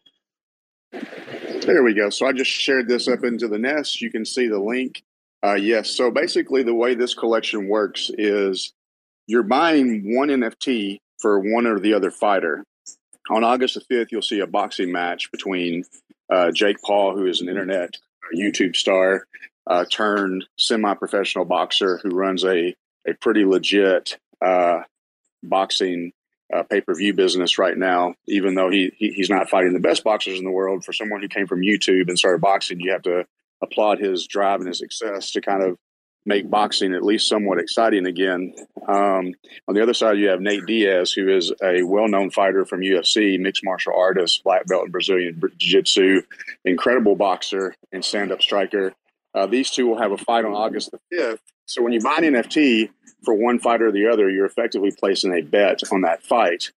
There 1.65 1.83
we 1.83 1.93
go. 1.93 2.09
So 2.09 2.25
I 2.25 2.31
just 2.31 2.51
shared 2.51 2.87
this 2.87 3.07
up 3.07 3.23
into 3.23 3.47
the 3.47 3.59
nest. 3.59 4.01
You 4.01 4.11
can 4.11 4.25
see 4.25 4.47
the 4.47 4.59
link. 4.59 5.03
Uh, 5.43 5.53
yes. 5.53 5.91
So 5.91 6.11
basically, 6.11 6.63
the 6.63 6.73
way 6.73 6.95
this 6.95 7.13
collection 7.13 7.67
works 7.67 8.09
is 8.17 8.73
you're 9.27 9.43
buying 9.43 10.15
one 10.15 10.29
NFT 10.29 10.99
for 11.19 11.39
one 11.39 11.67
or 11.67 11.79
the 11.79 11.93
other 11.93 12.11
fighter. 12.11 12.63
On 13.29 13.43
August 13.43 13.75
the 13.75 13.95
5th, 13.95 14.11
you'll 14.11 14.21
see 14.21 14.39
a 14.39 14.47
boxing 14.47 14.91
match 14.91 15.31
between 15.31 15.83
uh, 16.31 16.51
Jake 16.51 16.77
Paul, 16.83 17.15
who 17.15 17.27
is 17.27 17.41
an 17.41 17.49
internet 17.49 17.95
YouTube 18.35 18.75
star, 18.75 19.27
uh, 19.69 19.85
turned 19.85 20.45
semi-professional 20.57 21.45
boxer 21.45 21.99
who 22.03 22.09
runs 22.09 22.43
a 22.43 22.75
a 23.07 23.13
pretty 23.13 23.45
legit 23.45 24.17
uh, 24.45 24.81
boxing 25.41 26.11
uh, 26.53 26.63
pay-per-view 26.63 27.13
business 27.13 27.57
right 27.57 27.77
now. 27.77 28.15
Even 28.27 28.55
though 28.55 28.69
he, 28.69 28.91
he 28.97 29.11
he's 29.11 29.29
not 29.29 29.49
fighting 29.49 29.73
the 29.73 29.79
best 29.79 30.03
boxers 30.03 30.37
in 30.37 30.43
the 30.43 30.51
world, 30.51 30.83
for 30.83 30.91
someone 30.93 31.21
who 31.21 31.27
came 31.27 31.47
from 31.47 31.61
YouTube 31.61 32.09
and 32.09 32.19
started 32.19 32.41
boxing, 32.41 32.79
you 32.79 32.91
have 32.91 33.03
to 33.03 33.25
applaud 33.61 33.99
his 33.99 34.27
drive 34.27 34.59
and 34.59 34.67
his 34.67 34.79
success 34.79 35.31
to 35.31 35.41
kind 35.41 35.63
of 35.63 35.77
make 36.25 36.49
boxing 36.49 36.93
at 36.93 37.03
least 37.03 37.29
somewhat 37.29 37.59
exciting 37.59 38.05
again. 38.05 38.53
Um, 38.87 39.33
on 39.67 39.75
the 39.75 39.81
other 39.81 39.93
side, 39.93 40.17
you 40.17 40.27
have 40.29 40.41
Nate 40.41 40.65
Diaz, 40.65 41.11
who 41.11 41.29
is 41.29 41.51
a 41.63 41.83
well-known 41.83 42.29
fighter 42.29 42.65
from 42.65 42.81
UFC, 42.81 43.39
mixed 43.39 43.63
martial 43.63 43.93
artist, 43.95 44.43
black 44.43 44.67
belt 44.67 44.85
in 44.85 44.91
Brazilian 44.91 45.39
Jiu-Jitsu, 45.57 46.21
incredible 46.65 47.15
boxer 47.15 47.73
and 47.91 48.03
stand-up 48.03 48.41
striker. 48.41 48.93
Uh, 49.33 49.45
these 49.45 49.69
two 49.69 49.87
will 49.87 49.99
have 49.99 50.11
a 50.11 50.17
fight 50.17 50.45
on 50.45 50.53
August 50.53 50.91
the 50.91 50.99
5th. 51.13 51.39
So 51.65 51.83
when 51.83 51.93
you 51.93 52.01
buy 52.01 52.17
an 52.17 52.33
NFT 52.33 52.89
for 53.23 53.33
one 53.33 53.59
fighter 53.59 53.87
or 53.87 53.91
the 53.91 54.07
other, 54.07 54.29
you're 54.29 54.45
effectively 54.45 54.91
placing 54.91 55.33
a 55.33 55.41
bet 55.41 55.81
on 55.91 56.01
that 56.01 56.23
fight. 56.23 56.71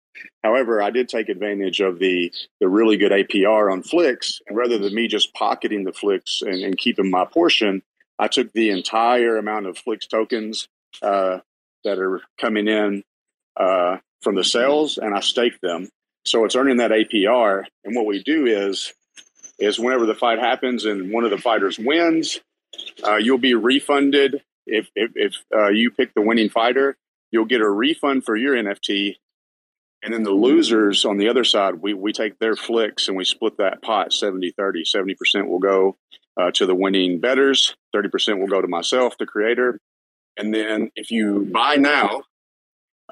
However, 0.43 0.83
I 0.83 0.91
did 0.91 1.09
take 1.09 1.29
advantage 1.29 1.81
of 1.81 1.99
the 1.99 2.33
the 2.61 2.69
really 2.69 2.97
good 2.97 3.13
APR 3.13 3.73
on 3.73 3.83
Flix, 3.83 4.41
and 4.47 4.57
rather 4.57 4.79
than 4.79 4.95
me 4.95 5.07
just 5.07 5.33
pocketing 5.33 5.85
the 5.85 5.93
Flix 5.93 6.43
and, 6.43 6.63
and 6.63 6.77
keeping 6.77 7.11
my 7.11 7.25
portion, 7.25 7.83
I 8.19 8.29
took 8.29 8.53
the 8.53 8.71
entire 8.71 9.37
amount 9.39 9.67
of 9.67 9.79
Flix 9.79 10.07
tokens 10.07 10.69
uh, 11.03 11.39
that 11.85 11.99
are 11.99 12.21
coming 12.39 12.69
in 12.69 13.05
uh, 13.57 13.99
from 14.21 14.35
the 14.35 14.45
sales, 14.45 14.99
and 14.99 15.15
I 15.15 15.21
staked 15.21 15.63
them. 15.63 15.89
So 16.25 16.45
it's 16.45 16.57
earning 16.57 16.79
that 16.79 16.91
APR. 16.91 17.65
And 17.85 17.97
what 17.97 18.07
we 18.07 18.23
do 18.23 18.47
is 18.47 18.93
is 19.61 19.79
whenever 19.79 20.07
the 20.07 20.15
fight 20.15 20.39
happens 20.39 20.85
and 20.85 21.13
one 21.13 21.25
of 21.25 21.31
the 21.31 21.39
fighters 21.39 21.79
wins, 21.79 22.41
uh, 23.05 23.17
you'll 23.17 23.39
be 23.39 23.55
refunded 23.55 24.43
if 24.67 24.89
if, 24.95 25.13
if 25.15 25.35
uh, 25.55 25.69
you 25.69 25.91
pick 25.91 26.15
the 26.15 26.23
winning 26.23 26.49
fighter. 26.49 26.97
You'll 27.31 27.45
get 27.45 27.61
a 27.61 27.69
refund 27.69 28.25
for 28.25 28.35
your 28.35 28.57
NFT, 28.57 29.15
and 30.03 30.15
then 30.15 30.23
the 30.23 30.33
losers 30.33 31.05
on 31.05 31.19
the 31.19 31.29
other 31.29 31.45
side, 31.45 31.77
we, 31.77 31.95
we 31.95 32.13
take 32.13 32.39
their 32.39 32.57
Flix 32.57 33.07
and 33.07 33.17
we 33.17 33.25
split 33.25 33.59
that 33.59 33.83
pot 33.83 34.13
70 34.13 34.53
30. 34.53 34.85
70% 34.85 35.47
will 35.47 35.59
go 35.59 35.97
uh, 36.37 36.51
to 36.53 36.67
the 36.67 36.75
winning 36.75 37.21
betters, 37.21 37.77
30% 37.95 38.41
will 38.41 38.47
go 38.47 38.63
to 38.63 38.69
myself, 38.69 39.19
the 39.19 39.27
creator. 39.27 39.79
And 40.37 40.55
then 40.55 40.91
if 40.97 41.11
you 41.11 41.49
buy 41.53 41.77
now, 41.77 42.23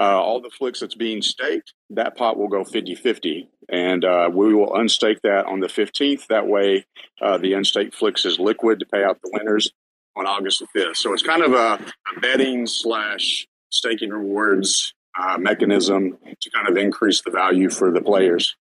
uh, 0.01 0.21
all 0.21 0.41
the 0.41 0.51
Flix 0.51 0.81
that's 0.81 0.95
being 0.95 1.23
staked, 1.23 1.75
that 1.91 2.17
pot 2.17 2.39
will 2.39 2.49
go 2.49 2.65
50 2.65 2.95
50. 2.95 3.49
And 3.71 4.05
uh, 4.05 4.31
we 4.33 4.55
will 4.55 4.71
unstake 4.71 5.21
that 5.23 5.47
on 5.47 5.61
the 5.61 5.67
15th. 5.67 6.27
That 6.29 6.47
way, 6.47 6.87
uh, 7.21 7.39
the 7.39 7.53
unstaked 7.55 7.95
Flix 7.95 8.25
is 8.25 8.39
liquid 8.39 8.79
to 8.81 8.87
pay 8.87 9.05
out 9.05 9.19
the 9.23 9.31
winners 9.33 9.71
on 10.17 10.27
August 10.27 10.61
the 10.61 10.81
5th. 10.81 10.97
So 10.97 11.13
it's 11.13 11.23
kind 11.23 11.43
of 11.43 11.53
a, 11.53 11.75
a 12.17 12.21
betting 12.21 12.67
slash 12.67 13.47
staking 13.71 14.11
rewards 14.11 14.95
uh, 15.21 15.37
mechanism 15.39 16.17
to 16.41 16.51
kind 16.51 16.69
of 16.69 16.77
increase 16.77 17.23
the 17.23 17.31
value 17.31 17.69
for 17.69 17.91
the 17.91 18.01
players. 18.01 18.57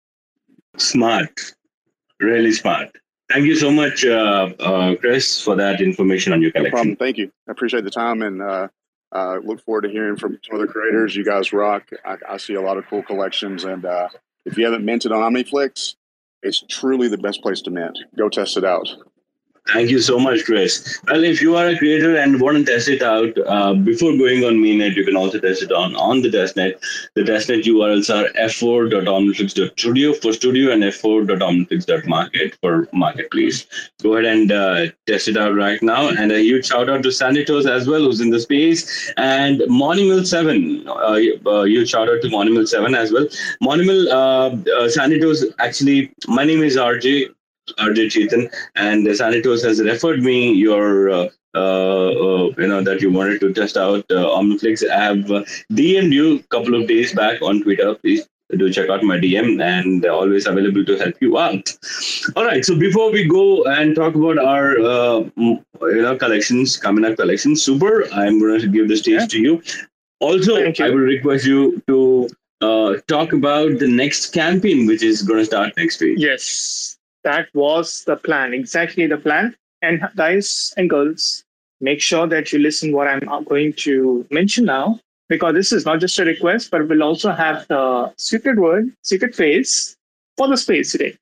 Smart, 0.77 1.41
really 2.21 2.53
smart. 2.53 2.91
Thank 3.31 3.47
you 3.47 3.57
so 3.57 3.71
much, 3.71 4.05
uh, 4.05 4.53
uh, 4.61 4.95
Chris, 4.97 5.41
for 5.41 5.57
that 5.57 5.81
information 5.81 6.33
on 6.33 6.43
your 6.43 6.51
collection. 6.51 6.71
No 6.71 6.77
problem. 6.77 6.97
Thank 6.97 7.17
you. 7.17 7.33
I 7.49 7.53
appreciate 7.53 7.85
the 7.85 7.91
time 7.91 8.23
and 8.23 8.43
uh, 9.13 9.39
look 9.45 9.65
forward 9.65 9.83
to 9.83 9.91
hearing 9.91 10.17
from 10.17 10.39
some 10.45 10.57
other 10.57 10.67
creators. 10.67 11.15
You 11.15 11.25
guys 11.25 11.53
rock. 11.53 11.91
I, 12.05 12.17
I 12.29 12.37
see 12.39 12.55
a 12.55 12.63
lot 12.63 12.79
of 12.79 12.87
cool 12.89 13.03
collections. 13.03 13.65
And 13.65 13.85
uh, 13.85 14.09
if 14.45 14.57
you 14.57 14.65
haven't 14.65 14.85
minted 14.85 15.13
on 15.13 15.33
OmniFlix, 15.33 15.97
it's 16.43 16.65
truly 16.69 17.09
the 17.09 17.19
best 17.19 17.43
place 17.43 17.61
to 17.63 17.71
mint. 17.71 17.99
Go 18.17 18.29
test 18.29 18.57
it 18.57 18.65
out. 18.65 18.89
Thank 19.69 19.91
you 19.91 20.01
so 20.01 20.19
much, 20.19 20.45
Chris. 20.45 21.01
Well, 21.07 21.23
if 21.23 21.41
you 21.41 21.55
are 21.57 21.69
a 21.69 21.79
creator 21.79 22.17
and 22.17 22.41
want 22.41 22.59
to 22.59 22.65
test 22.65 22.89
it 22.89 23.01
out, 23.01 23.33
uh, 23.47 23.75
before 23.75 24.11
going 24.17 24.43
on 24.45 24.55
mainnet, 24.55 24.97
you 24.97 25.05
can 25.05 25.17
also 25.17 25.39
test 25.39 25.63
it 25.63 25.71
on, 25.71 25.95
on 25.95 26.21
the 26.21 26.31
testnet. 26.31 26.83
The 27.15 27.23
testnet 27.23 27.63
URLs 27.63 28.13
are 28.13 28.29
f4.omniflix.studio 28.33 30.15
for 30.15 30.33
studio 30.33 30.73
and 30.73 30.83
f4.omniflix.market 30.83 32.59
for 32.61 32.89
marketplace. 32.93 33.67
Go 34.03 34.15
ahead 34.15 34.25
and 34.25 34.51
uh, 34.51 34.87
test 35.07 35.29
it 35.29 35.37
out 35.37 35.55
right 35.55 35.81
now. 35.81 36.09
And 36.09 36.33
a 36.33 36.41
huge 36.41 36.67
shout 36.67 36.91
out 36.91 37.05
to 37.05 37.11
Sandytoes 37.11 37.71
as 37.71 37.87
well, 37.87 38.01
who's 38.01 38.21
in 38.21 38.31
the 38.31 38.41
space, 38.41 39.13
and 39.17 39.61
Monimel7. 39.61 40.87
Uh, 40.89 41.49
uh, 41.49 41.63
huge 41.63 41.91
shout 41.91 42.09
out 42.09 42.21
to 42.21 42.29
Monimel7 42.29 42.97
as 42.97 43.13
well. 43.13 43.27
Monimel, 43.63 44.09
uh, 44.09 44.49
uh, 44.49 44.89
Sandytoes, 44.89 45.45
actually, 45.61 46.13
my 46.27 46.43
name 46.43 46.65
is 46.65 46.77
RJ. 46.77 47.33
RJ 47.79 48.07
Chetan, 48.07 48.53
and 48.75 49.07
Sandytoes 49.07 49.65
has 49.65 49.81
referred 49.81 50.23
me 50.23 50.53
your 50.53 51.11
uh, 51.11 51.29
uh, 51.55 51.59
uh, 51.59 52.51
you 52.57 52.67
know 52.67 52.83
that 52.83 53.01
you 53.01 53.11
wanted 53.11 53.41
to 53.41 53.53
test 53.53 53.77
out 53.77 54.05
uh, 54.11 54.25
Omniflix. 54.39 54.89
I 54.89 55.05
have 55.05 55.31
uh, 55.31 55.45
DM'd 55.73 56.13
you 56.13 56.39
a 56.39 56.43
couple 56.45 56.75
of 56.75 56.89
days 56.89 57.15
back 57.15 57.43
on 57.43 57.63
Twitter. 57.63 57.95
Please 57.95 58.27
do 58.57 58.71
check 58.71 58.91
out 58.91 59.03
my 59.03 59.19
DM 59.19 59.63
and 59.63 60.05
always 60.07 60.47
available 60.47 60.85
to 60.85 60.97
help 60.97 61.15
you 61.21 61.39
out. 61.39 61.71
All 62.37 62.45
right. 62.45 62.65
So 62.65 62.79
before 62.79 63.11
we 63.11 63.27
go 63.27 63.65
and 63.65 63.95
talk 63.95 64.15
about 64.15 64.39
our 64.39 64.79
uh, 64.81 65.21
you 65.37 65.63
know 65.81 66.17
collections, 66.17 66.77
coming 66.77 67.05
up 67.05 67.17
collections, 67.17 67.63
super. 67.63 68.05
I'm 68.13 68.41
going 68.41 68.61
to 68.61 68.69
give 68.69 68.89
the 68.89 68.97
stage 68.97 69.21
yeah. 69.21 69.27
to 69.27 69.39
you. 69.39 69.63
Also, 70.21 70.57
you. 70.57 70.75
I 70.81 70.89
will 70.89 70.99
request 70.99 71.45
you 71.45 71.83
to 71.87 72.29
uh, 72.61 72.95
talk 73.09 73.33
about 73.33 73.79
the 73.79 73.89
next 73.89 74.33
campaign, 74.33 74.87
which 74.87 75.03
is 75.03 75.23
going 75.23 75.41
to 75.41 75.45
start 75.45 75.77
next 75.77 76.01
week. 76.01 76.17
Yes 76.19 76.92
that 77.25 77.49
was 77.55 78.05
the 78.05 78.17
plan, 78.17 78.55
exactly 78.55 79.07
the 79.07 79.19
plan. 79.19 79.55
And 79.81 80.09
guys 80.17 80.73
and 80.77 80.89
girls, 80.89 81.45
make 81.81 82.01
sure 82.01 82.27
that 82.29 82.53
you 82.53 82.59
listen 82.59 82.93
what 82.93 83.09
I'm 83.09 83.45
going 83.45 83.73
to 83.79 84.27
mention 84.31 84.65
now, 84.65 85.01
because 85.29 85.55
this 85.55 85.73
is 85.73 85.85
not 85.85 86.01
just 86.01 86.19
a 86.19 86.25
request, 86.25 86.71
but 86.71 86.89
we'll 86.89 87.03
also 87.03 87.33
have 87.33 87.67
the 87.69 88.13
secret 88.17 88.59
word, 88.59 88.93
secret 89.03 89.35
phrase 89.35 89.97
for 90.37 90.47
the 90.49 90.57
space 90.57 90.93
today. 90.93 91.17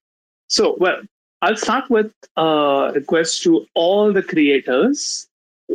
So, 0.48 0.76
well, 0.78 1.00
I'll 1.42 1.56
start 1.56 1.88
with 1.88 2.12
a 2.36 2.92
request 2.94 3.42
to 3.44 3.66
all 3.74 4.12
the 4.12 4.22
creators 4.22 5.26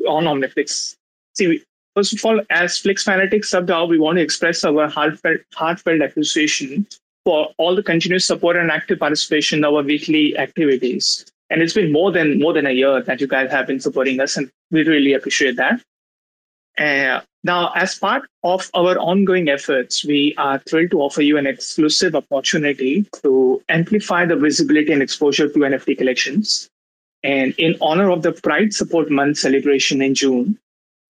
on 0.08 0.26
Omniflix. 0.26 0.96
See, 1.34 1.64
first 1.96 2.14
of 2.14 2.24
all, 2.24 2.40
as 2.52 2.78
Flix 2.78 3.04
Fanatics 3.04 3.52
SubDAO, 3.52 3.90
we 3.90 3.98
want 3.98 4.18
to 4.18 4.22
express 4.22 4.64
our 4.64 4.88
heartfelt, 4.88 5.42
heartfelt 5.56 6.02
appreciation 6.02 6.86
for 7.26 7.50
all 7.58 7.76
the 7.76 7.84
continuous 7.84 8.26
support 8.26 8.56
and 8.56 8.72
active 8.72 9.00
participation 9.00 9.60
in 9.60 9.66
our 9.66 9.82
weekly 9.82 10.38
activities. 10.38 11.26
And 11.50 11.62
it's 11.62 11.74
been 11.74 11.92
more 11.92 12.12
than 12.12 12.40
more 12.40 12.54
than 12.54 12.66
a 12.66 12.72
year 12.72 13.02
that 13.02 13.20
you 13.20 13.28
guys 13.28 13.52
have 13.52 13.68
been 13.68 13.80
supporting 13.80 14.20
us, 14.20 14.38
and 14.38 14.50
we 14.72 14.84
really 14.84 15.14
appreciate 15.14 15.58
that. 15.58 15.82
Uh, 16.78 17.22
now, 17.44 17.72
as 17.76 17.96
part 17.96 18.24
of 18.44 18.70
our 18.74 18.98
ongoing 18.98 19.50
efforts, 19.50 20.04
we 20.04 20.34
are 20.38 20.60
thrilled 20.68 20.92
to 20.92 21.02
offer 21.02 21.22
you 21.22 21.38
an 21.38 21.48
exclusive 21.48 22.16
opportunity 22.16 23.06
to 23.22 23.62
amplify 23.70 24.26
the 24.26 24.36
visibility 24.36 24.92
and 24.92 25.02
exposure 25.02 25.48
to 25.48 25.60
NFT 25.60 25.98
collections. 25.98 26.68
And 27.24 27.54
in 27.58 27.76
honor 27.82 28.10
of 28.10 28.24
the 28.24 28.34
Pride 28.34 28.74
Support 28.74 29.10
Month 29.10 29.38
celebration 29.38 30.02
in 30.02 30.16
June, 30.16 30.58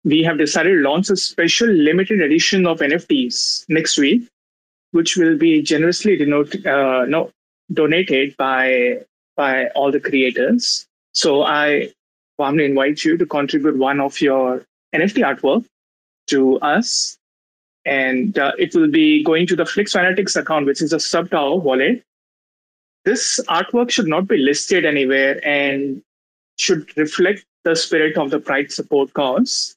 we 0.03 0.23
have 0.23 0.37
decided 0.37 0.75
to 0.75 0.89
launch 0.89 1.09
a 1.09 1.15
special 1.15 1.67
limited 1.67 2.21
edition 2.21 2.65
of 2.65 2.79
NFTs 2.79 3.65
next 3.69 3.97
week 3.97 4.27
which 4.91 5.17
will 5.17 5.37
be 5.37 5.61
generously 5.61 6.15
denote, 6.15 6.65
uh, 6.65 7.05
no, 7.05 7.31
donated 7.73 8.35
by 8.37 8.99
by 9.35 9.67
all 9.69 9.91
the 9.91 9.99
creators. 9.99 10.85
So 11.13 11.43
I 11.43 11.91
warmly 12.37 12.65
invite 12.65 13.03
you 13.03 13.17
to 13.17 13.25
contribute 13.25 13.77
one 13.77 13.99
of 13.99 14.19
your 14.21 14.65
NFT 14.93 15.23
artwork 15.23 15.65
to 16.27 16.59
us, 16.59 17.17
and 17.85 18.37
uh, 18.37 18.51
it 18.57 18.75
will 18.75 18.89
be 18.89 19.23
going 19.23 19.47
to 19.47 19.55
the 19.55 19.65
Flix 19.65 19.93
Fanatics 19.93 20.35
account, 20.35 20.65
which 20.65 20.81
is 20.81 20.93
a 20.93 20.97
SubDAO 20.97 21.61
wallet. 21.61 22.03
This 23.03 23.39
artwork 23.49 23.89
should 23.89 24.07
not 24.07 24.27
be 24.27 24.37
listed 24.37 24.85
anywhere 24.85 25.39
and 25.45 26.03
should 26.57 26.95
reflect 26.97 27.45
the 27.63 27.75
spirit 27.75 28.17
of 28.17 28.29
the 28.29 28.39
Pride 28.39 28.71
support 28.71 29.13
cause 29.13 29.75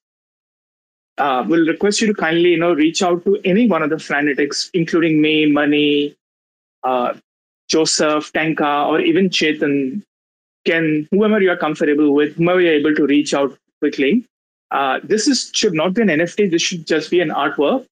uh, 1.18 1.44
will 1.46 1.66
request 1.66 2.00
you 2.00 2.06
to 2.08 2.14
kindly, 2.14 2.50
you 2.50 2.58
know, 2.58 2.72
reach 2.72 3.02
out 3.02 3.24
to 3.24 3.38
any 3.44 3.68
one 3.68 3.82
of 3.82 3.90
the 3.90 3.98
fanatics, 3.98 4.70
including 4.74 5.20
me, 5.20 5.46
Money, 5.50 6.16
uh, 6.82 7.14
Joseph, 7.68 8.32
Tanka, 8.32 8.84
or 8.88 9.00
even 9.00 9.28
Chetan. 9.28 10.02
Can 10.64 11.06
whoever 11.10 11.40
you 11.40 11.50
are 11.50 11.56
comfortable 11.56 12.14
with, 12.14 12.36
whoever 12.36 12.60
you're 12.60 12.72
able 12.72 12.94
to 12.94 13.06
reach 13.06 13.34
out 13.34 13.56
quickly. 13.80 14.24
Uh, 14.70 14.98
this 15.04 15.28
is 15.28 15.50
should 15.54 15.74
not 15.74 15.92
be 15.94 16.02
an 16.02 16.08
NFT. 16.08 16.50
This 16.50 16.62
should 16.62 16.86
just 16.86 17.10
be 17.10 17.20
an 17.20 17.28
artwork. 17.28 17.86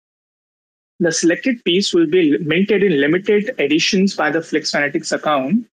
The 1.01 1.13
selected 1.13 1.63
piece 1.65 1.93
will 1.93 2.07
be 2.07 2.39
minted 2.39 2.83
in 2.83 3.01
limited 3.01 3.55
editions 3.59 4.17
by 4.17 4.31
the 4.31 4.41
Flix 4.41 4.71
Fanatics 4.71 5.13
account, 5.13 5.67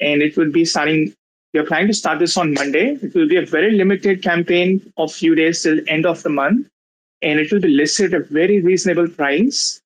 and 0.00 0.20
it 0.20 0.36
will 0.36 0.50
be 0.50 0.64
starting. 0.64 1.14
We 1.54 1.60
are 1.60 1.64
planning 1.66 1.88
to 1.88 1.94
start 1.94 2.18
this 2.18 2.36
on 2.36 2.54
Monday. 2.54 2.98
It 3.02 3.14
will 3.14 3.28
be 3.28 3.36
a 3.36 3.46
very 3.46 3.72
limited 3.72 4.22
campaign 4.22 4.92
of 4.96 5.12
few 5.12 5.34
days 5.34 5.62
till 5.62 5.80
end 5.86 6.06
of 6.06 6.22
the 6.22 6.30
month 6.30 6.66
and 7.22 7.38
it 7.38 7.52
will 7.52 7.60
be 7.60 7.68
listed 7.68 8.14
at 8.14 8.20
a 8.20 8.24
very 8.24 8.60
reasonable 8.60 9.08
price. 9.08 9.80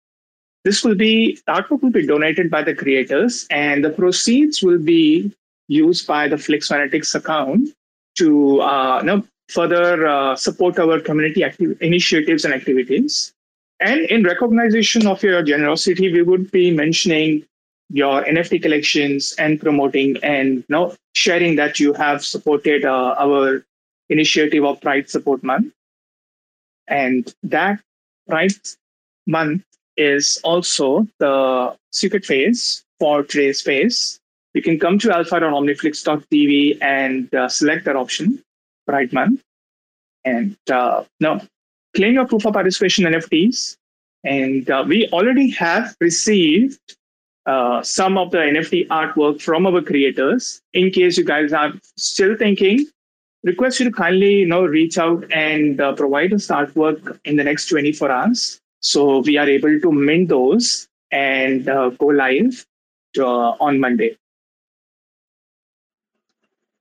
This 0.64 0.82
will 0.82 0.94
be, 0.94 1.38
artwork 1.48 1.82
will 1.82 1.90
be 1.90 2.06
donated 2.06 2.50
by 2.50 2.62
the 2.62 2.74
creators, 2.74 3.46
and 3.50 3.84
the 3.84 3.90
proceeds 3.90 4.62
will 4.62 4.78
be 4.78 5.32
used 5.68 6.06
by 6.06 6.28
the 6.28 6.38
Flix 6.38 6.68
Fanatics 6.68 7.14
account 7.14 7.68
to 8.16 8.60
uh, 8.62 8.98
you 9.00 9.06
know, 9.06 9.26
further 9.48 10.06
uh, 10.06 10.34
support 10.34 10.78
our 10.78 11.00
community 11.00 11.44
active 11.44 11.80
initiatives 11.80 12.44
and 12.44 12.54
activities. 12.54 13.32
And 13.78 14.00
in 14.06 14.24
recognition 14.24 15.06
of 15.06 15.22
your 15.22 15.42
generosity, 15.42 16.10
we 16.12 16.22
would 16.22 16.50
be 16.50 16.70
mentioning 16.70 17.44
your 17.90 18.24
NFT 18.24 18.62
collections 18.62 19.34
and 19.38 19.60
promoting 19.60 20.16
and 20.22 20.56
you 20.56 20.64
know, 20.68 20.94
sharing 21.14 21.56
that 21.56 21.78
you 21.78 21.92
have 21.92 22.24
supported 22.24 22.84
uh, 22.84 23.14
our 23.18 23.64
initiative 24.08 24.64
of 24.64 24.80
Pride 24.80 25.08
Support 25.10 25.44
Month. 25.44 25.72
And 26.88 27.32
that 27.42 27.80
right 28.28 28.76
month 29.26 29.64
is 29.96 30.38
also 30.44 31.06
the 31.18 31.76
secret 31.90 32.24
phase 32.24 32.84
for 33.00 33.22
today's 33.22 33.60
phase. 33.62 34.20
You 34.54 34.62
can 34.62 34.78
come 34.78 34.98
to 35.00 35.12
alpha.omniflix.tv 35.12 36.78
and 36.80 37.34
uh, 37.34 37.48
select 37.48 37.84
that 37.84 37.96
option, 37.96 38.42
right 38.86 39.12
month. 39.12 39.42
And 40.24 40.56
uh, 40.70 41.04
now 41.20 41.42
claim 41.94 42.14
your 42.14 42.26
proof 42.26 42.46
of 42.46 42.54
participation 42.54 43.04
NFTs 43.04 43.76
And 44.24 44.68
uh, 44.70 44.84
we 44.86 45.08
already 45.12 45.50
have 45.50 45.96
received 46.00 46.80
uh, 47.46 47.82
some 47.82 48.18
of 48.18 48.32
the 48.32 48.38
NFT 48.38 48.88
artwork 48.88 49.40
from 49.40 49.66
our 49.66 49.80
creators. 49.80 50.60
In 50.72 50.90
case 50.90 51.16
you 51.16 51.24
guys 51.24 51.52
are 51.52 51.72
still 51.96 52.36
thinking, 52.36 52.86
request 53.46 53.80
you 53.80 53.86
to 53.86 53.92
kindly 53.92 54.34
you 54.40 54.46
know 54.46 54.64
reach 54.66 54.98
out 54.98 55.24
and 55.32 55.80
uh, 55.80 55.94
provide 55.94 56.32
us 56.34 56.48
artwork 56.48 57.18
in 57.24 57.36
the 57.36 57.44
next 57.44 57.66
24 57.68 58.10
hours, 58.10 58.60
so 58.80 59.20
we 59.20 59.38
are 59.38 59.48
able 59.48 59.80
to 59.80 59.92
mint 59.92 60.28
those 60.28 60.88
and 61.12 61.68
uh, 61.68 61.90
go 61.90 62.06
live 62.06 62.66
uh, 63.18 63.50
on 63.68 63.80
Monday. 63.80 64.16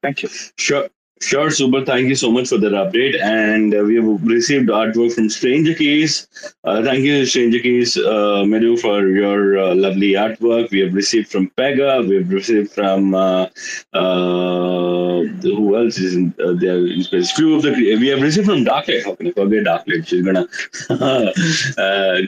Thank 0.01 0.24
you. 0.24 0.30
Sure. 0.57 0.89
Sure, 1.22 1.49
Super. 1.49 1.84
Thank 1.86 2.09
you 2.09 2.16
so 2.16 2.30
much 2.30 2.49
for 2.49 2.57
that 2.57 2.74
update. 2.74 3.20
And 3.22 3.74
uh, 3.74 3.84
we 3.84 3.95
have 3.95 4.22
received 4.24 4.68
artwork 4.68 5.13
from 5.13 5.30
Stranger 5.30 5.74
Keys. 5.74 6.28
Uh, 6.66 6.84
thank 6.84 7.03
you, 7.03 7.26
Stranger 7.26 7.59
Keys, 7.59 7.95
uh, 7.97 8.43
Medu, 8.43 8.78
for 8.78 9.07
your 9.07 9.57
uh, 9.57 9.76
lovely 9.76 10.11
artwork. 10.11 10.72
We 10.72 10.82
have 10.82 10.93
received 10.93 11.32
from 11.32 11.49
Pega. 11.51 12.05
We 12.07 12.18
have 12.18 12.30
received 12.30 12.74
from 12.74 13.16
uh, 13.16 13.47
uh, 13.93 15.22
who 15.41 15.78
else 15.78 15.97
is 15.97 16.16
in 16.16 16.34
there? 16.38 16.86
Few 17.26 17.55
of 17.55 17.61
the 17.61 17.72
we 17.72 18.07
have 18.07 18.22
received 18.22 18.47
from 18.47 18.66
Darklight. 18.66 19.05
How 19.05 19.16
can 19.16 19.28
I 19.28 19.32
forget 19.32 19.63
Darklight? 19.63 20.05
She's 20.07 20.22
gonna 20.22 20.47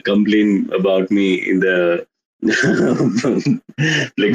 complain 0.02 0.70
about 0.72 1.10
me 1.10 1.34
in 1.34 1.60
the 1.60 2.06
Flex 2.40 2.54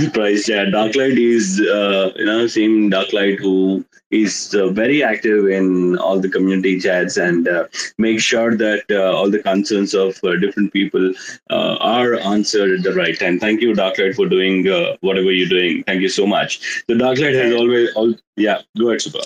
Price 0.10 0.45
chat. 0.45 0.68
Darklight 0.74 1.18
is 1.18 1.62
uh, 1.62 2.12
you 2.18 2.26
know 2.26 2.47
same 2.47 2.91
Darklight 2.91 3.39
who 3.39 3.86
is 4.12 4.54
uh, 4.54 4.68
very 4.70 5.01
active 5.01 5.47
in 5.47 5.97
all 5.99 6.20
the 6.20 6.28
community 6.28 6.82
chats 6.82 7.16
and 7.16 7.47
uh, 7.47 7.66
make 7.97 8.20
sure 8.20 8.58
that 8.58 8.84
uh, 8.89 9.16
all 9.16 9.30
the 9.30 9.39
concerns 9.39 9.93
of 9.93 10.22
uh, 10.26 10.36
different 10.36 10.74
people 10.74 11.14
uh, 11.49 11.78
are 11.80 12.16
answered 12.16 12.72
at 12.72 12.84
the 12.84 12.93
right 12.93 13.18
time. 13.18 13.39
Thank 13.39 13.62
you, 13.62 13.74
Darklight, 13.74 14.16
for 14.16 14.28
doing 14.28 14.66
whatever 14.99 15.32
you're 15.32 15.47
doing. 15.47 15.86
Thank 15.86 16.01
you 16.01 16.10
so 16.10 16.28
much. 16.28 16.84
The 16.89 16.95
Darklight 16.95 17.41
has 17.41 17.56
always, 17.56 17.89
all, 17.95 18.14
yeah, 18.36 18.64
go 18.78 18.89
ahead, 18.89 19.01
Super. 19.01 19.20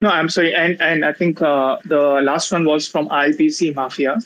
No, 0.00 0.08
I'm 0.08 0.30
sorry, 0.30 0.54
and 0.54 0.80
and 0.80 1.04
I 1.04 1.12
think 1.12 1.40
the 1.40 2.22
last 2.24 2.50
one 2.50 2.64
was 2.64 2.88
from 2.88 3.10
IBC 3.10 3.74
Mafia. 3.74 4.16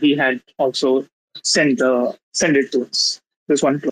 He 0.00 0.16
had 0.16 0.40
also 0.56 1.06
sent 1.42 1.78
the 1.78 2.16
sent 2.32 2.56
it 2.56 2.72
to 2.72 2.84
us. 2.86 3.20
This 3.48 3.62
one. 3.62 3.82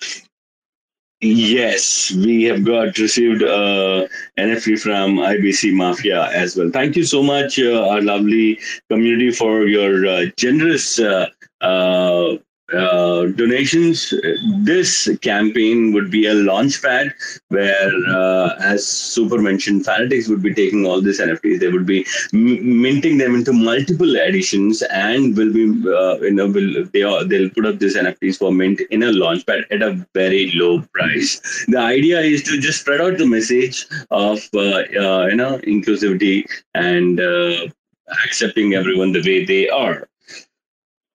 Yes, 1.22 2.12
we 2.12 2.44
have 2.44 2.64
got 2.64 2.96
received 2.96 3.42
uh, 3.42 4.08
NFT 4.38 4.80
from 4.80 5.16
IBC 5.16 5.74
Mafia 5.74 6.30
as 6.32 6.56
well. 6.56 6.70
Thank 6.70 6.96
you 6.96 7.04
so 7.04 7.22
much, 7.22 7.58
uh, 7.58 7.88
our 7.88 8.00
lovely 8.00 8.58
community, 8.88 9.30
for 9.30 9.66
your 9.66 10.06
uh, 10.06 10.24
generous 10.38 10.98
uh, 10.98 11.26
uh, 12.72 13.26
donations. 13.26 14.14
This 14.58 15.08
campaign 15.22 15.92
would 15.92 16.10
be 16.10 16.26
a 16.26 16.34
launch 16.34 16.82
pad 16.82 17.12
where, 17.48 17.90
uh, 18.08 18.54
as 18.60 18.86
Super 18.86 19.38
mentioned, 19.38 19.84
Fanatics 19.84 20.28
would 20.28 20.42
be 20.42 20.54
taking 20.54 20.86
all 20.86 21.00
these 21.00 21.20
NFTs. 21.20 21.60
They 21.60 21.68
would 21.68 21.86
be 21.86 22.06
m- 22.32 22.82
minting 22.82 23.18
them 23.18 23.34
into 23.34 23.52
multiple 23.52 24.16
editions 24.16 24.82
and 24.82 25.36
will 25.36 25.52
be, 25.52 25.64
uh, 25.88 26.18
you 26.20 26.32
know, 26.32 26.48
will 26.48 26.84
they 26.92 27.02
are, 27.02 27.24
they'll 27.24 27.50
put 27.50 27.66
up 27.66 27.78
these 27.78 27.96
NFTs 27.96 28.38
for 28.38 28.52
mint 28.52 28.80
in 28.90 29.02
a 29.02 29.12
launch 29.12 29.46
pad 29.46 29.64
at 29.70 29.82
a 29.82 30.06
very 30.14 30.52
low 30.54 30.82
price. 30.94 31.40
The 31.68 31.78
idea 31.78 32.20
is 32.20 32.42
to 32.44 32.60
just 32.60 32.80
spread 32.80 33.00
out 33.00 33.18
the 33.18 33.26
message 33.26 33.86
of, 34.10 34.48
uh, 34.54 34.60
uh, 34.60 35.26
you 35.26 35.36
know, 35.36 35.58
inclusivity 35.58 36.44
and 36.74 37.20
accepting 38.24 38.74
everyone 38.74 39.12
the 39.12 39.22
way 39.22 39.44
they 39.44 39.68
are. 39.68 40.09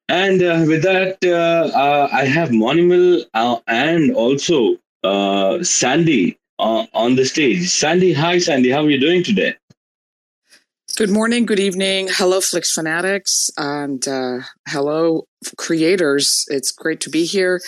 And 0.07 0.41
uh, 0.41 0.65
with 0.67 0.83
that, 0.83 1.17
uh, 1.23 1.75
uh, 1.75 2.09
I 2.11 2.25
have 2.25 2.49
Monimel 2.49 3.23
uh, 3.33 3.57
and 3.67 4.13
also 4.15 4.77
uh, 5.03 5.63
Sandy 5.63 6.37
on 6.59 7.15
the 7.15 7.25
stage. 7.25 7.67
Sandy, 7.69 8.13
hi, 8.13 8.37
Sandy. 8.37 8.69
How 8.69 8.83
are 8.83 8.89
you 8.89 8.99
doing 8.99 9.23
today? 9.23 9.55
Good 10.95 11.09
morning, 11.09 11.45
good 11.45 11.59
evening. 11.59 12.07
Hello, 12.09 12.39
Flix 12.39 12.71
fanatics, 12.71 13.49
and 13.57 14.05
hello, 14.67 15.27
creators. 15.57 16.45
It's 16.47 16.71
great 16.71 17.01
to 17.01 17.09
be 17.09 17.25
here. 17.25 17.59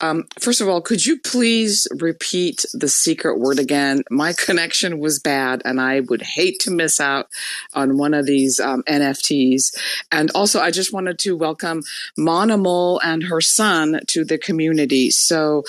Um, 0.00 0.26
first 0.38 0.60
of 0.60 0.68
all, 0.68 0.80
could 0.80 1.04
you 1.04 1.18
please 1.18 1.86
repeat 1.98 2.64
the 2.72 2.88
secret 2.88 3.38
word 3.38 3.58
again? 3.58 4.02
My 4.10 4.32
connection 4.32 4.98
was 4.98 5.18
bad, 5.18 5.62
and 5.64 5.80
I 5.80 6.00
would 6.00 6.22
hate 6.22 6.60
to 6.60 6.70
miss 6.70 7.00
out 7.00 7.28
on 7.74 7.98
one 7.98 8.14
of 8.14 8.26
these 8.26 8.60
um, 8.60 8.82
NFTs. 8.84 9.76
And 10.12 10.30
also, 10.34 10.60
I 10.60 10.70
just 10.70 10.92
wanted 10.92 11.18
to 11.20 11.36
welcome 11.36 11.82
Monimel 12.18 13.00
and 13.02 13.24
her 13.24 13.40
son 13.40 14.00
to 14.08 14.24
the 14.24 14.38
community. 14.38 15.10
So, 15.10 15.64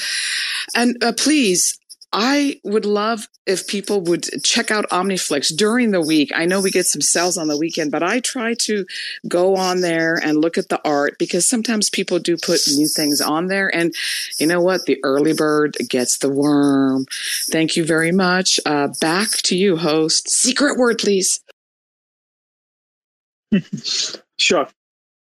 and 0.75 1.01
uh, 1.03 1.13
please, 1.13 1.78
I 2.11 2.59
would 2.63 2.85
love 2.85 3.27
if 3.45 3.67
people 3.67 4.01
would 4.01 4.25
check 4.43 4.71
out 4.71 4.89
Omniflix 4.89 5.55
during 5.55 5.91
the 5.91 6.01
week. 6.01 6.31
I 6.35 6.45
know 6.45 6.59
we 6.59 6.71
get 6.71 6.87
some 6.87 7.01
sales 7.01 7.37
on 7.37 7.47
the 7.47 7.57
weekend, 7.57 7.91
but 7.91 8.01
I 8.01 8.19
try 8.19 8.55
to 8.61 8.85
go 9.27 9.55
on 9.55 9.81
there 9.81 10.15
and 10.15 10.41
look 10.41 10.57
at 10.57 10.69
the 10.69 10.81
art 10.83 11.17
because 11.19 11.47
sometimes 11.47 11.89
people 11.89 12.17
do 12.17 12.35
put 12.35 12.61
new 12.67 12.87
things 12.87 13.21
on 13.21 13.47
there. 13.47 13.73
And 13.75 13.93
you 14.39 14.47
know 14.47 14.61
what? 14.61 14.85
The 14.85 14.97
early 15.03 15.33
bird 15.33 15.77
gets 15.87 16.17
the 16.17 16.29
worm. 16.29 17.05
Thank 17.51 17.75
you 17.75 17.85
very 17.85 18.11
much. 18.11 18.59
Uh, 18.65 18.87
back 18.99 19.29
to 19.43 19.55
you, 19.55 19.77
host. 19.77 20.29
Secret 20.29 20.77
word, 20.77 20.97
please. 20.97 21.41
Sure. 24.39 24.69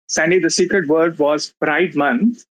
Sandy, 0.07 0.39
the 0.39 0.49
secret 0.49 0.87
word 0.87 1.19
was 1.19 1.53
Pride 1.59 1.93
Month, 1.93 2.45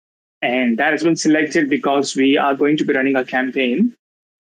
and 0.42 0.80
that 0.80 0.94
has 0.94 1.04
been 1.04 1.16
selected 1.16 1.70
because 1.70 2.16
we 2.16 2.38
are 2.38 2.56
going 2.56 2.76
to 2.78 2.86
be 2.86 2.94
running 2.94 3.16
a 3.16 3.24
campaign 3.24 3.96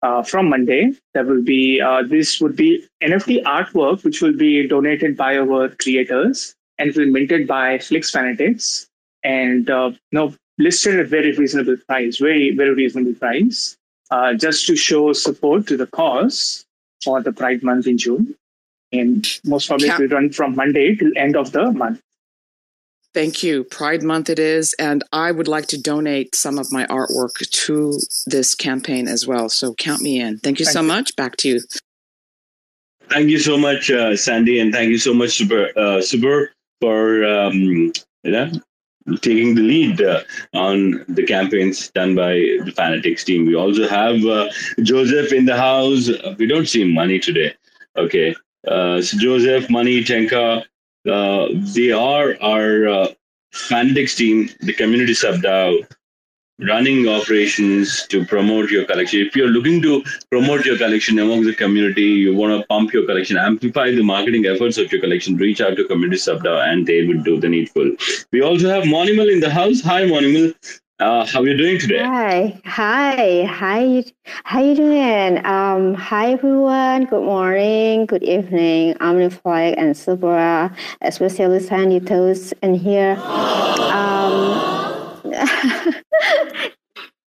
uh, 0.02 0.22
from 0.22 0.48
Monday. 0.48 0.92
There 1.14 1.24
will 1.24 1.42
be 1.42 1.80
uh, 1.80 2.02
this 2.02 2.40
would 2.40 2.56
be 2.56 2.86
NFT 3.02 3.42
artwork, 3.44 4.04
which 4.04 4.20
will 4.20 4.36
be 4.36 4.66
donated 4.66 5.16
by 5.16 5.36
our 5.36 5.68
creators 5.68 6.54
and 6.78 6.94
will 6.94 7.04
be 7.04 7.10
minted 7.10 7.46
by 7.46 7.78
Flix 7.78 8.10
Fanatics, 8.10 8.86
and 9.22 9.70
uh, 9.70 9.92
know, 10.10 10.34
listed 10.58 10.98
at 10.98 11.08
very 11.08 11.32
reasonable 11.32 11.76
price, 11.88 12.18
very 12.18 12.54
very 12.56 12.74
reasonable 12.74 13.14
price, 13.14 13.76
uh, 14.10 14.34
just 14.34 14.66
to 14.66 14.76
show 14.76 15.12
support 15.12 15.66
to 15.66 15.76
the 15.76 15.86
cause 15.86 16.64
for 17.02 17.20
the 17.20 17.32
Pride 17.32 17.62
Month 17.62 17.86
in 17.86 17.98
June. 17.98 18.34
And 18.92 19.26
most 19.44 19.68
probably 19.68 19.88
it 19.88 19.98
will 19.98 20.08
run 20.08 20.30
from 20.32 20.54
Monday 20.54 20.94
till 20.94 21.10
end 21.16 21.34
of 21.34 21.52
the 21.52 21.72
month. 21.72 22.02
Thank 23.14 23.42
you. 23.42 23.64
Pride 23.64 24.02
Month 24.02 24.30
it 24.30 24.38
is. 24.38 24.74
And 24.78 25.04
I 25.12 25.32
would 25.32 25.48
like 25.48 25.66
to 25.68 25.80
donate 25.80 26.34
some 26.34 26.58
of 26.58 26.72
my 26.72 26.86
artwork 26.86 27.48
to 27.50 27.98
this 28.26 28.54
campaign 28.54 29.06
as 29.06 29.26
well. 29.26 29.48
So 29.48 29.74
count 29.74 30.00
me 30.00 30.20
in. 30.20 30.38
Thank 30.38 30.60
you 30.60 30.64
Thank 30.64 30.74
so 30.74 30.80
you. 30.80 30.88
much. 30.88 31.14
Back 31.16 31.36
to 31.38 31.48
you. 31.48 31.60
Thank 33.10 33.28
you 33.28 33.38
so 33.38 33.58
much, 33.58 33.90
uh, 33.90 34.16
Sandy, 34.16 34.58
and 34.58 34.72
thank 34.72 34.88
you 34.88 34.96
so 34.96 35.12
much, 35.12 35.30
Super, 35.32 35.68
uh, 35.76 36.00
Super 36.00 36.52
for 36.80 37.24
um, 37.24 37.92
know 38.24 38.50
taking 39.20 39.54
the 39.54 39.60
lead 39.60 40.00
uh, 40.00 40.22
on 40.54 41.04
the 41.08 41.24
campaigns 41.24 41.90
done 41.90 42.14
by 42.14 42.34
the 42.64 42.72
Fanatics 42.74 43.24
team. 43.24 43.46
We 43.46 43.54
also 43.54 43.86
have 43.88 44.24
uh, 44.24 44.48
Joseph 44.82 45.32
in 45.32 45.44
the 45.44 45.56
house. 45.56 46.08
We 46.38 46.46
don't 46.46 46.66
see 46.66 46.84
money 46.84 47.18
today. 47.18 47.54
Okay, 47.96 48.34
uh, 48.66 49.02
so 49.02 49.18
Joseph, 49.18 49.68
Money, 49.68 50.02
Tenka, 50.02 50.64
uh, 51.08 51.48
they 51.74 51.90
are 51.92 52.36
our 52.40 52.88
uh, 52.88 53.08
Fanatics 53.52 54.14
team, 54.14 54.48
the 54.60 54.72
community 54.72 55.12
sub 55.12 55.42
DAO, 55.42 55.86
running 56.60 57.06
operations 57.06 58.06
to 58.06 58.24
promote 58.24 58.70
your 58.70 58.86
collection. 58.86 59.20
If 59.20 59.36
you're 59.36 59.48
looking 59.48 59.82
to 59.82 60.02
promote 60.30 60.64
your 60.64 60.78
collection 60.78 61.18
among 61.18 61.44
the 61.44 61.54
community, 61.54 62.02
you 62.02 62.34
want 62.34 62.58
to 62.58 62.66
pump 62.68 62.94
your 62.94 63.04
collection, 63.04 63.36
amplify 63.36 63.90
the 63.90 64.02
marketing 64.02 64.46
efforts 64.46 64.78
of 64.78 64.90
your 64.90 65.02
collection, 65.02 65.36
reach 65.36 65.60
out 65.60 65.76
to 65.76 65.84
community 65.86 66.16
sub 66.16 66.42
DAO 66.42 66.66
and 66.66 66.86
they 66.86 67.06
will 67.06 67.22
do 67.22 67.38
the 67.38 67.48
needful. 67.48 67.94
We 68.30 68.40
also 68.42 68.70
have 68.70 68.84
Monimel 68.84 69.30
in 69.30 69.40
the 69.40 69.50
house. 69.50 69.82
Hi, 69.82 70.02
Monimel. 70.04 70.54
Uh, 71.02 71.26
how 71.26 71.42
are 71.42 71.48
you 71.48 71.56
doing 71.56 71.80
today? 71.80 71.98
Hi, 71.98 72.60
hi, 72.64 73.44
hi. 73.50 74.04
How 74.44 74.62
you 74.62 74.76
doing? 74.76 75.44
Um, 75.44 75.94
hi 75.94 76.30
everyone. 76.30 77.06
Good 77.06 77.24
morning, 77.24 78.06
good 78.06 78.22
evening. 78.22 78.96
I'm 79.00 79.18
the 79.18 79.28
flag 79.28 79.74
and 79.78 79.96
Super, 79.96 80.70
especially 81.00 81.58
Sandy 81.58 81.98
Toast 81.98 82.54
in 82.62 82.74
here. 82.76 83.16
Um, 83.16 84.52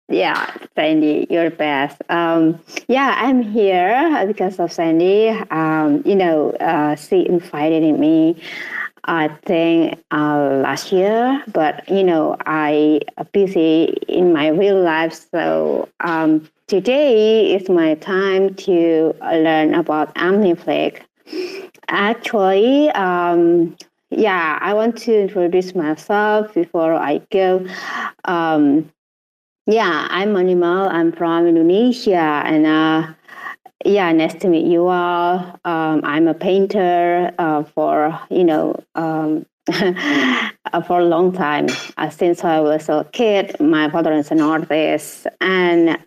yeah, 0.10 0.54
Sandy, 0.76 1.28
you're 1.30 1.50
the 1.50 1.56
best. 1.56 2.02
Um, 2.10 2.60
yeah, 2.90 3.16
I'm 3.20 3.42
here 3.42 4.26
because 4.28 4.60
of 4.60 4.74
Sandy. 4.74 5.30
Um, 5.50 6.04
you 6.06 6.16
know, 6.16 6.52
uh, 6.60 6.98
she 6.98 7.26
invited 7.26 7.98
me. 7.98 8.36
I 9.06 9.30
think 9.46 10.00
uh, 10.12 10.62
last 10.64 10.92
year, 10.92 11.44
but 11.52 11.88
you 11.90 12.04
know, 12.04 12.38
I 12.46 13.02
busy 13.32 13.98
in 14.08 14.32
my 14.34 14.50
real 14.50 14.82
life, 14.82 15.14
so 15.32 15.90
um, 16.02 16.48
today 16.68 17.54
is 17.56 17.70
my 17.70 17.96
time 17.96 18.54
to 18.56 19.16
learn 19.22 19.74
about 19.74 20.14
Omniflix. 20.16 21.02
Actually, 21.88 22.90
um, 22.92 23.76
yeah, 24.10 24.60
I 24.62 24.74
want 24.74 24.98
to 25.00 25.22
introduce 25.22 25.74
myself 25.74 26.54
before 26.54 26.94
I 26.94 27.22
go. 27.32 27.66
Um, 28.26 28.92
yeah, 29.68 30.08
I'm 30.10 30.36
Animal. 30.36 30.90
I'm 30.90 31.12
from 31.12 31.48
Indonesia, 31.48 32.44
and 32.46 32.66
uh, 32.66 33.14
yeah, 33.86 34.12
nice 34.12 34.36
to 34.36 34.48
meet 34.48 34.66
you 34.66 34.88
all. 34.88 35.60
Um, 35.66 36.02
I'm 36.04 36.28
a 36.28 36.34
painter 36.34 37.34
uh, 37.38 37.64
for 37.64 38.20
you 38.30 38.44
know 38.44 38.84
um, 38.96 39.46
for 40.88 41.00
a 41.00 41.06
long 41.06 41.32
time 41.32 41.68
uh, 41.98 42.10
since 42.10 42.44
I 42.44 42.60
was 42.60 42.90
a 42.90 43.08
kid. 43.12 43.60
My 43.60 43.90
father 43.90 44.14
is 44.14 44.32
an 44.32 44.42
artist, 44.42 45.28
and 45.40 45.98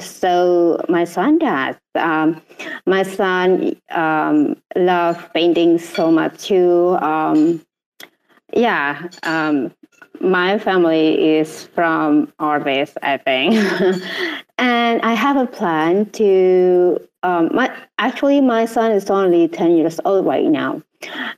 so 0.00 0.84
my 0.88 1.04
son 1.04 1.38
does. 1.38 1.76
Um, 1.94 2.42
my 2.86 3.02
son 3.02 3.76
um, 3.90 4.56
loves 4.76 5.20
painting 5.32 5.78
so 5.78 6.10
much 6.10 6.44
too. 6.44 6.96
Um, 7.00 7.64
yeah, 8.54 9.08
um, 9.22 9.72
my 10.20 10.58
family 10.58 11.36
is 11.38 11.64
from 11.74 12.32
artists, 12.38 12.96
I 13.02 13.18
think, 13.18 13.54
and 14.58 15.02
I 15.02 15.14
have 15.14 15.36
a 15.36 15.46
plan 15.46 16.10
to. 16.12 16.98
Um, 17.24 17.48
my 17.54 17.74
actually, 17.98 18.40
my 18.42 18.66
son 18.66 18.92
is 18.92 19.08
only 19.08 19.48
ten 19.48 19.74
years 19.74 19.98
old 20.04 20.26
right 20.26 20.44
now, 20.44 20.82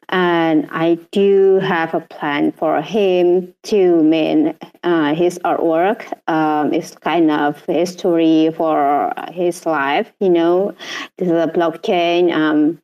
and 0.09 0.69
I 0.73 0.99
do 1.13 1.61
have 1.61 1.95
a 1.95 2.01
plan 2.01 2.51
for 2.51 2.83
him 2.83 3.55
to 3.71 4.03
make 4.03 4.57
uh, 4.83 5.15
his 5.15 5.39
artwork. 5.45 6.13
Um, 6.27 6.75
it's 6.75 6.97
kind 6.97 7.31
of 7.31 7.65
history 7.67 8.51
for 8.57 9.13
his 9.33 9.65
life. 9.65 10.13
You 10.19 10.31
know, 10.31 10.75
this 11.19 11.29
is 11.29 11.35
a 11.35 11.47
blockchain. 11.47 12.35
Um, 12.35 12.83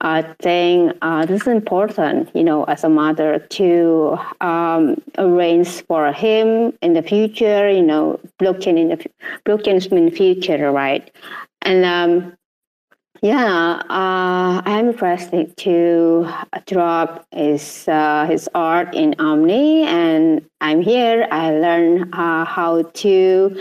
I 0.00 0.22
think 0.40 0.96
uh, 1.02 1.26
this 1.26 1.42
is 1.42 1.48
important, 1.48 2.30
you 2.34 2.44
know, 2.44 2.64
as 2.64 2.82
a 2.84 2.88
mother 2.88 3.40
to 3.40 4.18
um, 4.40 4.96
arrange 5.18 5.82
for 5.86 6.12
him 6.12 6.72
in 6.80 6.94
the 6.94 7.02
future, 7.02 7.70
you 7.70 7.82
know, 7.82 8.20
blockchain 8.40 8.78
in 8.78 8.88
the 8.88 8.98
blockchain 9.44 9.84
in 9.92 10.06
the 10.06 10.10
future, 10.10 10.72
right? 10.72 11.10
And 11.62 11.84
um, 11.84 12.37
yeah, 13.22 13.82
uh, 13.90 14.62
I'm 14.64 14.90
interested 14.90 15.56
to 15.58 16.28
drop 16.66 17.26
his 17.32 17.88
uh, 17.88 18.26
his 18.26 18.48
art 18.54 18.94
in 18.94 19.16
Omni, 19.18 19.82
and 19.84 20.44
I'm 20.60 20.80
here. 20.80 21.26
I 21.30 21.50
learn 21.50 22.12
uh, 22.14 22.44
how 22.44 22.82
to 22.82 23.60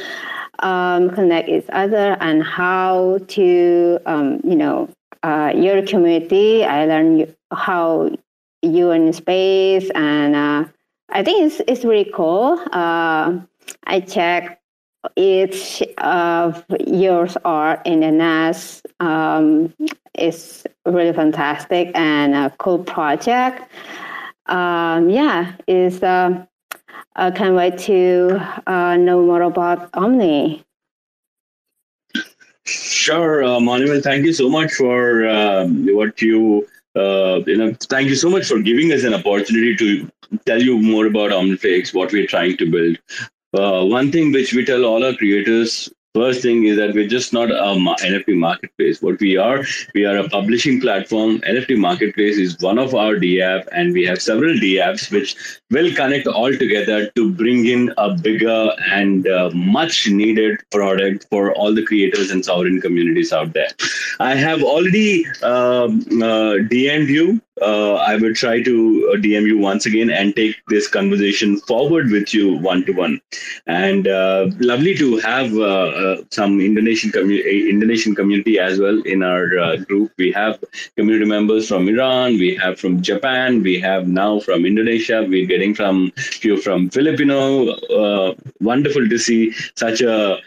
um, 0.60 1.10
connect 1.10 1.50
each 1.50 1.66
other 1.70 2.18
and 2.20 2.44
how 2.44 3.20
to 3.30 4.00
um, 4.06 4.42
you 4.44 4.56
know 4.56 4.90
uh, 5.24 5.54
your 5.56 5.82
community. 5.86 6.64
I 6.64 6.86
learn 6.86 7.34
how 7.52 8.12
you 8.62 8.92
in 8.92 9.12
space, 9.12 9.90
and 9.96 10.36
uh, 10.36 10.66
I 11.10 11.24
think 11.24 11.52
it's 11.52 11.62
it's 11.68 11.84
really 11.84 12.12
cool. 12.14 12.60
Uh, 12.72 13.40
I 13.86 14.02
check 14.02 14.62
each 15.16 15.82
of 16.00 16.64
yours 16.86 17.38
art 17.46 17.82
in 17.86 18.02
the 18.02 18.12
NAS 18.12 18.82
um, 19.00 19.74
is 20.18 20.66
really 20.86 21.14
fantastic 21.14 21.92
and 21.96 22.36
a 22.36 22.54
cool 22.58 22.80
project. 22.80 23.62
Um, 24.48 25.10
yeah, 25.10 25.54
is 25.68 26.02
uh, 26.04 26.46
I 27.16 27.32
can't 27.32 27.56
wait 27.56 27.78
to 27.80 28.40
uh, 28.68 28.96
know 28.96 29.22
more 29.24 29.42
about 29.42 29.90
Omni. 29.94 30.64
Sure, 32.66 33.44
uh, 33.44 33.60
Manuel. 33.60 34.02
Thank 34.02 34.26
you 34.26 34.34
so 34.34 34.50
much 34.50 34.74
for 34.74 35.28
um, 35.28 35.88
what 35.96 36.22
you 36.22 36.68
uh, 36.96 37.42
you 37.46 37.58
know. 37.58 37.74
Thank 37.74 38.10
you 38.10 38.16
so 38.16 38.30
much 38.30 38.48
for 38.48 38.60
giving 38.60 38.92
us 38.92 39.04
an 39.04 39.14
opportunity 39.14 39.76
to 39.78 40.12
tell 40.46 40.62
you 40.62 40.78
more 40.80 41.06
about 41.06 41.32
Omniflix, 41.32 41.94
what 41.94 42.12
we're 42.12 42.28
trying 42.28 42.58
to 42.58 42.70
build. 42.70 42.98
Uh, 43.58 43.84
one 43.86 44.12
thing 44.12 44.32
which 44.32 44.54
we 44.54 44.64
tell 44.64 44.86
all 44.86 45.04
our 45.04 45.14
creators 45.14 45.90
First 46.18 46.42
thing 46.42 46.64
is 46.64 46.78
that 46.78 46.96
we're 46.96 47.08
just 47.08 47.32
not 47.32 47.52
a 47.52 47.76
NFT 48.08 48.36
marketplace. 48.36 49.04
What 49.04 49.20
we 49.20 49.38
are, 49.38 49.64
we 49.94 50.04
are 50.04 50.18
a 50.18 50.28
publishing 50.28 50.82
platform. 50.82 51.42
NFT 51.42 51.78
marketplace 51.78 52.38
is 52.38 52.58
one 52.60 52.80
of 52.80 52.96
our 52.96 53.14
DApp, 53.14 53.68
and 53.72 53.94
we 53.94 54.04
have 54.06 54.20
several 54.20 54.56
DApps 54.56 55.12
which 55.12 55.36
will 55.70 55.94
connect 55.94 56.26
all 56.26 56.52
together 56.52 57.12
to 57.12 57.32
bring 57.32 57.68
in 57.68 57.94
a 58.00 58.16
bigger 58.16 58.72
and 58.92 59.28
uh, 59.28 59.52
much 59.54 60.08
needed 60.10 60.60
product 60.72 61.28
for 61.30 61.54
all 61.54 61.76
the 61.76 61.86
creators 61.86 62.32
and 62.32 62.44
sovereign 62.44 62.82
communities 62.82 63.32
out 63.32 63.54
there. 63.54 63.70
I 64.20 64.34
have 64.34 64.64
already 64.64 65.28
um, 65.44 66.02
uh, 66.20 66.66
DM'd 66.74 67.10
you 67.10 67.40
uh, 67.62 67.96
I 67.96 68.16
will 68.18 68.34
try 68.34 68.62
to 68.62 69.12
uh, 69.14 69.18
DM 69.18 69.48
you 69.48 69.58
once 69.58 69.86
again 69.86 70.10
and 70.10 70.36
take 70.36 70.56
this 70.68 70.88
conversation 70.88 71.58
forward 71.58 72.12
with 72.12 72.34
you 72.34 72.58
one 72.58 72.86
to 72.86 72.92
one. 72.92 73.20
And 73.66 74.08
uh, 74.08 74.48
lovely 74.60 74.96
to 74.96 75.18
have 75.18 75.54
uh, 75.54 75.88
uh, 75.88 76.18
some 76.32 76.60
Indonesian 76.62 77.12
community, 77.12 77.70
Indonesian 77.70 78.16
community 78.16 78.60
as 78.60 78.80
well 78.80 79.02
in 79.02 79.24
our 79.24 79.58
uh, 79.58 79.78
group. 79.78 80.12
We 80.18 80.32
have 80.34 80.64
community 80.96 81.26
members 81.26 81.68
from 81.68 81.88
Iran, 81.88 82.38
we 82.38 82.56
have 82.56 82.80
from 82.80 83.02
Japan, 83.02 83.64
we 83.64 83.80
have 83.80 84.08
now 84.08 84.40
from 84.40 84.66
Indonesia. 84.66 85.26
We're 85.28 85.48
getting 85.48 85.74
from 85.74 86.12
few 86.16 86.58
from 86.62 86.90
Filipino. 86.90 87.76
wonderful 88.62 89.08
to 89.10 89.18
see 89.18 89.54
such 89.76 90.02
a 90.02 90.40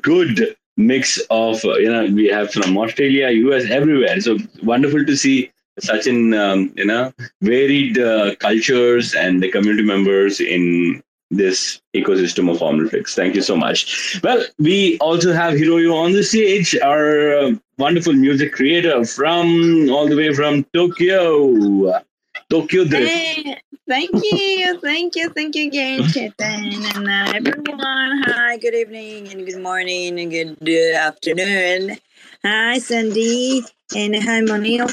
good 0.00 0.56
mix 0.76 1.20
of 1.28 1.62
you 1.64 1.90
know 1.92 2.06
we 2.06 2.26
have 2.28 2.50
from 2.50 2.76
Australia, 2.76 3.28
US, 3.48 3.64
everywhere. 3.70 4.20
So 4.20 4.38
wonderful 4.62 5.04
to 5.04 5.16
see 5.16 5.50
such 5.82 6.06
in 6.06 6.34
um, 6.34 6.72
you 6.76 6.84
know 6.84 7.12
varied 7.40 7.98
uh, 7.98 8.34
cultures 8.36 9.14
and 9.14 9.42
the 9.42 9.50
community 9.50 9.82
members 9.82 10.40
in 10.40 11.02
this 11.30 11.80
ecosystem 11.94 12.50
of 12.50 12.58
Omniflix. 12.58 13.14
Thank 13.14 13.34
you 13.34 13.42
so 13.42 13.56
much. 13.56 14.20
Well, 14.22 14.44
we 14.58 14.98
also 14.98 15.32
have 15.32 15.54
Hiroyo 15.54 15.94
on 15.94 16.12
the 16.12 16.22
stage, 16.22 16.76
our 16.82 17.34
uh, 17.34 17.52
wonderful 17.78 18.12
music 18.12 18.52
creator 18.52 19.04
from 19.04 19.88
all 19.90 20.06
the 20.06 20.16
way 20.16 20.32
from 20.34 20.64
Tokyo. 20.74 22.02
Tokyo 22.50 22.84
Drift. 22.84 23.10
Hey, 23.10 23.56
thank 23.88 24.10
you, 24.12 24.78
thank 24.80 25.16
you, 25.16 25.30
thank 25.30 25.54
you 25.54 25.68
again, 25.68 26.00
Chetan, 26.00 26.96
and 26.96 27.08
uh, 27.08 27.32
everyone. 27.34 28.22
Hi, 28.26 28.58
good 28.58 28.74
evening, 28.74 29.28
and 29.32 29.46
good 29.46 29.62
morning, 29.62 30.20
and 30.20 30.30
good 30.30 30.58
uh, 30.68 30.98
afternoon. 30.98 31.96
Hi, 32.44 32.78
Sandy, 32.78 33.62
and 33.94 34.14
hi, 34.16 34.40
Monil. 34.40 34.90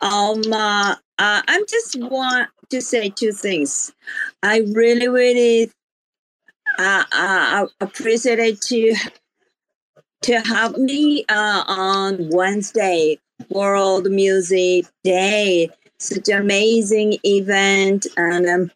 Um, 0.00 0.52
uh, 0.52 0.94
uh, 1.18 1.42
I 1.46 1.64
just 1.68 1.98
want 1.98 2.48
to 2.70 2.80
say 2.80 3.08
two 3.08 3.32
things. 3.32 3.92
I 4.42 4.62
really, 4.72 5.08
really 5.08 5.70
uh, 6.78 7.04
uh, 7.12 7.66
appreciate 7.80 8.60
to 8.62 8.94
to 10.22 10.40
have 10.40 10.76
me 10.76 11.24
uh, 11.28 11.64
on 11.66 12.28
Wednesday, 12.30 13.18
World 13.48 14.10
Music 14.10 14.86
Day. 15.04 15.70
Such 15.98 16.28
an 16.28 16.40
amazing 16.40 17.18
event, 17.24 18.06
and 18.16 18.46
um, 18.46 18.70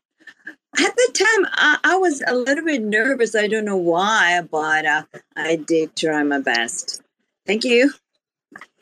at 0.78 0.94
the 0.94 1.10
time 1.12 1.50
I, 1.52 1.78
I, 1.84 1.96
was 1.96 2.22
a 2.26 2.34
little 2.34 2.64
bit 2.64 2.82
nervous. 2.82 3.34
I 3.34 3.48
don't 3.48 3.64
know 3.64 3.76
why, 3.76 4.42
but 4.48 4.86
uh, 4.86 5.02
I 5.34 5.56
did 5.56 5.96
try 5.96 6.22
my 6.22 6.40
best. 6.40 7.02
Thank 7.46 7.64
you. 7.64 7.92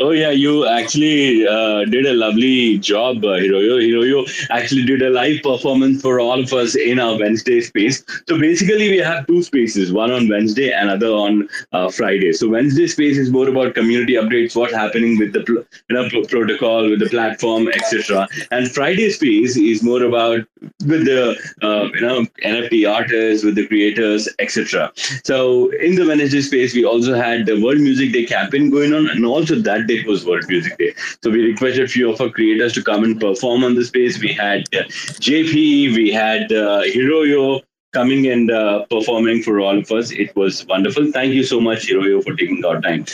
Oh 0.00 0.10
yeah, 0.10 0.30
you 0.30 0.66
actually 0.66 1.46
uh, 1.46 1.84
did 1.84 2.04
a 2.04 2.14
lovely 2.14 2.78
job, 2.78 3.18
uh, 3.18 3.38
Hiroyo. 3.38 3.78
Hiroyo 3.78 4.48
actually 4.50 4.82
did 4.84 5.02
a 5.02 5.10
live 5.10 5.40
performance 5.40 6.02
for 6.02 6.18
all 6.18 6.40
of 6.40 6.52
us 6.52 6.74
in 6.74 6.98
our 6.98 7.16
Wednesday 7.16 7.60
space. 7.60 8.02
So 8.28 8.36
basically, 8.36 8.88
we 8.90 8.96
have 8.96 9.24
two 9.28 9.44
spaces: 9.44 9.92
one 9.92 10.10
on 10.10 10.28
Wednesday, 10.28 10.72
another 10.72 11.06
on 11.06 11.48
uh, 11.72 11.92
Friday. 11.92 12.32
So 12.32 12.48
Wednesday 12.48 12.88
space 12.88 13.16
is 13.16 13.30
more 13.30 13.48
about 13.48 13.76
community 13.76 14.14
updates, 14.14 14.56
what's 14.56 14.74
happening 14.74 15.16
with 15.16 15.32
the 15.32 15.44
you 15.88 15.94
know, 15.94 16.08
protocol, 16.26 16.90
with 16.90 16.98
the 16.98 17.08
platform, 17.08 17.68
etc. 17.68 18.26
And 18.50 18.68
Friday 18.68 19.10
space 19.10 19.56
is 19.56 19.84
more 19.84 20.02
about 20.02 20.40
with 20.86 21.04
the 21.04 21.36
uh, 21.62 21.84
you 21.94 22.00
know 22.00 22.26
NFT 22.42 22.92
artists, 22.92 23.44
with 23.44 23.54
the 23.54 23.68
creators, 23.68 24.28
etc. 24.40 24.90
So 25.22 25.70
in 25.76 25.94
the 25.94 26.04
Wednesday 26.04 26.40
space, 26.40 26.74
we 26.74 26.84
also 26.84 27.14
had 27.14 27.46
the 27.46 27.62
World 27.62 27.78
Music 27.78 28.12
Day 28.12 28.24
campaign 28.24 28.70
going 28.70 28.92
on, 28.92 29.08
and 29.08 29.24
also 29.24 29.54
that 29.60 29.83
that 29.86 29.94
day 29.94 30.04
was 30.06 30.24
World 30.24 30.44
Music 30.48 30.76
Day. 30.78 30.94
So 31.22 31.30
we 31.30 31.42
requested 31.42 31.84
a 31.84 31.88
few 31.88 32.10
of 32.12 32.20
our 32.20 32.28
creators 32.28 32.72
to 32.74 32.82
come 32.82 33.04
and 33.04 33.20
perform 33.20 33.64
on 33.64 33.74
the 33.74 33.84
space. 33.84 34.20
We 34.20 34.32
had 34.32 34.62
uh, 34.74 34.84
JP, 35.20 35.94
we 35.94 36.12
had 36.12 36.52
uh, 36.52 36.82
Hiroyo 36.82 37.62
coming 37.92 38.26
and 38.26 38.50
uh, 38.50 38.84
performing 38.86 39.42
for 39.42 39.60
all 39.60 39.78
of 39.78 39.90
us. 39.92 40.10
It 40.10 40.34
was 40.36 40.66
wonderful. 40.66 41.10
Thank 41.12 41.34
you 41.34 41.44
so 41.44 41.60
much, 41.60 41.86
Hiroyo, 41.86 42.22
for 42.22 42.34
taking 42.34 42.64
our 42.64 42.80
time. 42.80 43.04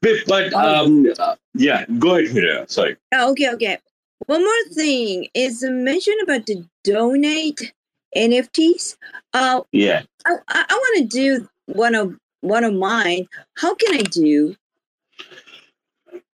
But 0.00 0.52
um, 0.54 1.06
yeah, 1.54 1.84
go 1.98 2.16
ahead, 2.16 2.34
Hiroyo. 2.34 2.70
Sorry. 2.70 2.96
Oh, 3.12 3.30
okay, 3.32 3.50
okay. 3.52 3.78
One 4.26 4.44
more 4.44 4.74
thing 4.74 5.28
is 5.34 5.62
mentioned 5.62 6.20
about 6.22 6.46
the 6.46 6.64
donate 6.84 7.72
NFTs. 8.16 8.96
Uh, 9.32 9.62
yeah. 9.72 10.02
I, 10.26 10.32
I, 10.48 10.64
I 10.68 10.74
want 10.74 11.10
to 11.10 11.16
do 11.16 11.48
one 11.66 11.94
of 11.94 12.16
one 12.40 12.64
of 12.64 12.74
mine. 12.74 13.26
How 13.56 13.74
can 13.74 13.94
I 13.94 14.02
do 14.02 14.54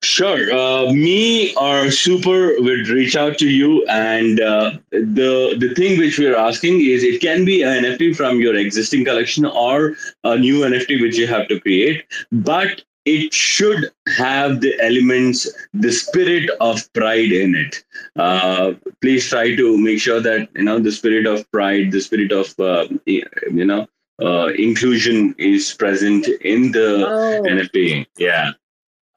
Sure. 0.03 0.51
Uh, 0.53 0.91
me 0.91 1.55
or 1.55 1.89
Super 1.89 2.55
would 2.61 2.87
reach 2.89 3.15
out 3.15 3.37
to 3.37 3.49
you, 3.49 3.85
and 3.87 4.39
uh, 4.41 4.71
the 4.91 5.55
the 5.57 5.73
thing 5.75 5.97
which 5.97 6.19
we 6.19 6.27
are 6.27 6.35
asking 6.37 6.81
is 6.81 7.03
it 7.03 7.21
can 7.21 7.45
be 7.45 7.61
an 7.63 7.83
NFT 7.83 8.15
from 8.15 8.39
your 8.41 8.55
existing 8.55 9.05
collection 9.05 9.45
or 9.45 9.95
a 10.23 10.37
new 10.37 10.61
NFT 10.61 11.01
which 11.01 11.17
you 11.17 11.27
have 11.27 11.47
to 11.47 11.59
create, 11.59 12.03
but 12.31 12.83
it 13.05 13.33
should 13.33 13.89
have 14.07 14.61
the 14.61 14.73
elements, 14.81 15.47
the 15.73 15.91
spirit 15.91 16.49
of 16.61 16.81
pride 16.93 17.31
in 17.31 17.55
it. 17.55 17.83
Uh, 18.17 18.73
please 19.01 19.27
try 19.29 19.55
to 19.55 19.77
make 19.77 19.99
sure 20.01 20.19
that 20.21 20.49
you 20.55 20.63
know 20.63 20.79
the 20.79 20.91
spirit 20.91 21.25
of 21.25 21.49
pride, 21.51 21.91
the 21.91 22.01
spirit 22.01 22.31
of 22.31 22.53
uh, 22.59 22.87
you 23.05 23.65
know 23.65 23.87
uh, 24.21 24.47
inclusion 24.57 25.33
is 25.37 25.73
present 25.73 26.27
in 26.41 26.71
the 26.73 27.05
Oh. 27.07 27.41
NFT. 27.47 28.05
Yeah. 28.17 28.51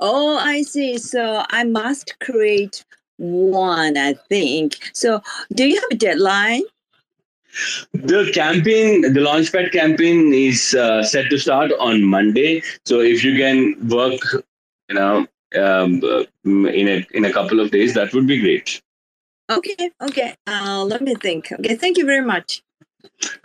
Oh, 0.01 0.39
I 0.39 0.63
see. 0.63 0.99
So 0.99 1.45
I 1.51 1.65
must 1.65 2.19
create 2.21 2.85
one, 3.17 3.97
I 3.97 4.15
think. 4.29 4.77
So 4.93 5.23
do 5.55 5.67
you 5.67 5.77
have 5.77 5.91
a 5.91 5.97
deadline? 5.97 6.63
The 7.95 8.31
campaign, 8.35 9.01
the 9.01 9.21
Launchpad 9.21 9.73
campaign 9.73 10.33
is 10.35 10.75
uh, 10.75 11.03
set 11.03 11.31
to 11.31 11.39
start 11.39 11.73
on 11.79 12.05
Monday. 12.05 12.63
So 12.85 13.01
if 13.01 13.25
you 13.25 13.37
can 13.37 13.89
work, 13.89 14.21
you 14.89 14.95
know, 14.95 15.27
um, 15.59 16.03
uh, 16.05 16.25
in 16.45 16.89
a 16.89 17.07
in 17.13 17.25
a 17.25 17.33
couple 17.33 17.61
of 17.61 17.71
days, 17.71 17.95
that 17.95 18.13
would 18.13 18.27
be 18.27 18.41
great. 18.41 18.83
Okay, 19.49 19.91
okay. 20.03 20.35
Uh, 20.47 20.85
let 20.85 21.01
me 21.01 21.15
think. 21.15 21.51
Okay, 21.53 21.77
thank 21.77 21.97
you 21.97 22.05
very 22.05 22.25
much. 22.25 22.63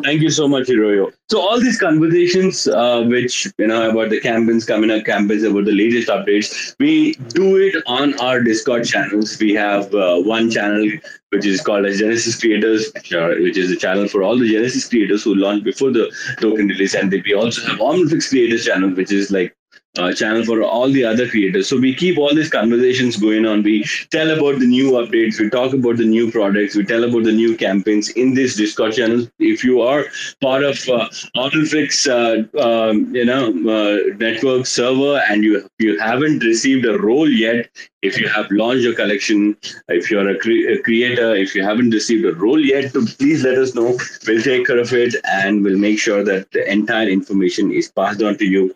Thank 0.03 0.21
you 0.21 0.29
so 0.29 0.47
much, 0.47 0.67
Hiroyo. 0.67 1.11
So 1.29 1.39
all 1.39 1.59
these 1.59 1.79
conversations, 1.79 2.67
uh, 2.67 3.03
which 3.03 3.47
you 3.57 3.67
know 3.67 3.89
about 3.89 4.09
the 4.09 4.19
campaigns 4.19 4.65
coming 4.65 4.91
up, 4.91 5.05
campaigns 5.05 5.43
about 5.43 5.65
the 5.65 5.71
latest 5.71 6.09
updates, 6.09 6.75
we 6.79 7.13
do 7.29 7.57
it 7.57 7.75
on 7.87 8.19
our 8.19 8.41
Discord 8.41 8.85
channels. 8.85 9.39
We 9.39 9.53
have 9.53 9.93
uh, 9.93 10.19
one 10.19 10.49
channel 10.49 10.89
which 11.29 11.45
is 11.45 11.61
called 11.61 11.85
as 11.85 11.99
Genesis 11.99 12.39
Creators, 12.39 12.91
which, 12.93 13.13
are, 13.13 13.29
which 13.41 13.57
is 13.57 13.71
a 13.71 13.77
channel 13.77 14.07
for 14.07 14.21
all 14.21 14.37
the 14.37 14.51
Genesis 14.51 14.87
creators 14.89 15.23
who 15.23 15.35
launched 15.35 15.63
before 15.63 15.91
the 15.91 16.11
token 16.41 16.67
release, 16.67 16.93
and 16.93 17.09
we 17.09 17.33
also 17.33 17.65
have 17.67 17.79
Omniflix 17.79 18.29
Creators 18.29 18.65
channel, 18.65 18.89
which 18.89 19.11
is 19.11 19.31
like 19.31 19.55
uh, 19.97 20.13
channel 20.13 20.43
for 20.45 20.63
all 20.63 20.89
the 20.89 21.03
other 21.03 21.27
creators. 21.27 21.67
So 21.67 21.77
we 21.77 21.93
keep 21.93 22.17
all 22.17 22.33
these 22.33 22.49
conversations 22.49 23.17
going 23.17 23.45
on. 23.45 23.63
We 23.63 23.85
tell 24.09 24.31
about 24.31 24.59
the 24.59 24.67
new 24.67 24.91
updates. 24.91 25.39
We 25.39 25.49
talk 25.49 25.73
about 25.73 25.97
the 25.97 26.05
new 26.05 26.31
products. 26.31 26.75
We 26.75 26.85
tell 26.85 27.03
about 27.03 27.23
the 27.23 27.31
new 27.31 27.57
campaigns 27.57 28.09
in 28.09 28.33
this 28.33 28.55
Discord 28.55 28.93
channel. 28.93 29.27
If 29.39 29.63
you 29.63 29.81
are 29.81 30.05
part 30.41 30.63
of 30.63 30.77
uh, 30.87 31.09
Autoflix, 31.35 32.07
uh, 32.07 32.59
um, 32.61 33.13
you 33.13 33.25
know, 33.25 33.49
uh, 33.49 34.15
network 34.17 34.65
server, 34.65 35.21
and 35.29 35.43
you 35.43 35.67
you 35.79 35.99
haven't 35.99 36.43
received 36.43 36.85
a 36.85 36.97
role 36.99 37.29
yet, 37.29 37.69
if 38.01 38.17
you 38.19 38.27
have 38.27 38.49
launched 38.49 38.83
your 38.83 38.95
collection, 38.95 39.55
if 39.87 40.09
you're 40.09 40.27
a, 40.27 40.37
cre- 40.37 40.69
a 40.69 40.81
creator, 40.81 41.35
if 41.35 41.53
you 41.53 41.63
haven't 41.63 41.91
received 41.91 42.25
a 42.25 42.33
role 42.33 42.59
yet, 42.59 42.91
please 43.19 43.43
let 43.43 43.57
us 43.57 43.75
know. 43.75 43.97
We'll 44.27 44.41
take 44.41 44.65
care 44.65 44.79
of 44.79 44.91
it 44.93 45.15
and 45.23 45.63
we'll 45.63 45.77
make 45.77 45.99
sure 45.99 46.23
that 46.23 46.51
the 46.51 46.69
entire 46.71 47.07
information 47.07 47.71
is 47.71 47.91
passed 47.91 48.21
on 48.21 48.37
to 48.37 48.45
you 48.45 48.75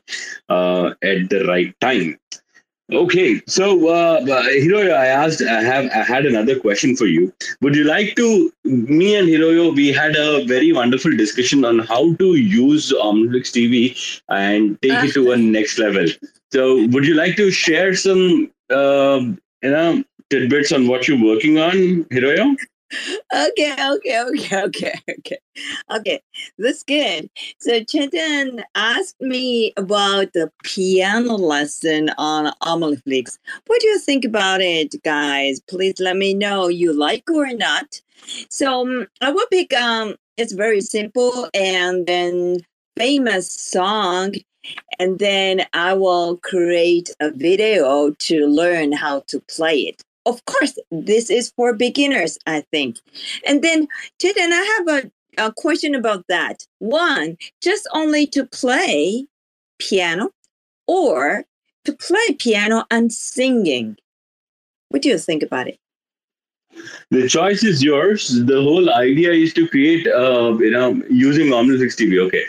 uh, 0.49 0.91
at 1.06 1.30
the 1.30 1.45
right 1.45 1.74
time. 1.80 2.18
Okay, 2.93 3.41
so 3.47 3.88
uh, 3.89 4.20
uh, 4.22 4.43
Hiroyo, 4.43 4.93
I 4.93 5.08
asked, 5.08 5.41
I 5.41 5.64
have, 5.64 5.86
I 5.86 6.03
had 6.03 6.28
another 6.28 6.60
question 6.60 6.95
for 6.95 7.08
you. 7.08 7.34
Would 7.62 7.76
you 7.76 7.84
like 7.84 8.16
to? 8.16 8.53
Me 8.64 9.16
and 9.16 9.28
Hiroyo, 9.28 9.76
we 9.76 9.91
had 9.91 10.16
a 10.16 10.45
very 10.45 10.72
wonderful 10.72 11.16
discussion 11.18 11.66
on 11.66 11.80
how 11.80 12.14
to 12.14 12.36
use 12.36 12.93
Omniflix 12.93 13.49
TV 13.58 14.22
and 14.30 14.80
take 14.84 15.03
it 15.03 15.14
to 15.14 15.32
a 15.32 15.38
next 15.56 15.80
level. 15.80 16.06
So, 16.53 16.86
would 16.89 17.08
you 17.08 17.16
like 17.16 17.36
to 17.38 17.49
share 17.49 17.95
some, 17.95 18.51
uh, 18.70 19.20
you 19.64 19.72
know, 19.72 20.03
tidbits 20.30 20.72
on 20.72 20.88
what 20.88 21.08
you're 21.08 21.24
working 21.24 21.58
on, 21.58 22.03
Hiroyo? 22.12 22.56
Okay, 23.34 23.74
okay, 23.74 24.22
okay, 24.22 24.64
okay, 24.64 24.93
okay. 25.10 25.38
Okay, 25.91 26.22
that's 26.58 26.84
good. 26.84 27.30
So 27.60 27.80
Chetan 27.82 28.64
asked 28.76 29.20
me 29.22 29.74
about 29.78 30.34
the 30.34 30.51
piano 30.64 31.36
lesson 31.36 32.10
on 32.18 32.53
Omniflix. 32.62 33.38
What 33.68 33.82
do 33.82 33.88
you 33.88 33.99
think 33.99 34.26
about 34.26 34.62
it, 34.62 34.95
guys? 35.03 35.62
Please 35.70 35.95
let 35.99 36.18
me 36.18 36.34
know 36.34 36.68
you 36.68 36.93
like 36.93 37.30
or 37.30 37.53
not. 37.53 38.01
So 38.49 38.82
um, 38.82 39.08
I 39.22 39.32
will 39.32 39.47
pick 39.51 39.74
um 39.74 40.16
it's 40.38 40.53
very 40.53 40.82
simple 40.82 41.49
and 41.53 42.06
then 42.08 42.58
famous 42.97 43.51
song 43.51 44.34
and 44.99 45.20
then 45.20 45.66
I 45.74 45.93
will 45.93 46.38
create 46.38 47.10
a 47.20 47.32
video 47.32 48.12
to 48.12 48.47
learn 48.47 48.91
how 48.91 49.22
to 49.28 49.39
play 49.41 49.80
it. 49.82 50.01
Of 50.26 50.43
course, 50.45 50.78
this 50.91 51.30
is 51.30 51.51
for 51.56 51.74
beginners, 51.74 52.38
I 52.47 52.64
think. 52.72 52.97
And 53.45 53.62
then, 53.64 53.88
Chetan, 54.20 54.51
I 54.51 54.76
have 54.78 55.06
a, 55.06 55.12
a 55.38 55.51
question 55.51 55.95
about 55.95 56.25
that. 56.29 56.65
One, 56.79 57.38
just 57.61 57.88
only 57.93 58.27
to 58.27 58.45
play 58.45 59.25
piano 59.79 60.31
or 60.88 61.45
to 61.86 61.93
play 61.93 62.33
piano 62.38 62.86
and 62.91 63.11
singing. 63.11 63.97
What 64.89 65.01
do 65.01 65.09
you 65.09 65.17
think 65.17 65.43
about 65.43 65.67
it? 65.67 65.79
The 67.11 67.27
choice 67.27 67.63
is 67.63 67.83
yours. 67.83 68.45
The 68.45 68.61
whole 68.61 68.93
idea 68.93 69.31
is 69.31 69.53
to 69.53 69.67
create, 69.67 70.07
uh, 70.07 70.57
you 70.59 70.71
know, 70.71 71.01
using 71.09 71.47
Omniflix 71.47 71.95
TV. 71.95 72.19
Okay. 72.19 72.43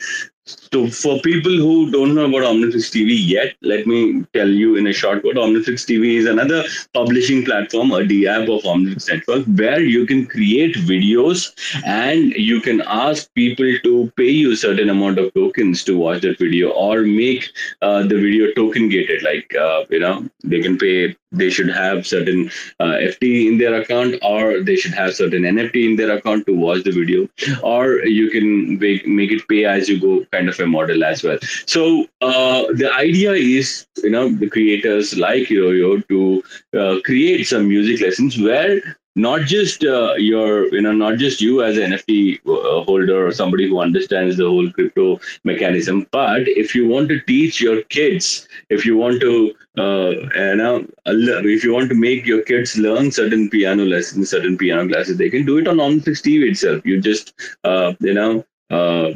So 0.77 0.89
for 0.89 1.18
people 1.20 1.57
who 1.57 1.91
don't 1.91 2.14
know 2.14 2.27
about 2.27 2.43
Omniflix 2.43 2.91
TV 2.95 3.16
yet, 3.27 3.55
let 3.62 3.87
me 3.87 4.24
tell 4.35 4.47
you 4.47 4.77
in 4.77 4.87
a 4.87 4.93
short 4.93 5.24
word. 5.24 5.37
Omniflix 5.37 5.87
TV 5.91 6.16
is 6.16 6.27
another 6.27 6.64
publishing 6.93 7.47
platform, 7.47 7.93
a 7.93 8.01
DApp 8.01 8.55
of 8.55 8.62
Omniflix 8.64 9.09
Network, 9.09 9.47
where 9.47 9.81
you 9.81 10.05
can 10.05 10.27
create 10.27 10.74
videos 10.74 11.41
and 11.87 12.33
you 12.33 12.61
can 12.61 12.83
ask 12.83 13.33
people 13.33 13.72
to 13.85 14.12
pay 14.18 14.29
you 14.29 14.53
a 14.53 14.57
certain 14.57 14.91
amount 14.91 15.18
of 15.18 15.33
tokens 15.33 15.83
to 15.85 15.97
watch 15.97 16.20
that 16.20 16.39
video 16.39 16.68
or 16.72 17.01
make 17.01 17.49
uh, 17.81 18.03
the 18.03 18.20
video 18.27 18.53
token 18.53 18.91
gated. 18.91 19.22
Like, 19.22 19.55
uh, 19.55 19.87
you 19.89 20.01
know, 20.01 20.29
they 20.45 20.61
can 20.61 20.77
pay, 20.77 21.16
they 21.33 21.49
should 21.49 21.70
have 21.70 22.07
certain 22.07 22.51
uh, 22.81 22.97
FT 23.12 23.47
in 23.47 23.57
their 23.57 23.81
account 23.81 24.16
or 24.22 24.61
they 24.61 24.77
should 24.77 24.93
have 24.93 25.14
certain 25.14 25.43
NFT 25.43 25.89
in 25.89 25.97
their 25.97 26.14
account 26.18 26.45
to 26.47 26.55
watch 26.55 26.85
the 26.85 26.91
video 26.91 27.27
or 27.62 28.05
you 28.05 28.29
can 28.29 28.79
make, 28.79 29.07
make 29.07 29.33
it 29.33 29.49
pay 29.49 29.64
as 29.64 29.89
you 29.89 29.99
go 29.99 30.22
kind 30.33 30.51
of 30.51 30.61
a 30.61 30.66
model 30.67 31.05
as 31.05 31.23
well. 31.23 31.39
So 31.67 32.07
uh, 32.21 32.64
the 32.75 32.91
idea 32.95 33.33
is, 33.33 33.87
you 34.03 34.11
know, 34.11 34.29
the 34.29 34.49
creators 34.49 35.17
like 35.17 35.49
Yoyo 35.49 36.07
to 36.09 36.43
uh, 36.79 37.01
create 37.05 37.47
some 37.47 37.69
music 37.69 38.01
lessons 38.01 38.39
where 38.41 38.81
not 39.17 39.41
just 39.43 39.83
uh, 39.83 40.14
your, 40.19 40.73
you 40.73 40.83
know, 40.83 40.93
not 40.93 41.17
just 41.17 41.41
you 41.41 41.62
as 41.62 41.79
an 41.79 41.93
NFT 41.93 42.39
uh, 42.47 42.85
holder 42.85 43.27
or 43.27 43.33
somebody 43.33 43.67
who 43.69 43.81
understands 43.81 44.37
the 44.37 44.45
whole 44.45 44.71
crypto 44.71 45.19
mechanism, 45.43 46.07
but 46.12 46.47
if 46.47 46.75
you 46.75 46.87
want 46.87 47.09
to 47.09 47.21
teach 47.23 47.61
your 47.61 47.83
kids, 47.85 48.47
if 48.69 48.85
you 48.85 48.97
want 48.97 49.21
to, 49.23 49.55
uh, 49.79 50.11
you 50.11 50.57
know, 50.57 50.87
if 51.07 51.64
you 51.64 51.73
want 51.73 51.89
to 51.89 51.95
make 51.95 52.27
your 52.27 52.43
kids 52.43 52.77
learn 52.77 53.11
certain 53.11 53.49
piano 53.49 53.85
lessons, 53.85 54.31
certain 54.31 54.57
piano 54.59 54.87
classes, 54.87 55.17
they 55.17 55.31
can 55.31 55.47
do 55.47 55.57
it 55.59 55.67
on 55.67 55.77
Omniflix 55.79 56.21
TV 56.23 56.51
itself. 56.51 56.85
You 56.85 57.01
just, 57.01 57.33
uh, 57.64 57.95
you 58.01 58.12
know, 58.12 58.45
uh, 58.71 59.12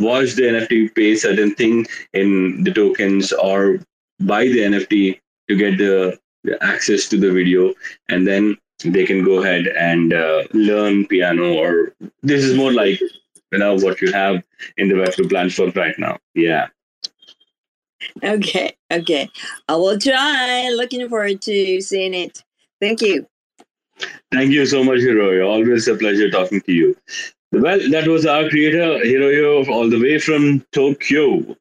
watch 0.00 0.34
the 0.34 0.42
NFT, 0.42 0.94
pay 0.94 1.14
certain 1.16 1.54
thing 1.54 1.86
in 2.12 2.64
the 2.64 2.72
tokens, 2.72 3.32
or 3.32 3.78
buy 4.20 4.44
the 4.44 4.60
NFT 4.60 5.20
to 5.48 5.56
get 5.56 5.78
the, 5.78 6.18
the 6.44 6.62
access 6.62 7.08
to 7.08 7.18
the 7.18 7.32
video, 7.32 7.74
and 8.08 8.26
then 8.26 8.56
they 8.84 9.04
can 9.04 9.24
go 9.24 9.42
ahead 9.42 9.66
and 9.66 10.12
uh, 10.12 10.44
learn 10.52 11.06
piano. 11.06 11.54
Or 11.54 11.94
this 12.22 12.44
is 12.44 12.56
more 12.56 12.72
like 12.72 13.00
you 13.00 13.58
know 13.58 13.74
what 13.76 14.00
you 14.00 14.12
have 14.12 14.42
in 14.76 14.88
the 14.88 14.94
Web2 14.94 15.28
platform 15.28 15.72
right 15.74 15.98
now. 15.98 16.18
Yeah. 16.34 16.68
Okay, 18.22 18.76
okay. 18.90 19.28
I 19.68 19.76
will 19.76 19.98
try. 19.98 20.70
Looking 20.74 21.08
forward 21.08 21.42
to 21.42 21.80
seeing 21.80 22.14
it. 22.14 22.42
Thank 22.80 23.02
you. 23.02 23.26
Thank 24.32 24.52
you 24.52 24.64
so 24.64 24.82
much, 24.82 25.00
Hiroyo. 25.00 25.46
Always 25.46 25.86
a 25.88 25.94
pleasure 25.94 26.30
talking 26.30 26.60
to 26.62 26.72
you. 26.72 26.96
Well, 27.52 27.80
that 27.90 28.06
was 28.06 28.26
our 28.26 28.48
creator, 28.48 29.00
Hiroyo, 29.04 29.68
all 29.68 29.90
the 29.90 30.00
way 30.00 30.18
from 30.18 30.64
Tokyo. 30.72 31.56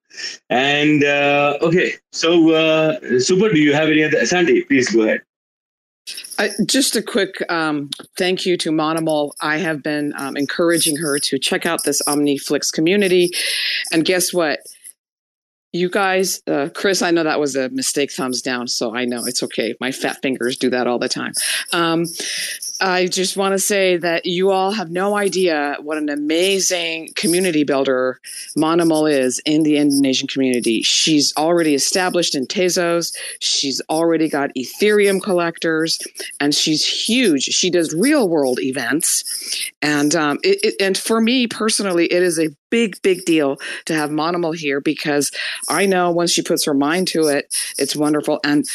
And 0.50 1.04
uh, 1.04 1.58
okay, 1.62 1.94
so 2.12 2.52
uh, 2.52 3.20
Super, 3.20 3.50
do 3.50 3.60
you 3.60 3.74
have 3.74 3.90
any 3.90 4.04
other? 4.04 4.24
Sandy, 4.26 4.64
please 4.64 4.90
go 4.90 5.04
ahead. 5.04 5.22
Just 6.66 6.96
a 6.96 7.02
quick 7.02 7.44
um, 7.52 7.90
thank 8.18 8.46
you 8.46 8.56
to 8.58 8.72
Monimel. 8.72 9.32
I 9.42 9.58
have 9.58 9.84
been 9.84 10.14
um, 10.18 10.38
encouraging 10.38 10.96
her 10.98 11.20
to 11.20 11.38
check 11.38 11.66
out 11.66 11.84
this 11.84 12.02
Omniflix 12.04 12.72
community. 12.72 13.32
And 13.92 14.06
guess 14.06 14.34
what? 14.34 14.60
You 15.72 15.90
guys, 15.90 16.42
uh, 16.48 16.70
Chris, 16.74 17.02
I 17.02 17.12
know 17.12 17.24
that 17.24 17.40
was 17.40 17.56
a 17.56 17.70
mistake 17.70 18.12
thumbs 18.12 18.42
down, 18.42 18.68
so 18.68 18.96
I 18.96 19.06
know 19.06 19.26
it's 19.26 19.44
okay. 19.44 19.76
My 19.80 19.92
fat 19.92 20.20
fingers 20.22 20.58
do 20.58 20.70
that 20.72 20.88
all 20.88 20.98
the 20.98 21.10
time. 21.10 21.34
Um, 21.74 22.06
I 22.82 23.07
just 23.07 23.36
want 23.36 23.53
to 23.53 23.59
say 23.59 23.97
that 23.97 24.25
you 24.25 24.51
all 24.51 24.71
have 24.71 24.89
no 24.89 25.17
idea 25.17 25.75
what 25.82 25.97
an 25.97 26.09
amazing 26.09 27.09
community 27.15 27.63
builder 27.63 28.19
Monimel 28.57 29.11
is 29.11 29.41
in 29.45 29.63
the 29.63 29.77
Indonesian 29.77 30.27
community. 30.27 30.82
She's 30.82 31.34
already 31.36 31.75
established 31.75 32.36
in 32.36 32.47
Tezos. 32.47 33.15
She's 33.39 33.82
already 33.89 34.30
got 34.30 34.51
Ethereum 34.55 35.21
collectors, 35.21 35.99
and 36.39 36.55
she's 36.55 36.86
huge. 36.86 37.43
She 37.43 37.69
does 37.69 37.93
real 37.93 38.30
world 38.30 38.59
events, 38.61 39.71
and 39.82 40.15
um, 40.15 40.39
it, 40.43 40.59
it, 40.63 40.75
and 40.80 40.97
for 40.97 41.19
me 41.19 41.47
personally, 41.47 42.05
it 42.05 42.23
is 42.23 42.39
a 42.39 42.49
big 42.69 43.01
big 43.01 43.25
deal 43.25 43.57
to 43.86 43.93
have 43.93 44.09
Monimel 44.09 44.55
here 44.55 44.80
because 44.80 45.32
I 45.67 45.86
know 45.86 46.11
once 46.11 46.32
she 46.32 46.43
puts 46.43 46.65
her 46.65 46.73
mind 46.73 47.07
to 47.09 47.27
it, 47.27 47.53
it's 47.77 47.95
wonderful 47.95 48.39
and 48.43 48.65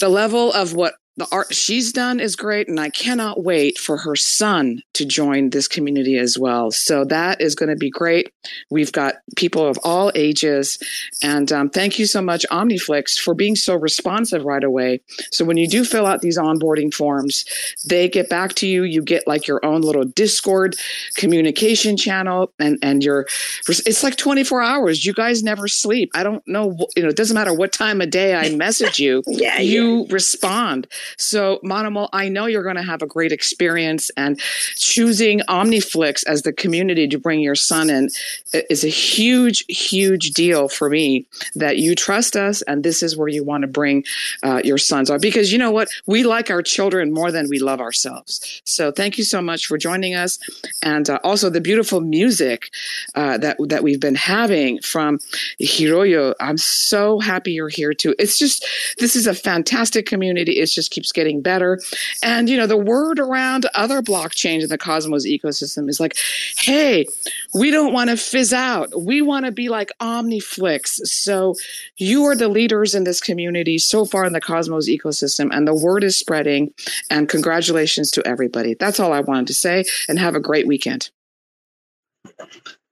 the 0.00 0.08
level 0.08 0.52
of 0.52 0.74
what 0.74 0.94
the 1.16 1.26
art 1.30 1.54
she's 1.54 1.92
done 1.92 2.20
is 2.20 2.36
great 2.36 2.68
and 2.68 2.80
i 2.80 2.90
cannot 2.90 3.42
wait 3.42 3.78
for 3.78 3.96
her 3.96 4.16
son 4.16 4.82
to 4.94 5.04
join 5.04 5.50
this 5.50 5.68
community 5.68 6.16
as 6.16 6.38
well. 6.38 6.70
So 6.70 7.04
that 7.06 7.40
is 7.40 7.54
going 7.54 7.68
to 7.68 7.76
be 7.76 7.90
great. 7.90 8.32
We've 8.70 8.92
got 8.92 9.16
people 9.36 9.66
of 9.66 9.78
all 9.82 10.10
ages 10.14 10.78
and 11.22 11.50
um, 11.52 11.70
thank 11.70 11.98
you 11.98 12.06
so 12.06 12.22
much 12.22 12.46
omniflix 12.50 13.18
for 13.18 13.34
being 13.34 13.56
so 13.56 13.74
responsive 13.74 14.44
right 14.44 14.64
away. 14.64 15.00
So 15.30 15.44
when 15.44 15.56
you 15.56 15.68
do 15.68 15.84
fill 15.84 16.06
out 16.06 16.20
these 16.20 16.38
onboarding 16.38 16.92
forms 16.92 17.44
they 17.86 18.08
get 18.08 18.28
back 18.28 18.54
to 18.54 18.66
you. 18.66 18.84
You 18.84 19.02
get 19.02 19.26
like 19.26 19.46
your 19.46 19.64
own 19.64 19.82
little 19.82 20.04
discord 20.04 20.76
communication 21.16 21.96
channel 21.96 22.52
and 22.58 22.78
and 22.82 23.02
your 23.02 23.26
it's 23.68 24.02
like 24.02 24.16
24 24.16 24.62
hours. 24.62 25.04
You 25.04 25.12
guys 25.12 25.42
never 25.42 25.68
sleep. 25.68 26.10
I 26.14 26.22
don't 26.22 26.46
know 26.46 26.76
you 26.96 27.02
know 27.02 27.08
it 27.08 27.16
doesn't 27.16 27.34
matter 27.34 27.52
what 27.52 27.72
time 27.72 28.00
of 28.00 28.10
day 28.10 28.34
i 28.34 28.48
message 28.50 28.98
you 28.98 29.22
Yeah, 29.28 29.58
you 29.58 30.06
respond 30.10 30.86
so, 31.16 31.60
Monimel, 31.64 32.08
I 32.12 32.28
know 32.28 32.46
you're 32.46 32.62
going 32.62 32.76
to 32.76 32.82
have 32.82 33.02
a 33.02 33.06
great 33.06 33.32
experience, 33.32 34.10
and 34.16 34.38
choosing 34.76 35.40
OmniFlix 35.48 36.24
as 36.26 36.42
the 36.42 36.52
community 36.52 37.08
to 37.08 37.18
bring 37.18 37.40
your 37.40 37.54
son 37.54 37.90
in 37.90 38.08
is 38.52 38.84
a 38.84 38.88
huge, 38.88 39.64
huge 39.68 40.30
deal 40.32 40.68
for 40.68 40.90
me 40.90 41.26
that 41.54 41.78
you 41.78 41.94
trust 41.94 42.36
us, 42.36 42.62
and 42.62 42.84
this 42.84 43.02
is 43.02 43.16
where 43.16 43.28
you 43.28 43.44
want 43.44 43.62
to 43.62 43.68
bring 43.68 44.04
uh, 44.42 44.60
your 44.64 44.78
sons 44.78 45.10
on. 45.10 45.20
Because 45.20 45.52
you 45.52 45.58
know 45.58 45.70
what? 45.70 45.88
We 46.06 46.24
like 46.24 46.50
our 46.50 46.62
children 46.62 47.12
more 47.12 47.30
than 47.30 47.48
we 47.48 47.58
love 47.58 47.80
ourselves. 47.80 48.62
So, 48.64 48.90
thank 48.90 49.18
you 49.18 49.24
so 49.24 49.40
much 49.40 49.66
for 49.66 49.78
joining 49.78 50.14
us, 50.14 50.38
and 50.82 51.08
uh, 51.08 51.18
also 51.24 51.50
the 51.50 51.60
beautiful 51.60 52.00
music 52.00 52.70
uh, 53.14 53.38
that 53.38 53.56
that 53.68 53.82
we've 53.82 54.00
been 54.00 54.14
having 54.14 54.80
from 54.80 55.18
Hiroyo. 55.60 56.34
I'm 56.40 56.58
so 56.58 57.20
happy 57.20 57.52
you're 57.52 57.68
here 57.68 57.94
too. 57.94 58.14
It's 58.18 58.38
just 58.38 58.66
this 58.98 59.16
is 59.16 59.26
a 59.26 59.34
fantastic 59.34 60.06
community. 60.06 60.52
It 60.52 60.74
just 60.74 60.90
keeps 60.94 61.12
getting 61.12 61.40
better, 61.42 61.80
and 62.22 62.48
you 62.48 62.56
know 62.56 62.66
the 62.66 62.76
word 62.76 63.18
around 63.18 63.66
other 63.74 64.00
blockchains 64.00 64.62
in 64.62 64.68
the 64.68 64.78
Cosmos 64.78 65.26
ecosystem 65.26 65.88
is 65.88 66.00
like, 66.00 66.16
hey, 66.58 67.06
we 67.52 67.70
don't 67.70 67.92
want 67.92 68.10
to 68.10 68.16
fizz 68.16 68.52
out. 68.52 68.90
We 68.98 69.20
want 69.20 69.46
to 69.46 69.52
be 69.52 69.68
like 69.68 69.90
OmniFlix. 70.00 71.06
So 71.06 71.54
you 71.96 72.24
are 72.24 72.36
the 72.36 72.48
leaders 72.48 72.94
in 72.94 73.04
this 73.04 73.20
community 73.20 73.78
so 73.78 74.04
far 74.04 74.24
in 74.24 74.32
the 74.32 74.40
Cosmos 74.40 74.88
ecosystem, 74.88 75.48
and 75.52 75.66
the 75.66 75.74
word 75.74 76.04
is 76.04 76.16
spreading. 76.16 76.72
And 77.10 77.28
congratulations 77.28 78.10
to 78.12 78.26
everybody. 78.26 78.74
That's 78.74 79.00
all 79.00 79.12
I 79.12 79.20
wanted 79.20 79.48
to 79.48 79.54
say, 79.54 79.84
and 80.08 80.18
have 80.18 80.34
a 80.34 80.40
great 80.40 80.66
weekend. 80.66 81.10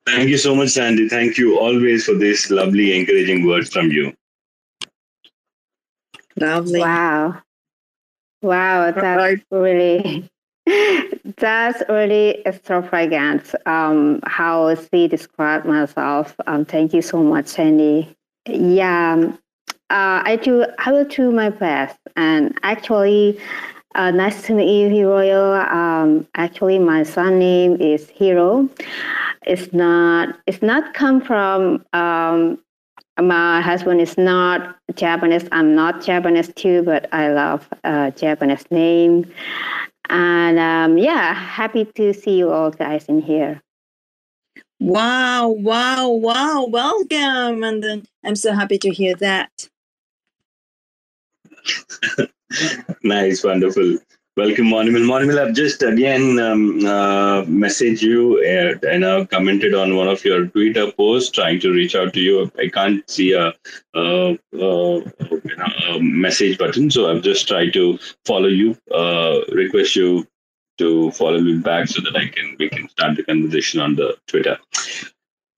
Thank 0.04 0.28
you 0.28 0.36
so 0.36 0.54
much, 0.54 0.70
Sandy. 0.70 1.08
Thank 1.08 1.38
you 1.38 1.58
always 1.58 2.04
for 2.04 2.14
these 2.14 2.50
lovely, 2.50 2.98
encouraging 2.98 3.46
words 3.46 3.70
from 3.70 3.90
you. 3.90 4.12
Lovely. 6.36 6.80
Wow. 6.80 7.40
Wow, 8.42 8.90
that's 8.90 9.42
really 9.50 10.28
that's 11.38 11.82
really 11.88 12.42
extravagant. 12.46 13.54
Um, 13.66 14.20
how 14.24 14.74
she 14.74 15.08
described 15.08 15.66
myself. 15.66 16.34
Um, 16.46 16.64
thank 16.64 16.92
you 16.92 17.02
so 17.02 17.22
much, 17.22 17.46
Sandy. 17.46 18.14
Yeah, 18.46 19.32
uh, 19.90 20.22
I 20.24 20.36
do. 20.42 20.66
I 20.78 20.92
will 20.92 21.04
do 21.04 21.30
my 21.30 21.50
best. 21.50 21.98
And 22.16 22.58
actually, 22.64 23.38
uh, 23.94 24.10
nice 24.10 24.42
to 24.46 24.54
meet 24.54 24.88
you, 24.88 24.88
Hiroyo. 24.88 25.70
Um, 25.72 26.26
actually, 26.34 26.78
my 26.78 27.04
son 27.04 27.38
name 27.38 27.80
is 27.80 28.08
Hero. 28.08 28.68
It's 29.46 29.72
not. 29.72 30.36
It's 30.46 30.62
not 30.62 30.94
come 30.94 31.20
from 31.20 31.84
um, 31.92 32.58
my 33.20 33.60
husband 33.60 34.00
is 34.00 34.16
not 34.16 34.76
Japanese. 34.94 35.46
I'm 35.52 35.74
not 35.74 36.02
Japanese 36.02 36.52
too, 36.54 36.82
but 36.82 37.12
I 37.12 37.32
love 37.32 37.68
uh, 37.84 38.10
Japanese 38.10 38.64
name. 38.70 39.30
And 40.08 40.58
um, 40.58 40.98
yeah, 40.98 41.34
happy 41.34 41.84
to 41.84 42.12
see 42.12 42.36
you 42.38 42.50
all 42.50 42.70
guys 42.70 43.06
in 43.06 43.20
here. 43.20 43.60
Wow, 44.80 45.48
wow, 45.48 46.10
wow. 46.10 46.66
Welcome. 46.66 47.62
And 47.62 47.82
then 47.82 48.02
I'm 48.24 48.36
so 48.36 48.52
happy 48.52 48.78
to 48.78 48.90
hear 48.90 49.14
that. 49.16 49.68
nice, 53.02 53.44
wonderful. 53.44 53.98
Welcome, 54.34 54.68
Monimel. 54.68 55.04
Monimel, 55.04 55.38
I've 55.38 55.54
just 55.54 55.82
again 55.82 56.38
um, 56.38 56.78
uh, 56.86 57.42
messaged 57.42 58.00
you 58.00 58.38
uh, 58.38 58.88
and 58.88 59.04
uh, 59.04 59.26
commented 59.26 59.74
on 59.74 59.94
one 59.94 60.08
of 60.08 60.24
your 60.24 60.46
Twitter 60.46 60.90
posts 60.90 61.30
trying 61.30 61.60
to 61.60 61.70
reach 61.70 61.94
out 61.94 62.14
to 62.14 62.20
you. 62.20 62.50
I 62.58 62.68
can't 62.68 63.08
see 63.10 63.32
a, 63.34 63.52
a, 63.92 64.38
a, 64.54 65.02
a 65.90 66.00
message 66.00 66.56
button, 66.56 66.90
so 66.90 67.10
I've 67.10 67.22
just 67.22 67.46
tried 67.46 67.74
to 67.74 67.98
follow 68.24 68.48
you, 68.48 68.74
uh, 68.90 69.40
request 69.50 69.96
you 69.96 70.26
to 70.78 71.10
follow 71.10 71.38
me 71.38 71.58
back 71.58 71.88
so 71.88 72.00
that 72.00 72.16
I 72.16 72.28
can 72.28 72.56
we 72.58 72.70
can 72.70 72.88
start 72.88 73.18
the 73.18 73.24
conversation 73.24 73.80
on 73.80 73.96
the 73.96 74.16
Twitter. 74.28 74.58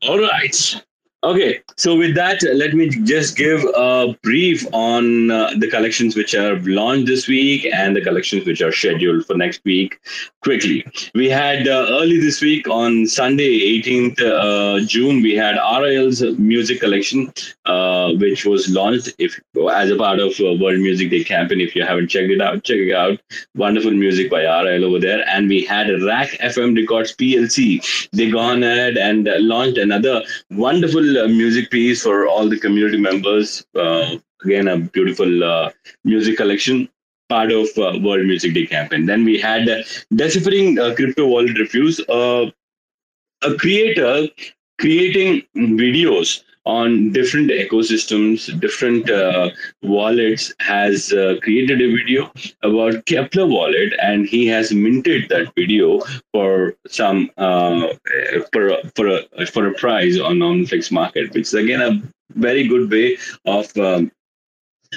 All 0.02 0.18
right. 0.18 0.84
Okay, 1.24 1.62
so 1.78 1.96
with 1.96 2.14
that, 2.16 2.42
let 2.52 2.74
me 2.74 2.90
just 2.90 3.34
give 3.34 3.64
a 3.74 4.14
brief 4.22 4.66
on 4.74 5.30
uh, 5.30 5.52
the 5.56 5.70
collections 5.70 6.14
which 6.14 6.34
are 6.34 6.56
launched 6.64 7.06
this 7.06 7.26
week 7.26 7.66
and 7.72 7.96
the 7.96 8.02
collections 8.02 8.44
which 8.44 8.60
are 8.60 8.70
scheduled 8.70 9.24
for 9.24 9.34
next 9.34 9.64
week 9.64 9.98
quickly. 10.42 10.84
We 11.14 11.30
had 11.30 11.66
uh, 11.66 11.86
early 11.88 12.20
this 12.20 12.42
week 12.42 12.68
on 12.68 13.06
Sunday, 13.06 13.58
18th 13.80 14.20
uh, 14.20 14.86
June, 14.86 15.22
we 15.22 15.34
had 15.34 15.56
RIL's 15.80 16.20
music 16.38 16.80
collection, 16.80 17.32
uh, 17.64 18.12
which 18.12 18.44
was 18.44 18.68
launched 18.68 19.14
if 19.18 19.40
as 19.72 19.90
a 19.90 19.96
part 19.96 20.18
of 20.18 20.38
uh, 20.40 20.52
World 20.60 20.80
Music 20.80 21.08
Day 21.10 21.24
campaign. 21.24 21.62
If 21.62 21.74
you 21.74 21.86
haven't 21.86 22.08
checked 22.08 22.32
it 22.32 22.42
out, 22.42 22.64
check 22.64 22.76
it 22.76 22.94
out. 22.94 23.18
Wonderful 23.54 23.92
music 23.92 24.30
by 24.30 24.42
RIL 24.42 24.84
over 24.84 24.98
there. 24.98 25.26
And 25.26 25.48
we 25.48 25.64
had 25.64 25.88
RAC 26.02 26.32
FM 26.52 26.76
Records 26.76 27.16
PLC. 27.16 28.10
They 28.10 28.30
gone 28.30 28.62
ahead 28.62 28.98
and 28.98 29.26
launched 29.38 29.78
another 29.78 30.22
wonderful 30.50 31.13
uh, 31.16 31.28
music 31.28 31.70
piece 31.70 32.02
for 32.02 32.26
all 32.26 32.48
the 32.48 32.58
community 32.58 32.98
members. 32.98 33.66
Uh, 33.74 34.16
again, 34.44 34.68
a 34.68 34.78
beautiful 34.78 35.44
uh, 35.44 35.70
music 36.04 36.36
collection 36.36 36.88
part 37.28 37.50
of 37.50 37.66
uh, 37.78 37.98
World 38.00 38.26
Music 38.26 38.54
Day 38.54 38.66
campaign. 38.66 39.06
Then 39.06 39.24
we 39.24 39.38
had 39.38 39.68
Deciphering 40.14 40.78
uh, 40.78 40.94
Crypto 40.94 41.26
Wallet 41.26 41.58
Reviews, 41.58 42.00
a 42.08 42.52
creator 43.58 44.28
creating 44.78 45.42
videos 45.56 46.42
on 46.66 47.12
different 47.12 47.50
ecosystems, 47.50 48.58
different 48.60 49.10
uh, 49.10 49.50
wallets, 49.82 50.52
has 50.60 51.12
uh, 51.12 51.36
created 51.42 51.80
a 51.82 51.94
video 51.94 52.30
about 52.62 53.04
Keplr 53.06 53.48
wallet, 53.48 53.92
and 54.02 54.26
he 54.26 54.46
has 54.46 54.72
minted 54.72 55.28
that 55.28 55.52
video 55.54 56.00
for 56.32 56.74
some 56.86 57.30
uh, 57.36 57.88
for 58.52 58.76
for 58.94 59.08
a 59.08 59.46
for 59.46 59.68
a 59.68 59.74
prize 59.74 60.18
on 60.18 60.38
OmniFlix 60.38 60.90
Market, 60.90 61.32
which 61.34 61.48
is 61.48 61.54
again 61.54 61.82
a 61.82 62.02
very 62.34 62.66
good 62.66 62.90
way 62.90 63.18
of 63.44 63.76
um, 63.76 64.10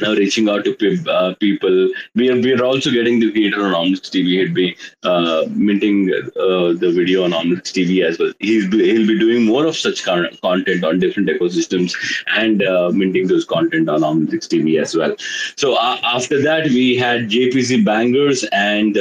now 0.02 0.14
reaching 0.14 0.50
out 0.50 0.64
to 0.66 0.74
pe- 0.76 1.04
uh, 1.10 1.34
people. 1.36 1.90
We 2.16 2.30
are 2.30 2.36
we 2.36 2.54
are 2.54 2.64
also 2.64 2.92
getting 2.92 3.20
the 3.20 3.32
creator 3.32 3.66
on 3.66 3.74
Omniflix 3.74 4.10
TV. 4.16 4.28
He'll 4.40 4.54
be 4.54 4.78
uh, 5.04 5.46
minting 5.50 6.12
uh, 6.14 6.74
the 6.84 6.92
video 6.96 7.24
on 7.24 7.32
Omniflix 7.32 7.74
TV 7.78 8.04
as 8.06 8.20
well. 8.20 8.34
He'll 8.40 8.70
be, 8.70 8.84
he'll 8.92 9.08
be 9.08 9.20
doing 9.20 9.46
more 9.46 9.66
of 9.66 9.76
such 9.76 10.04
con- 10.04 10.30
content 10.42 10.84
on 10.84 11.00
different 11.00 11.30
ecosystems 11.30 11.96
and 12.28 12.64
uh, 12.64 12.92
minting 12.92 13.28
those 13.28 13.46
content 13.46 13.90
on 13.90 14.02
Omniflix 14.02 14.48
TV 14.48 14.82
as 14.82 14.96
well. 14.96 15.16
So 15.56 15.76
uh, 15.76 16.00
after 16.04 16.42
that, 16.44 16.66
we 16.66 16.96
had 16.96 17.30
JPC 17.30 17.86
Bangers 17.86 18.44
and 18.52 18.98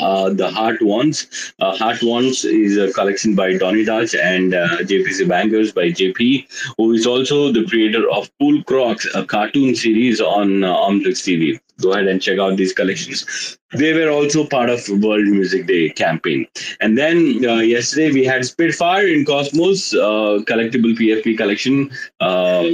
uh, 0.00 0.30
the 0.30 0.50
Heart 0.50 0.82
Ones. 0.82 1.52
Uh, 1.60 1.76
Heart 1.76 2.02
Ones 2.02 2.44
is 2.44 2.76
a 2.76 2.92
collection 2.92 3.34
by 3.34 3.56
Donny 3.56 3.84
Dutch 3.84 4.14
and 4.14 4.54
uh, 4.54 4.68
JPC 4.80 5.28
Bangers 5.28 5.72
by 5.72 5.90
JP, 5.90 6.46
who 6.76 6.92
is 6.92 7.06
also 7.06 7.52
the 7.52 7.64
creator 7.64 8.08
of 8.10 8.30
Pool 8.38 8.62
Crocs, 8.64 9.06
a 9.14 9.24
cartoon 9.24 9.74
series 9.74 10.20
on 10.20 10.64
uh, 10.64 10.76
TV. 10.76 11.58
Go 11.80 11.92
ahead 11.92 12.06
and 12.06 12.22
check 12.22 12.38
out 12.38 12.56
these 12.56 12.72
collections. 12.72 13.58
They 13.72 13.92
were 13.92 14.10
also 14.10 14.46
part 14.46 14.70
of 14.70 14.88
World 14.88 15.26
Music 15.26 15.66
Day 15.66 15.90
campaign. 15.90 16.46
And 16.80 16.96
then 16.96 17.44
uh, 17.44 17.56
yesterday 17.56 18.12
we 18.12 18.24
had 18.24 18.46
Spitfire 18.46 19.06
in 19.06 19.26
Cosmos, 19.26 19.92
uh, 19.92 20.40
collectible 20.46 20.96
PFP 20.96 21.36
collection 21.36 21.90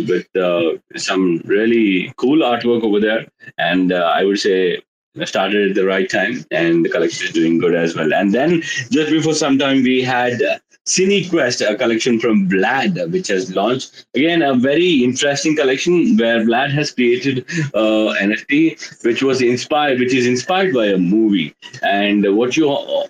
with 0.06 0.26
some 0.96 1.42
really 1.44 2.12
cool 2.16 2.38
artwork 2.38 2.84
over 2.84 3.00
there. 3.00 3.26
And 3.58 3.92
I 3.92 4.22
would 4.22 4.38
say 4.38 4.82
started 5.24 5.70
at 5.70 5.74
the 5.74 5.84
right 5.84 6.08
time, 6.08 6.44
and 6.50 6.84
the 6.84 6.88
collection 6.88 7.26
is 7.26 7.32
doing 7.32 7.58
good 7.58 7.74
as 7.74 7.94
well. 7.94 8.12
And 8.12 8.32
then 8.32 8.62
just 8.90 9.10
before 9.10 9.34
some 9.34 9.58
time, 9.58 9.82
we 9.82 10.02
had 10.02 10.42
uh, 10.42 10.58
CineQuest, 10.86 11.68
a 11.68 11.76
collection 11.76 12.18
from 12.18 12.48
Vlad, 12.48 13.10
which 13.12 13.28
has 13.28 13.54
launched. 13.54 14.06
Again, 14.14 14.42
a 14.42 14.54
very 14.54 15.04
interesting 15.04 15.54
collection 15.54 16.16
where 16.16 16.44
Vlad 16.44 16.72
has 16.72 16.90
created 16.90 17.44
uh, 17.74 18.16
NFT, 18.20 19.04
which 19.04 19.22
was 19.22 19.42
inspired, 19.42 20.00
which 20.00 20.14
is 20.14 20.26
inspired 20.26 20.74
by 20.74 20.86
a 20.86 20.98
movie. 20.98 21.54
And 21.82 22.36
what 22.36 22.56
you 22.56 22.68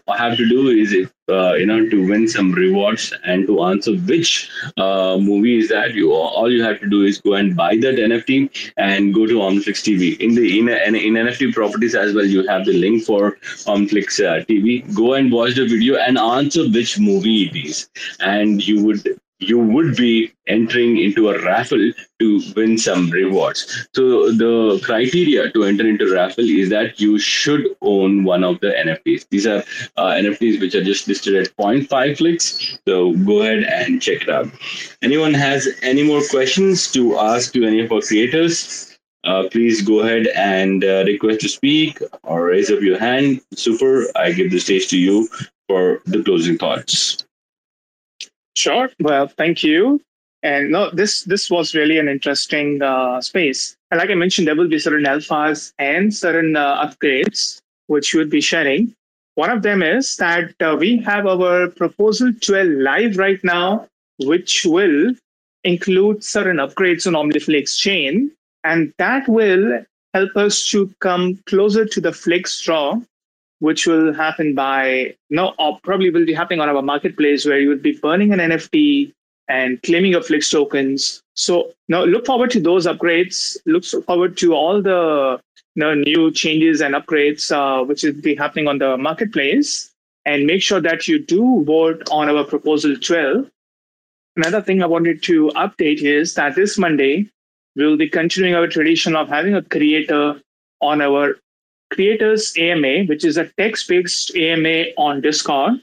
have 0.08 0.36
to 0.36 0.48
do 0.48 0.68
is, 0.68 0.94
uh, 1.28 1.54
you 1.54 1.66
know, 1.66 1.88
to 1.88 2.08
win 2.08 2.26
some 2.26 2.52
rewards 2.52 3.12
and 3.24 3.46
to 3.46 3.62
answer 3.62 3.92
which 3.92 4.50
uh, 4.76 5.16
movie 5.18 5.58
is 5.58 5.68
that, 5.68 5.94
you 5.94 6.12
all 6.12 6.50
you 6.50 6.62
have 6.62 6.80
to 6.80 6.88
do 6.88 7.02
is 7.02 7.20
go 7.20 7.34
and 7.34 7.56
buy 7.56 7.76
that 7.76 7.94
NFT 7.94 8.72
and 8.76 9.14
go 9.14 9.26
to 9.26 9.34
Omniflix 9.34 9.82
TV. 9.86 10.18
In 10.18 10.34
the 10.34 10.58
in, 10.58 10.68
in, 10.68 11.14
NFT 11.14 11.54
properties 11.54 11.94
as 11.94 12.14
well, 12.14 12.24
you 12.24 12.46
have 12.48 12.64
the 12.64 12.72
link 12.72 13.04
for 13.04 13.38
Omniflix 13.66 14.20
uh, 14.24 14.44
TV. 14.46 14.82
Go 14.94 15.14
and 15.14 15.30
watch 15.30 15.54
the 15.54 15.66
video 15.66 15.96
and 15.96 16.18
answer 16.18 16.68
which 16.68 16.98
movie 16.98 17.44
it 17.44 17.56
is, 17.56 17.88
and 18.20 18.66
you 18.66 18.84
would 18.84 19.20
you 19.42 19.58
would 19.58 19.96
be 19.96 20.32
entering 20.46 20.98
into 20.98 21.28
a 21.28 21.42
raffle 21.44 21.92
to 22.18 22.42
win 22.56 22.78
some 22.78 23.10
rewards. 23.10 23.88
So 23.94 24.30
the 24.32 24.80
criteria 24.84 25.50
to 25.50 25.64
enter 25.64 25.86
into 25.86 26.12
raffle 26.12 26.48
is 26.48 26.68
that 26.70 27.00
you 27.00 27.18
should 27.18 27.66
own 27.80 28.24
one 28.24 28.44
of 28.44 28.60
the 28.60 28.68
NFTs. 28.68 29.26
These 29.30 29.46
are 29.46 29.62
uh, 29.96 30.12
NFTs 30.22 30.60
which 30.60 30.74
are 30.74 30.84
just 30.84 31.08
listed 31.08 31.34
at 31.34 31.56
0.5 31.56 32.18
Flix. 32.18 32.78
So 32.86 33.12
go 33.12 33.42
ahead 33.42 33.64
and 33.64 34.00
check 34.00 34.22
it 34.22 34.30
out. 34.30 34.48
Anyone 35.02 35.34
has 35.34 35.68
any 35.82 36.02
more 36.02 36.22
questions 36.30 36.90
to 36.92 37.18
ask 37.18 37.52
to 37.54 37.64
any 37.64 37.80
of 37.80 37.92
our 37.92 38.00
creators? 38.00 38.88
Uh, 39.24 39.44
please 39.50 39.82
go 39.82 40.00
ahead 40.00 40.26
and 40.34 40.84
uh, 40.84 41.04
request 41.06 41.40
to 41.40 41.48
speak 41.48 42.00
or 42.24 42.46
raise 42.46 42.70
up 42.70 42.80
your 42.80 42.98
hand. 42.98 43.40
Super. 43.54 44.06
I 44.16 44.32
give 44.32 44.50
the 44.50 44.58
stage 44.58 44.88
to 44.88 44.98
you 44.98 45.28
for 45.68 46.00
the 46.06 46.22
closing 46.24 46.58
thoughts. 46.58 47.24
Sure. 48.54 48.90
Well, 49.00 49.28
thank 49.28 49.62
you. 49.62 50.00
And 50.42 50.70
no, 50.70 50.90
this 50.90 51.22
this 51.24 51.50
was 51.50 51.74
really 51.74 51.98
an 51.98 52.08
interesting 52.08 52.82
uh, 52.82 53.20
space. 53.20 53.76
And 53.90 53.98
like 54.00 54.10
I 54.10 54.14
mentioned, 54.14 54.48
there 54.48 54.56
will 54.56 54.68
be 54.68 54.78
certain 54.78 55.04
alphas 55.04 55.72
and 55.78 56.12
certain 56.12 56.56
uh, 56.56 56.84
upgrades 56.84 57.60
which 57.86 58.14
we 58.14 58.18
would 58.18 58.30
be 58.30 58.40
sharing. 58.40 58.94
One 59.34 59.50
of 59.50 59.62
them 59.62 59.82
is 59.82 60.16
that 60.16 60.54
uh, 60.60 60.76
we 60.78 60.98
have 60.98 61.26
our 61.26 61.68
proposal 61.68 62.32
12 62.40 62.68
live 62.68 63.18
right 63.18 63.42
now, 63.44 63.86
which 64.18 64.64
will 64.64 65.14
include 65.64 66.24
certain 66.24 66.56
upgrades 66.56 67.06
on 67.06 67.14
OmniFlix 67.14 67.78
chain, 67.78 68.32
and 68.64 68.92
that 68.98 69.28
will 69.28 69.84
help 70.14 70.36
us 70.36 70.66
to 70.68 70.92
come 71.00 71.38
closer 71.46 71.84
to 71.86 72.00
the 72.00 72.12
Flix 72.12 72.60
draw 72.62 73.00
which 73.62 73.86
will 73.86 74.12
happen 74.12 74.54
by 74.56 75.14
no 75.30 75.54
or 75.56 75.78
probably 75.84 76.10
will 76.10 76.26
be 76.26 76.34
happening 76.34 76.60
on 76.60 76.68
our 76.68 76.82
marketplace 76.82 77.46
where 77.46 77.60
you 77.60 77.68
will 77.68 77.84
be 77.90 77.96
burning 78.02 78.32
an 78.32 78.40
nft 78.40 79.12
and 79.48 79.80
claiming 79.82 80.10
your 80.10 80.22
flix 80.22 80.50
tokens. 80.50 81.22
So 81.34 81.70
now 81.88 82.02
look 82.04 82.26
forward 82.26 82.50
to 82.52 82.60
those 82.60 82.86
upgrades. 82.86 83.56
Look 83.66 83.84
forward 83.84 84.36
to 84.38 84.54
all 84.54 84.82
the 84.82 85.40
you 85.76 85.80
know, 85.80 85.94
new 85.94 86.32
changes 86.32 86.80
and 86.80 86.96
upgrades 86.96 87.52
uh, 87.52 87.84
which 87.84 88.02
will 88.02 88.20
be 88.20 88.34
happening 88.34 88.66
on 88.66 88.78
the 88.78 88.96
marketplace. 88.96 89.90
And 90.24 90.44
make 90.46 90.62
sure 90.62 90.80
that 90.80 91.06
you 91.06 91.24
do 91.24 91.64
vote 91.64 92.02
on 92.10 92.28
our 92.28 92.44
proposal 92.44 92.96
12 92.96 93.48
another 94.36 94.62
thing 94.62 94.82
i 94.82 94.86
wanted 94.86 95.22
to 95.22 95.48
update 95.56 96.02
is 96.02 96.34
that 96.34 96.54
this 96.54 96.78
monday 96.78 97.28
we 97.76 97.84
will 97.84 97.98
be 97.98 98.08
continuing 98.08 98.54
our 98.54 98.66
tradition 98.66 99.14
of 99.14 99.28
having 99.28 99.54
a 99.54 99.62
creator 99.62 100.40
on 100.80 101.02
our 101.02 101.36
Creators 101.92 102.52
AMA, 102.58 103.04
which 103.04 103.24
is 103.24 103.36
a 103.36 103.48
text 103.58 103.86
based 103.88 104.34
AMA 104.34 104.86
on 104.96 105.20
Discord. 105.20 105.74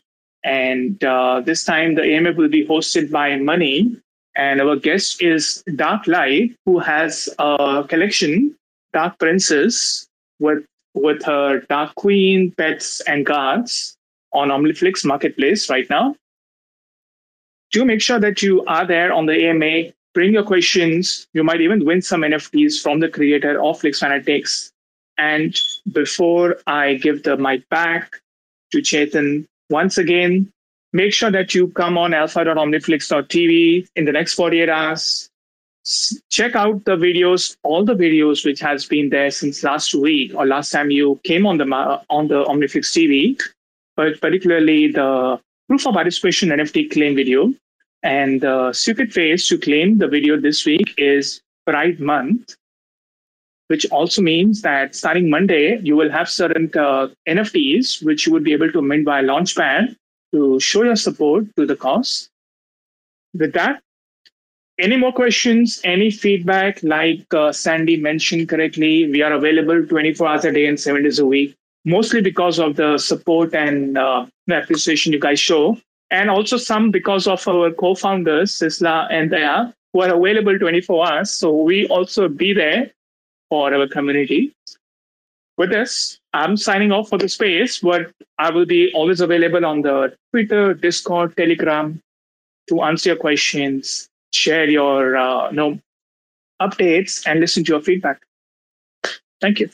And 0.44 1.02
uh, 1.04 1.42
this 1.46 1.64
time 1.64 1.96
the 1.96 2.04
AMA 2.04 2.34
will 2.34 2.50
be 2.50 2.66
hosted 2.66 3.12
by 3.12 3.36
Money. 3.38 3.96
And 4.36 4.62
our 4.62 4.76
guest 4.76 5.22
is 5.22 5.64
Dark 5.76 6.08
Light, 6.08 6.56
who 6.66 6.80
has 6.80 7.30
a 7.40 7.86
collection, 7.88 8.56
Dark 8.94 9.20
Princess, 9.20 10.08
with, 10.40 10.66
with 10.94 11.24
her 11.24 11.62
Dark 11.70 11.96
Queen, 11.96 12.54
pets, 12.58 13.02
and 13.02 13.26
guards 13.26 13.96
on 14.34 14.50
Omniflix 14.50 15.06
Marketplace 15.06 15.70
right 15.70 15.90
now. 15.90 16.16
Do 17.72 17.86
make 17.86 18.02
sure 18.02 18.20
that 18.20 18.42
you 18.42 18.66
are 18.66 18.86
there 18.86 19.14
on 19.14 19.28
the 19.28 19.48
AMA. 19.48 19.92
Bring 20.14 20.34
your 20.34 20.44
questions. 20.44 21.28
You 21.34 21.44
might 21.44 21.62
even 21.62 21.86
win 21.86 22.02
some 22.02 22.22
NFTs 22.22 22.82
from 22.82 23.00
the 23.00 23.10
creator 23.10 23.62
of 23.62 23.80
Flix 23.80 24.00
Fanatics. 24.00 24.72
And 25.20 25.54
before 25.92 26.58
I 26.66 26.94
give 26.94 27.24
the 27.24 27.36
mic 27.36 27.68
back 27.68 28.22
to 28.72 28.78
Chetan, 28.80 29.46
once 29.70 29.98
again, 29.98 30.50
make 30.94 31.14
sure 31.14 31.30
that 31.30 31.54
you 31.54 31.68
come 31.72 31.98
on 31.98 32.14
alpha.omniflix.tv 32.14 33.88
in 33.98 34.06
the 34.06 34.14
next 34.14 34.36
48 34.36 34.70
hours. 34.70 35.30
Check 36.30 36.56
out 36.56 36.86
the 36.86 36.96
videos, 36.96 37.58
all 37.64 37.84
the 37.84 37.96
videos 37.96 38.46
which 38.46 38.62
has 38.62 38.86
been 38.86 39.10
there 39.10 39.30
since 39.30 39.62
last 39.62 39.94
week 39.94 40.34
or 40.36 40.46
last 40.46 40.72
time 40.72 40.90
you 40.90 41.20
came 41.26 41.46
on 41.46 41.58
the 41.58 41.66
on 42.10 42.30
the 42.30 42.46
Omniflix 42.46 42.88
TV, 42.96 43.38
but 43.98 44.22
particularly 44.22 44.88
the 44.88 45.38
proof 45.68 45.86
of 45.86 45.96
participation 45.96 46.50
NFT 46.50 46.92
claim 46.92 47.16
video. 47.16 47.54
And 48.04 48.40
the 48.40 48.72
secret 48.72 49.12
phase 49.12 49.46
to 49.50 49.58
claim 49.58 49.98
the 49.98 50.08
video 50.08 50.40
this 50.40 50.66
week 50.66 50.94
is 50.98 51.42
Pride 51.66 52.00
Month 52.00 52.56
which 53.70 53.86
also 53.92 54.22
means 54.22 54.64
that 54.64 54.96
starting 54.96 55.30
Monday, 55.30 55.80
you 55.84 55.96
will 55.96 56.10
have 56.10 56.28
certain 56.28 56.72
uh, 56.76 57.08
NFTs 57.28 58.04
which 58.04 58.26
you 58.26 58.34
would 58.34 58.44
be 58.44 58.52
able 58.52 58.72
to 58.72 58.82
mint 58.82 59.06
via 59.06 59.24
Launchpad 59.24 59.96
to 60.34 60.60
show 60.60 60.84
your 60.84 60.96
support 60.96 61.46
to 61.56 61.68
the 61.68 61.76
cause. 61.76 62.30
With 63.36 63.54
that, 63.54 63.82
any 64.80 64.98
more 64.98 65.12
questions, 65.12 65.80
any 65.84 66.10
feedback, 66.10 66.82
like 66.82 67.32
uh, 67.32 67.52
Sandy 67.52 67.98
mentioned 67.98 68.50
correctly, 68.50 69.12
we 69.12 69.22
are 69.22 69.34
available 69.34 69.86
24 69.86 70.28
hours 70.28 70.46
a 70.46 70.52
day 70.52 70.66
and 70.66 70.80
seven 70.80 71.04
days 71.04 71.20
a 71.20 71.26
week, 71.26 71.56
mostly 71.86 72.22
because 72.22 72.60
of 72.60 72.76
the 72.76 72.98
support 72.98 73.54
and 73.54 74.00
uh, 74.00 74.26
appreciation 74.52 75.14
you 75.14 75.20
guys 75.20 75.40
show. 75.40 75.78
And 76.10 76.32
also 76.32 76.58
some 76.58 76.90
because 76.90 77.28
of 77.28 77.48
our 77.48 77.72
co-founders, 77.72 78.52
Sisla 78.52 79.08
and 79.12 79.30
Daya, 79.30 79.72
who 79.94 80.02
are 80.02 80.16
available 80.16 80.58
24 80.58 81.08
hours. 81.08 81.30
So 81.30 81.56
we 81.56 81.88
also 81.88 82.28
be 82.28 82.52
there 82.54 82.92
for 83.50 83.74
our 83.74 83.88
community. 83.88 84.54
With 85.58 85.72
this, 85.72 86.20
I'm 86.34 86.56
signing 86.56 86.92
off 86.92 87.10
for 87.10 87.18
the 87.18 87.28
space, 87.28 87.80
but 87.80 88.12
I 88.38 88.50
will 88.50 88.66
be 88.66 88.92
always 88.94 89.20
available 89.20 89.66
on 89.66 89.82
the 89.82 90.16
Twitter, 90.32 90.74
Discord, 90.74 91.36
Telegram 91.36 92.02
to 92.70 92.82
answer 92.84 93.10
your 93.10 93.18
questions, 93.18 94.08
share 94.32 94.70
your 94.70 95.18
uh, 95.18 95.50
you 95.50 95.56
know, 95.56 95.80
updates, 96.62 97.24
and 97.26 97.40
listen 97.40 97.64
to 97.66 97.74
your 97.74 97.82
feedback. 97.82 98.22
Thank 99.42 99.60
you. 99.60 99.70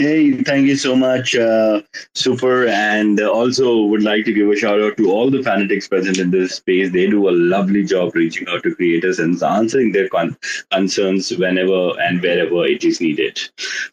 Hey, 0.00 0.44
thank 0.44 0.68
you 0.68 0.76
so 0.76 0.94
much, 0.94 1.34
uh, 1.34 1.82
Super. 2.14 2.68
And 2.68 3.20
also 3.20 3.82
would 3.86 4.04
like 4.04 4.24
to 4.26 4.32
give 4.32 4.48
a 4.48 4.54
shout 4.54 4.80
out 4.80 4.96
to 4.96 5.10
all 5.10 5.28
the 5.28 5.42
fanatics 5.42 5.88
present 5.88 6.18
in 6.18 6.30
this 6.30 6.54
space. 6.54 6.92
They 6.92 7.10
do 7.10 7.28
a 7.28 7.34
lovely 7.34 7.82
job 7.82 8.14
reaching 8.14 8.46
out 8.46 8.62
to 8.62 8.76
creators 8.76 9.18
and 9.18 9.42
answering 9.42 9.90
their 9.90 10.08
con- 10.08 10.36
concerns 10.70 11.36
whenever 11.36 12.00
and 12.00 12.22
wherever 12.22 12.64
it 12.64 12.84
is 12.84 13.00
needed. 13.00 13.40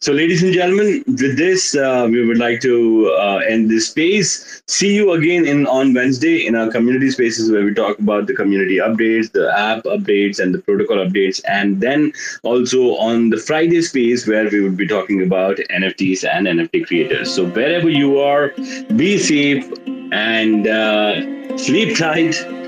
So, 0.00 0.12
ladies 0.12 0.44
and 0.44 0.52
gentlemen, 0.52 1.02
with 1.08 1.36
this, 1.36 1.74
uh, 1.74 2.06
we 2.08 2.24
would 2.24 2.38
like 2.38 2.60
to 2.60 3.08
uh, 3.18 3.38
end 3.38 3.68
this 3.68 3.88
space. 3.88 4.62
See 4.68 4.94
you 4.94 5.10
again 5.10 5.44
in 5.44 5.66
on 5.66 5.92
Wednesday 5.92 6.46
in 6.46 6.54
our 6.54 6.70
community 6.70 7.10
spaces 7.10 7.50
where 7.50 7.64
we 7.64 7.74
talk 7.74 7.98
about 7.98 8.28
the 8.28 8.34
community 8.34 8.76
updates, 8.76 9.32
the 9.32 9.52
app 9.58 9.82
updates, 9.82 10.38
and 10.38 10.54
the 10.54 10.60
protocol 10.60 10.98
updates. 10.98 11.40
And 11.48 11.80
then 11.80 12.12
also 12.44 12.94
on 12.96 13.30
the 13.30 13.38
Friday 13.38 13.82
space 13.82 14.24
where 14.24 14.48
we 14.48 14.60
would 14.60 14.76
be 14.76 14.86
talking 14.86 15.20
about 15.20 15.56
NFT 15.56 15.95
NFTs 15.96 16.28
and 16.28 16.46
NFT 16.46 16.86
creators. 16.86 17.34
So 17.34 17.46
wherever 17.46 17.88
you 17.88 18.18
are, 18.18 18.48
be 18.96 19.18
safe 19.18 19.70
and 20.12 20.66
uh, 20.66 21.56
sleep 21.58 21.96
tight. 21.96 22.34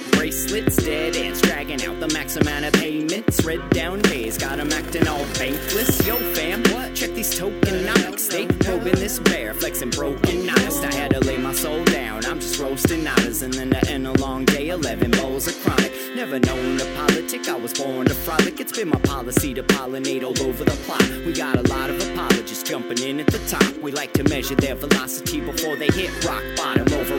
hip 0.00 0.12
bracelets, 0.12 0.76
dead 0.76 1.16
ants 1.16 1.40
dragging 1.40 1.82
out 1.84 1.98
the 2.00 2.08
max 2.08 2.36
amount 2.36 2.64
of 2.64 2.72
payments. 2.74 3.44
Red 3.44 3.68
down 3.70 4.00
days, 4.02 4.38
got 4.38 4.58
'em 4.58 4.72
acting 4.72 5.06
all 5.08 5.24
bankless. 5.34 6.06
Yo, 6.06 6.16
fam, 6.34 6.62
what? 6.72 6.94
Check 6.94 7.14
these 7.14 7.34
tokenomics. 7.38 8.28
They 8.28 8.46
probing 8.46 8.96
this 8.96 9.18
bear, 9.18 9.54
flexing 9.54 9.90
broken 9.90 10.48
honest. 10.48 10.84
I 10.84 10.92
had 10.94 11.12
to 11.12 11.20
lay 11.20 11.36
my 11.36 11.54
soul 11.54 11.84
down. 11.84 12.24
I'm 12.24 12.40
just 12.40 12.58
roasting 12.58 13.06
otters, 13.06 13.42
and 13.42 13.52
then 13.54 13.70
to 13.70 13.90
end 13.90 14.06
a 14.06 14.12
long 14.12 14.44
day, 14.44 14.68
11 14.68 15.10
bowls 15.12 15.46
of 15.46 15.60
chronic. 15.62 15.92
Never 16.14 16.38
known 16.38 16.78
to 16.78 16.86
politic, 16.96 17.48
I 17.48 17.56
was 17.56 17.72
born 17.72 18.06
to 18.06 18.14
frolic. 18.14 18.60
It's 18.60 18.72
been 18.72 18.88
my 18.88 19.00
policy 19.00 19.54
to 19.54 19.62
pollinate 19.62 20.22
all 20.22 20.38
over 20.42 20.64
the 20.64 20.76
plot. 20.86 21.08
We 21.24 21.32
got 21.32 21.56
a 21.56 21.62
lot 21.72 21.90
of 21.90 21.96
apologists 22.10 22.68
jumping 22.68 22.98
in 22.98 23.20
at 23.20 23.26
the 23.26 23.38
top. 23.48 23.72
We 23.78 23.92
like 23.92 24.12
to 24.14 24.24
measure 24.24 24.54
their 24.54 24.74
velocity 24.74 25.40
before 25.40 25.76
they 25.76 25.88
hit 25.88 26.10
rock 26.24 26.42
bottom 26.56 26.92
over 26.92 27.18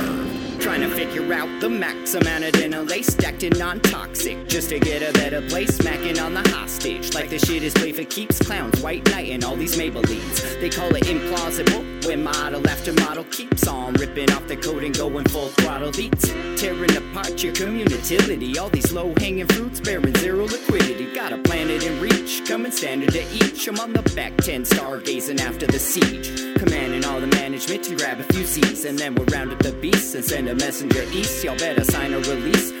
Trying 0.59 0.81
to 0.81 0.89
figure 0.89 1.33
out 1.33 1.49
the 1.59 1.69
max 1.69 2.13
amount 2.13 2.43
of 2.43 2.51
dinner 2.53 2.81
lace 2.83 3.07
stacked 3.07 3.41
in 3.43 3.57
non-toxic, 3.57 4.47
just 4.47 4.69
to 4.69 4.79
get 4.79 5.01
a 5.01 5.11
better 5.13 5.41
place. 5.49 5.75
Smacking 5.75 6.19
on 6.19 6.35
the 6.35 6.47
hostage, 6.49 7.13
like 7.15 7.29
the 7.29 7.39
shit 7.39 7.63
is 7.63 7.73
play 7.73 7.91
for 7.91 8.03
keeps. 8.03 8.39
Clowns, 8.39 8.79
white 8.81 9.03
knight, 9.09 9.31
and 9.31 9.43
all 9.43 9.55
these 9.55 9.75
Maybellines. 9.75 10.61
They 10.61 10.69
call 10.69 10.93
it 10.95 11.03
implausible 11.05 12.05
when 12.05 12.23
model 12.23 12.67
after 12.69 12.93
model 12.93 13.23
keeps 13.25 13.67
on 13.67 13.93
ripping 13.93 14.31
off 14.31 14.47
the 14.47 14.55
coat 14.55 14.83
and 14.83 14.95
going 14.95 15.25
full 15.25 15.47
throttle 15.47 15.91
beats, 15.91 16.27
tearing 16.61 16.95
apart 16.95 17.41
your 17.43 17.53
community. 17.53 18.57
All 18.59 18.69
these 18.69 18.91
low-hanging 18.91 19.47
fruits 19.47 19.79
bearing 19.79 20.15
zero 20.17 20.45
liquidity. 20.45 21.11
Got 21.13 21.33
a 21.33 21.39
planet 21.39 21.83
in 21.83 21.99
reach, 21.99 22.43
coming 22.47 22.71
standard 22.71 23.13
to 23.13 23.23
each. 23.33 23.67
I'm 23.67 23.79
on 23.79 23.93
the 23.93 24.03
back 24.15 24.37
ten, 24.37 24.63
stargazing 24.63 25.41
after 25.41 25.65
the 25.65 25.79
siege, 25.79 26.55
commanding 26.57 27.03
all 27.05 27.19
the 27.19 27.27
management 27.61 27.83
to 27.83 27.95
grab 27.95 28.19
a 28.19 28.23
few 28.33 28.43
Z's, 28.45 28.85
and 28.85 28.97
then 28.97 29.13
we'll 29.13 29.25
round 29.27 29.51
up 29.51 29.59
the 29.59 29.71
beasts 29.73 30.15
and 30.15 30.25
send 30.25 30.47
a 30.49 30.55
messenger 30.55 31.03
east. 31.11 31.43
Y'all 31.43 31.57
better 31.57 31.83
sign 31.83 32.13
a 32.13 32.19
release 32.19 32.80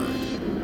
Terror 0.01 0.60